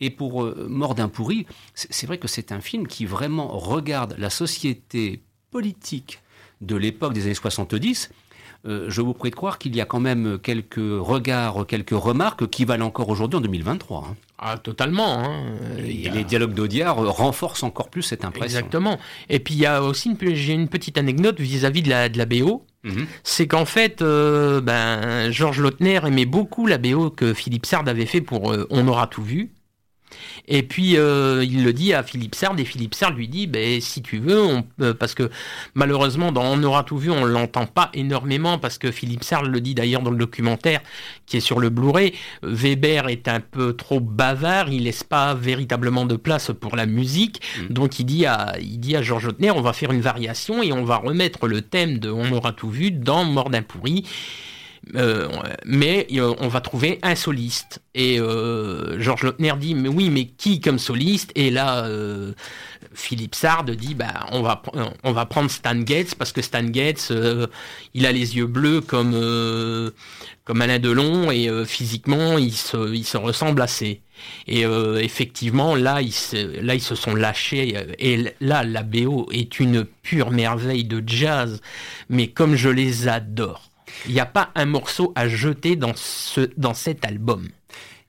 Et 0.00 0.10
pour 0.10 0.44
Mort 0.68 0.94
d'un 0.94 1.08
pourri, 1.08 1.46
c'est 1.74 2.06
vrai 2.06 2.18
que 2.18 2.28
c'est 2.28 2.52
un 2.52 2.60
film 2.60 2.86
qui 2.86 3.06
vraiment 3.06 3.58
regarde 3.58 4.14
la 4.18 4.30
société 4.30 5.22
politique 5.50 6.20
de 6.60 6.76
l'époque 6.76 7.12
des 7.12 7.24
années 7.26 7.34
70, 7.34 8.10
euh, 8.66 8.86
je 8.88 9.00
vous 9.00 9.12
prie 9.12 9.30
de 9.30 9.36
croire 9.36 9.58
qu'il 9.58 9.76
y 9.76 9.80
a 9.80 9.84
quand 9.84 10.00
même 10.00 10.38
quelques 10.42 10.76
regards, 10.78 11.66
quelques 11.66 11.90
remarques 11.90 12.48
qui 12.48 12.64
valent 12.64 12.86
encore 12.86 13.08
aujourd'hui 13.08 13.38
en 13.38 13.42
2023. 13.42 14.08
Hein. 14.10 14.16
Ah, 14.38 14.58
totalement. 14.58 15.20
Hein. 15.20 15.44
Et 15.78 16.10
les 16.10 16.24
dialogues 16.24 16.54
d'Audiard 16.54 16.96
renforcent 16.96 17.62
encore 17.62 17.88
plus 17.88 18.02
cette 18.02 18.24
impression. 18.24 18.58
Exactement. 18.58 18.98
Et 19.28 19.38
puis 19.38 19.54
il 19.54 19.60
y 19.60 19.66
a 19.66 19.82
aussi 19.82 20.10
une, 20.10 20.34
j'ai 20.34 20.52
une 20.52 20.68
petite 20.68 20.98
anecdote 20.98 21.40
vis-à-vis 21.40 21.82
de 21.82 21.90
la, 21.90 22.08
de 22.08 22.18
la 22.18 22.26
BO. 22.26 22.64
Mhm. 22.84 23.06
C'est 23.22 23.46
qu'en 23.46 23.64
fait, 23.64 24.02
euh, 24.02 24.60
ben, 24.60 25.30
Georges 25.30 25.60
Lautner 25.60 26.00
aimait 26.04 26.26
beaucoup 26.26 26.66
la 26.66 26.78
BO 26.78 27.10
que 27.10 27.32
Philippe 27.32 27.66
Sard 27.66 27.88
avait 27.88 28.06
fait 28.06 28.20
pour 28.20 28.52
euh, 28.52 28.66
On 28.70 28.86
aura 28.88 29.06
tout 29.06 29.22
vu. 29.22 29.50
Et 30.48 30.62
puis 30.62 30.96
euh, 30.96 31.44
il 31.44 31.64
le 31.64 31.72
dit 31.72 31.94
à 31.94 32.02
Philippe 32.02 32.34
Sard 32.34 32.58
et 32.58 32.64
Philippe 32.64 32.94
Sard 32.94 33.12
lui 33.12 33.28
dit 33.28 33.46
ben 33.46 33.80
si 33.80 34.02
tu 34.02 34.18
veux 34.18 34.42
on, 34.42 34.64
parce 34.94 35.14
que 35.14 35.30
malheureusement 35.74 36.32
dans 36.32 36.44
On 36.44 36.62
aura 36.62 36.84
tout 36.84 36.98
vu 36.98 37.10
on 37.10 37.24
l'entend 37.24 37.66
pas 37.66 37.90
énormément 37.94 38.58
parce 38.58 38.78
que 38.78 38.90
Philippe 38.90 39.24
Sard 39.24 39.44
le 39.44 39.60
dit 39.60 39.74
d'ailleurs 39.74 40.02
dans 40.02 40.10
le 40.10 40.18
documentaire 40.18 40.80
qui 41.26 41.38
est 41.38 41.40
sur 41.40 41.60
le 41.60 41.70
Blu-ray 41.70 42.12
Weber 42.42 43.08
est 43.08 43.28
un 43.28 43.40
peu 43.40 43.74
trop 43.74 44.00
bavard 44.00 44.68
il 44.68 44.84
laisse 44.84 45.02
pas 45.02 45.34
véritablement 45.34 46.04
de 46.04 46.16
place 46.16 46.50
pour 46.58 46.76
la 46.76 46.86
musique 46.86 47.40
mm. 47.58 47.72
donc 47.72 47.98
il 47.98 48.04
dit 48.04 48.26
à 48.26 48.54
il 48.60 48.78
dit 48.78 48.96
à 48.96 49.02
Georges 49.02 49.26
Lautner 49.26 49.50
on 49.50 49.62
va 49.62 49.72
faire 49.72 49.92
une 49.92 50.00
variation 50.00 50.62
et 50.62 50.72
on 50.72 50.84
va 50.84 50.96
remettre 50.96 51.46
le 51.46 51.62
thème 51.62 51.98
de 51.98 52.10
On 52.10 52.32
aura 52.32 52.52
tout 52.52 52.70
vu 52.70 52.90
dans 52.90 53.24
Mort 53.24 53.50
d'un 53.50 53.62
pourri 53.62 54.04
euh, 54.96 55.28
mais 55.64 56.06
euh, 56.12 56.34
on 56.38 56.48
va 56.48 56.60
trouver 56.60 56.98
un 57.02 57.14
soliste. 57.14 57.80
Et 57.94 58.20
euh, 58.20 59.00
Georges 59.00 59.22
Lautner 59.22 59.54
dit, 59.58 59.74
mais 59.74 59.88
oui, 59.88 60.10
mais 60.10 60.26
qui 60.26 60.60
comme 60.60 60.78
soliste? 60.78 61.32
Et 61.34 61.50
là, 61.50 61.88
Philippe 62.94 63.34
Sard 63.34 63.64
dit, 63.64 63.94
bah, 63.94 64.26
on, 64.32 64.42
va, 64.42 64.62
on 65.02 65.12
va 65.12 65.26
prendre 65.26 65.50
Stan 65.50 65.84
Getz, 65.84 66.14
parce 66.14 66.32
que 66.32 66.42
Stan 66.42 66.72
Getz, 66.72 67.12
il 67.94 68.06
a 68.06 68.12
les 68.12 68.36
yeux 68.36 68.46
bleus 68.46 68.80
comme, 68.80 69.92
comme 70.44 70.62
Alain 70.62 70.78
Delon, 70.78 71.30
et 71.30 71.48
physiquement, 71.66 72.38
il 72.38 72.52
se, 72.52 72.94
il 72.94 73.04
se 73.04 73.16
ressemble 73.16 73.62
assez. 73.62 74.00
Et 74.46 74.62
effectivement, 74.62 75.74
là 75.74 76.00
ils, 76.02 76.12
se, 76.12 76.60
là, 76.60 76.74
ils 76.74 76.82
se 76.82 76.94
sont 76.94 77.14
lâchés. 77.14 77.76
Et 77.98 78.34
là, 78.40 78.62
la 78.64 78.82
BO 78.82 79.28
est 79.32 79.60
une 79.60 79.84
pure 79.84 80.30
merveille 80.30 80.84
de 80.84 81.02
jazz, 81.06 81.60
mais 82.08 82.28
comme 82.28 82.56
je 82.56 82.68
les 82.68 83.08
adore. 83.08 83.70
Il 84.06 84.12
n'y 84.12 84.20
a 84.20 84.26
pas 84.26 84.50
un 84.54 84.66
morceau 84.66 85.12
à 85.14 85.28
jeter 85.28 85.76
dans, 85.76 85.94
ce, 85.94 86.50
dans 86.56 86.74
cet 86.74 87.04
album. 87.04 87.48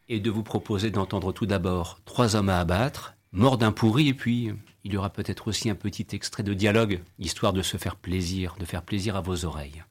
Et 0.08 0.20
de 0.20 0.30
vous 0.30 0.44
proposer 0.44 0.92
d'entendre 0.92 1.32
tout 1.32 1.46
d'abord 1.46 2.00
Trois 2.06 2.36
hommes 2.36 2.50
à 2.50 2.60
abattre, 2.60 3.16
Mort 3.32 3.58
d'un 3.58 3.72
pourri, 3.72 4.10
et 4.10 4.14
puis 4.14 4.54
il 4.86 4.94
y 4.94 4.98
aura 4.98 5.10
peut-être 5.10 5.48
aussi 5.48 5.70
un 5.70 5.76
petit 5.76 6.08
extrait 6.14 6.44
de 6.44 6.54
dialogue, 6.54 7.02
histoire 7.20 7.54
de 7.54 7.62
se 7.62 7.76
faire 7.76 7.96
plaisir, 7.96 8.56
de 8.60 8.66
faire 8.66 8.84
plaisir 8.84 9.16
à 9.16 9.22
vos 9.22 9.44
oreilles. 9.44 9.84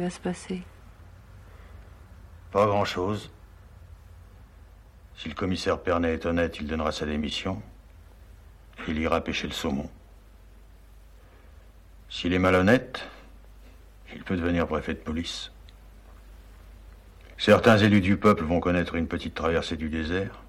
Va 0.00 0.10
se 0.10 0.20
passer? 0.20 0.62
Pas 2.50 2.66
grand-chose. 2.66 3.30
Si 5.16 5.28
le 5.28 5.34
commissaire 5.34 5.80
Pernet 5.80 6.14
est 6.14 6.26
honnête, 6.26 6.58
il 6.60 6.66
donnera 6.66 6.92
sa 6.92 7.04
démission. 7.04 7.60
Et 8.78 8.90
il 8.92 8.98
ira 8.98 9.20
pêcher 9.20 9.46
le 9.46 9.52
saumon. 9.52 9.90
S'il 12.08 12.32
est 12.32 12.38
malhonnête, 12.38 13.06
il 14.14 14.22
peut 14.24 14.36
devenir 14.36 14.66
préfet 14.66 14.94
de 14.94 15.00
police. 15.00 15.50
Certains 17.36 17.76
élus 17.78 18.00
du 18.00 18.16
peuple 18.16 18.44
vont 18.44 18.60
connaître 18.60 18.94
une 18.94 19.06
petite 19.06 19.34
traversée 19.34 19.76
du 19.76 19.88
désert. 19.88 20.42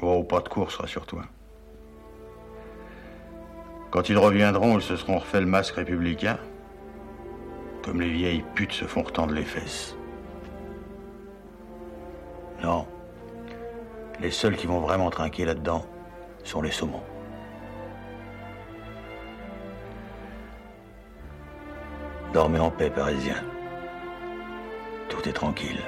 Oh, 0.00 0.22
pas 0.22 0.40
de 0.40 0.48
course, 0.48 0.76
rassure-toi. 0.76 1.24
Quand 3.90 4.08
ils 4.08 4.18
reviendront, 4.18 4.78
ils 4.78 4.82
se 4.82 4.96
seront 4.96 5.18
refait 5.18 5.40
le 5.40 5.46
masque 5.46 5.74
républicain, 5.74 6.38
comme 7.88 8.02
les 8.02 8.10
vieilles 8.10 8.44
putes 8.54 8.72
se 8.72 8.84
font 8.84 9.00
retendre 9.00 9.32
les 9.32 9.44
fesses. 9.44 9.96
Non. 12.62 12.86
Les 14.20 14.30
seuls 14.30 14.56
qui 14.56 14.66
vont 14.66 14.80
vraiment 14.80 15.08
trinquer 15.08 15.46
là-dedans 15.46 15.86
sont 16.44 16.60
les 16.60 16.70
saumons. 16.70 17.02
Dormez 22.34 22.58
en 22.58 22.70
paix, 22.70 22.90
Parisiens. 22.90 23.42
Tout 25.08 25.26
est 25.26 25.32
tranquille. 25.32 25.80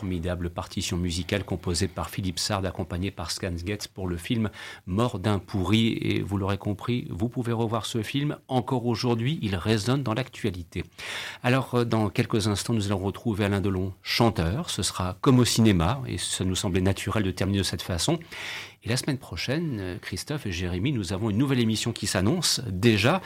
Formidable 0.00 0.48
partition 0.48 0.96
musicale 0.96 1.44
composée 1.44 1.86
par 1.86 2.08
Philippe 2.08 2.38
Sard, 2.38 2.64
accompagné 2.64 3.10
par 3.10 3.30
Scans 3.30 3.56
Getz 3.66 3.86
pour 3.86 4.08
le 4.08 4.16
film 4.16 4.48
Mort 4.86 5.18
d'un 5.18 5.38
pourri. 5.38 5.98
Et 6.00 6.22
vous 6.22 6.38
l'aurez 6.38 6.56
compris, 6.56 7.06
vous 7.10 7.28
pouvez 7.28 7.52
revoir 7.52 7.84
ce 7.84 8.02
film. 8.02 8.38
Encore 8.48 8.86
aujourd'hui, 8.86 9.38
il 9.42 9.56
résonne 9.56 10.02
dans 10.02 10.14
l'actualité. 10.14 10.84
Alors, 11.42 11.74
euh, 11.74 11.84
dans 11.84 12.08
quelques 12.08 12.48
instants, 12.48 12.72
nous 12.72 12.86
allons 12.86 12.98
retrouver 12.98 13.44
Alain 13.44 13.60
Delon, 13.60 13.92
chanteur. 14.02 14.70
Ce 14.70 14.82
sera 14.82 15.18
comme 15.20 15.38
au 15.38 15.44
cinéma, 15.44 16.00
et 16.06 16.16
ça 16.16 16.44
nous 16.46 16.56
semblait 16.56 16.80
naturel 16.80 17.22
de 17.22 17.30
terminer 17.30 17.58
de 17.58 17.64
cette 17.64 17.82
façon. 17.82 18.18
Et 18.82 18.88
la 18.88 18.96
semaine 18.96 19.18
prochaine, 19.18 19.98
Christophe 20.00 20.46
et 20.46 20.52
Jérémy, 20.52 20.92
nous 20.92 21.12
avons 21.12 21.28
une 21.28 21.36
nouvelle 21.36 21.60
émission 21.60 21.92
qui 21.92 22.06
s'annonce 22.06 22.62
déjà. 22.70 23.20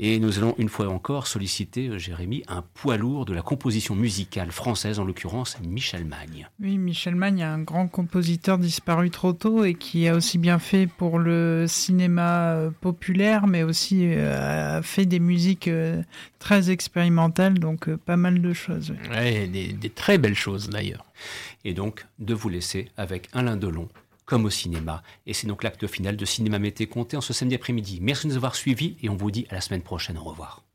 Et 0.00 0.20
nous 0.20 0.38
allons 0.38 0.54
une 0.58 0.68
fois 0.68 0.88
encore 0.88 1.26
solliciter, 1.26 1.88
euh, 1.88 1.98
Jérémy, 1.98 2.44
un 2.46 2.62
poids 2.62 2.96
lourd 2.96 3.24
de 3.24 3.34
la 3.34 3.42
composition 3.42 3.96
musicale 3.96 4.52
française, 4.52 5.00
en 5.00 5.04
l'occurrence 5.04 5.58
Michel 5.60 6.04
Magne. 6.04 6.48
Oui, 6.62 6.78
Michel 6.78 7.16
Magne, 7.16 7.42
un 7.42 7.58
grand 7.58 7.88
compositeur 7.88 8.58
disparu 8.58 9.10
trop 9.10 9.32
tôt 9.32 9.64
et 9.64 9.74
qui 9.74 10.06
a 10.06 10.14
aussi 10.14 10.38
bien 10.38 10.60
fait 10.60 10.86
pour 10.86 11.18
le 11.18 11.66
cinéma 11.66 12.52
euh, 12.52 12.70
populaire, 12.80 13.48
mais 13.48 13.64
aussi 13.64 14.04
euh, 14.04 14.78
a 14.78 14.82
fait 14.82 15.04
des 15.04 15.18
musiques 15.18 15.68
très 16.38 16.70
expérimentales, 16.70 17.58
donc 17.58 17.92
pas 17.96 18.16
mal 18.16 18.40
de 18.40 18.52
choses. 18.52 18.94
Oui. 19.10 19.48
des, 19.48 19.72
des 19.72 19.90
très 19.90 20.16
belles 20.16 20.36
choses 20.36 20.70
d'ailleurs. 20.70 21.04
Et 21.64 21.74
donc, 21.74 22.06
de 22.20 22.34
vous 22.34 22.48
laisser 22.48 22.88
avec 22.96 23.28
Alain 23.32 23.56
Delon 23.56 23.88
comme 24.28 24.44
au 24.44 24.50
cinéma. 24.50 25.02
Et 25.26 25.32
c'est 25.32 25.46
donc 25.46 25.62
l'acte 25.62 25.86
final 25.86 26.16
de 26.16 26.24
Cinéma 26.26 26.58
Mété 26.58 26.86
compté 26.86 27.16
en 27.16 27.22
ce 27.22 27.32
samedi 27.32 27.54
après-midi. 27.54 27.98
Merci 28.02 28.26
de 28.26 28.32
nous 28.32 28.36
avoir 28.36 28.54
suivis 28.54 28.96
et 29.02 29.08
on 29.08 29.16
vous 29.16 29.30
dit 29.30 29.46
à 29.48 29.54
la 29.54 29.62
semaine 29.62 29.82
prochaine. 29.82 30.18
Au 30.18 30.24
revoir. 30.24 30.67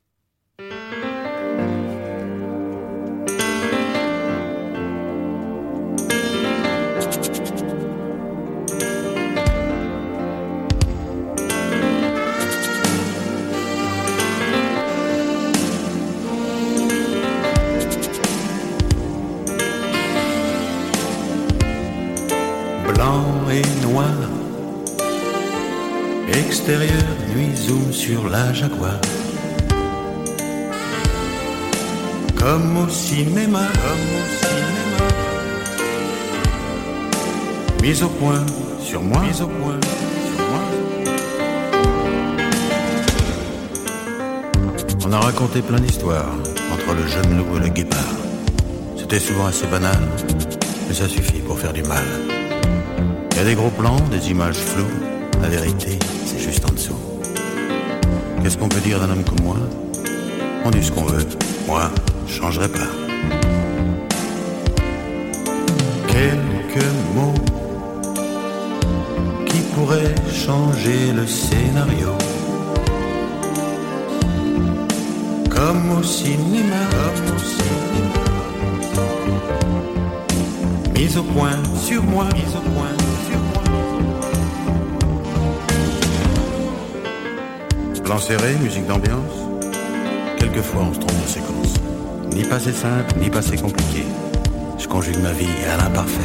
Sur 28.05 28.27
la 28.27 28.51
Jaguar. 28.51 28.99
Comme 32.37 32.77
au 32.83 32.89
cinéma, 32.89 33.65
comme 33.83 34.07
au 34.19 34.25
cinéma. 34.41 35.07
Mise 37.81 38.03
au 38.03 38.09
point 38.09 38.45
sur 38.81 39.01
moi, 39.01 39.21
sur 39.31 39.47
moi. 39.47 39.75
On 45.05 45.13
a 45.13 45.19
raconté 45.19 45.61
plein 45.61 45.79
d'histoires 45.79 46.35
entre 46.73 46.93
le 46.99 47.07
jeune 47.07 47.37
loup 47.37 47.55
et 47.55 47.59
le 47.61 47.69
guépard. 47.69 48.17
C'était 48.97 49.19
souvent 49.19 49.45
assez 49.45 49.67
banal, 49.67 50.01
mais 50.89 50.93
ça 50.93 51.07
suffit 51.07 51.39
pour 51.39 51.57
faire 51.57 51.71
du 51.71 51.83
mal. 51.83 52.07
Il 53.31 53.37
y 53.37 53.39
a 53.39 53.45
des 53.45 53.55
gros 53.55 53.69
plans, 53.69 54.01
des 54.11 54.29
images 54.29 54.57
floues, 54.57 54.99
la 55.41 55.47
vérité, 55.47 55.97
c'est 56.25 56.39
juste 56.39 56.69
en 56.69 56.73
dessous. 56.73 57.02
Qu'est-ce 58.43 58.57
qu'on 58.57 58.67
peut 58.67 58.81
dire 58.81 58.99
d'un 58.99 59.09
homme 59.09 59.23
comme 59.23 59.39
moi? 59.41 59.55
On 60.65 60.69
dit 60.69 60.83
ce 60.83 60.91
qu'on 60.91 61.05
veut. 61.05 61.25
Moi, 61.65 61.89
je 62.27 62.33
changerai 62.33 62.67
pas. 62.67 62.79
Quelques 66.07 66.91
mots 67.15 67.33
qui 69.45 69.59
pourraient 69.73 70.13
changer 70.29 71.13
le 71.15 71.25
scénario. 71.25 72.17
Comme 75.49 75.97
au 75.97 76.03
cinéma, 76.03 76.83
comme 76.91 77.37
au. 77.37 77.39
Mise 80.99 81.17
au 81.17 81.23
point 81.23 81.57
sur 81.81 82.03
moi, 82.03 82.25
mise 82.33 82.55
au 82.57 82.61
point 82.71 82.91
sur 83.29 83.39
moi. 83.39 83.52
Plan 88.13 88.21
serré, 88.21 88.53
musique 88.61 88.85
d'ambiance. 88.85 89.39
Quelquefois 90.37 90.83
on 90.83 90.93
se 90.93 90.99
trompe 90.99 91.19
de 91.23 91.27
séquence. 91.27 91.73
Ni 92.31 92.43
passé 92.43 92.71
simple, 92.71 93.15
ni 93.19 93.31
passé 93.31 93.57
compliqué. 93.57 94.03
Je 94.77 94.87
conjugue 94.87 95.17
ma 95.17 95.31
vie 95.31 95.47
à 95.67 95.77
l'imparfait. 95.77 96.21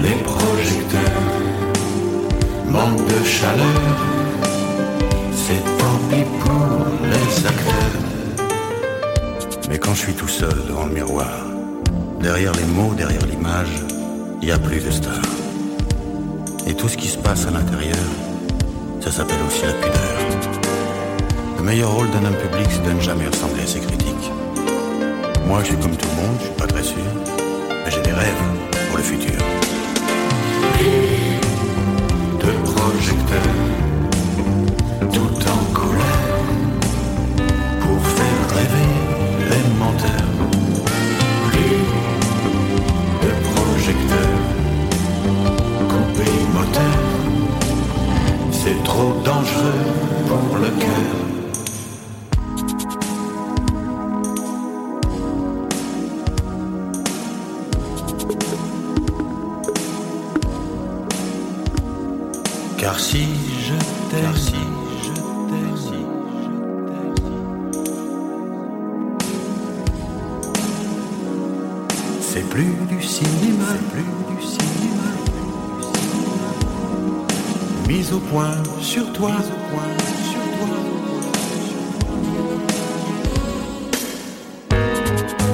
Les 0.00 0.16
projecteurs, 0.24 1.20
manque 2.70 3.06
de 3.06 3.22
chaleur. 3.22 3.66
C'est 5.34 5.62
tant 5.76 5.98
pis 6.08 6.24
pour 6.40 6.86
les 7.04 7.46
acteurs. 7.46 8.48
Mais 9.68 9.78
quand 9.78 9.92
je 9.92 10.00
suis 10.00 10.14
tout 10.14 10.26
seul 10.26 10.56
devant 10.66 10.86
le 10.86 10.94
miroir, 10.94 11.44
derrière 12.18 12.54
les 12.54 12.64
mots, 12.64 12.94
derrière 12.96 13.26
l'image, 13.26 13.82
il 14.40 14.46
n'y 14.46 14.52
a 14.52 14.58
plus 14.58 14.80
de 14.80 14.90
stars. 14.90 15.39
Et 16.70 16.74
tout 16.74 16.88
ce 16.88 16.96
qui 16.96 17.08
se 17.08 17.18
passe 17.18 17.48
à 17.48 17.50
l'intérieur, 17.50 17.96
ça 19.00 19.10
s'appelle 19.10 19.40
aussi 19.44 19.62
la 19.62 19.72
pudeur. 19.72 20.18
Le 21.58 21.64
meilleur 21.64 21.90
rôle 21.90 22.08
d'un 22.10 22.24
homme 22.24 22.36
public, 22.36 22.68
c'est 22.70 22.84
de 22.84 22.92
ne 22.92 23.00
jamais 23.00 23.26
ressembler 23.26 23.64
à 23.64 23.66
ses 23.66 23.80
critiques. 23.80 24.30
Moi, 25.48 25.62
je 25.62 25.70
suis 25.70 25.76
comme 25.78 25.96
tout 25.96 26.06
le 26.08 26.22
monde, 26.22 26.36
je 26.38 26.44
suis 26.44 26.54
pas 26.54 26.68
très 26.68 26.84
sûr, 26.84 27.02
mais 27.84 27.90
j'ai 27.90 28.02
des 28.02 28.12
rêves 28.12 28.44
pour 28.88 28.98
le 28.98 29.02
futur. 29.02 29.34
De 32.38 32.70
projecteurs, 32.70 33.59
trop 49.00 49.14
dangereux 49.24 49.82
pour 50.28 50.58
le 50.58 50.70
cœur. 50.82 51.10
Car 62.76 62.98
si 62.98 63.24
je 63.66 63.76
t'aime, 64.10 64.36
si 64.36 64.62
je 65.04 65.14
si 65.86 66.02
c'est 72.20 72.46
plus 72.50 72.74
du 72.90 73.02
cinéma, 73.02 73.70
plus 73.92 74.12
du 74.30 74.42
cinéma. 74.42 75.10
Mise 77.88 78.12
au 78.12 78.20
point 78.20 78.59
sur 78.90 79.12
toi. 79.12 79.30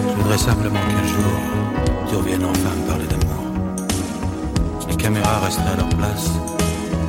Je 0.09 0.23
voudrais 0.23 0.39
simplement 0.39 0.81
qu'un 0.81 1.07
jour, 1.07 1.33
tu 2.09 2.17
reviennes 2.17 2.47
enfin 2.47 2.71
me 2.81 2.87
parler 2.87 3.05
d'amour. 3.05 3.43
Les 4.89 4.97
caméras 4.97 5.41
resteraient 5.41 5.75
à 5.75 5.77
leur 5.77 5.91
place, 5.91 6.31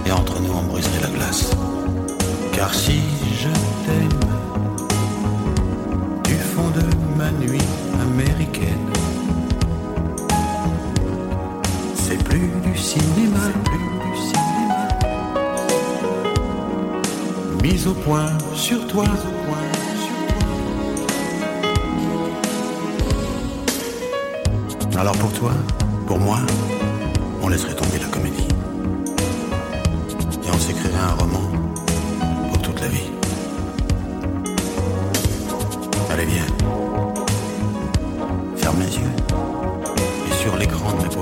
et 0.05 0.11
entre 0.11 0.41
nous 0.41 0.51
on 0.51 0.63
briserait 0.63 0.99
la 1.01 1.11
glace. 1.17 1.51
Car 2.51 2.73
si 2.73 2.99
sur 18.89 19.36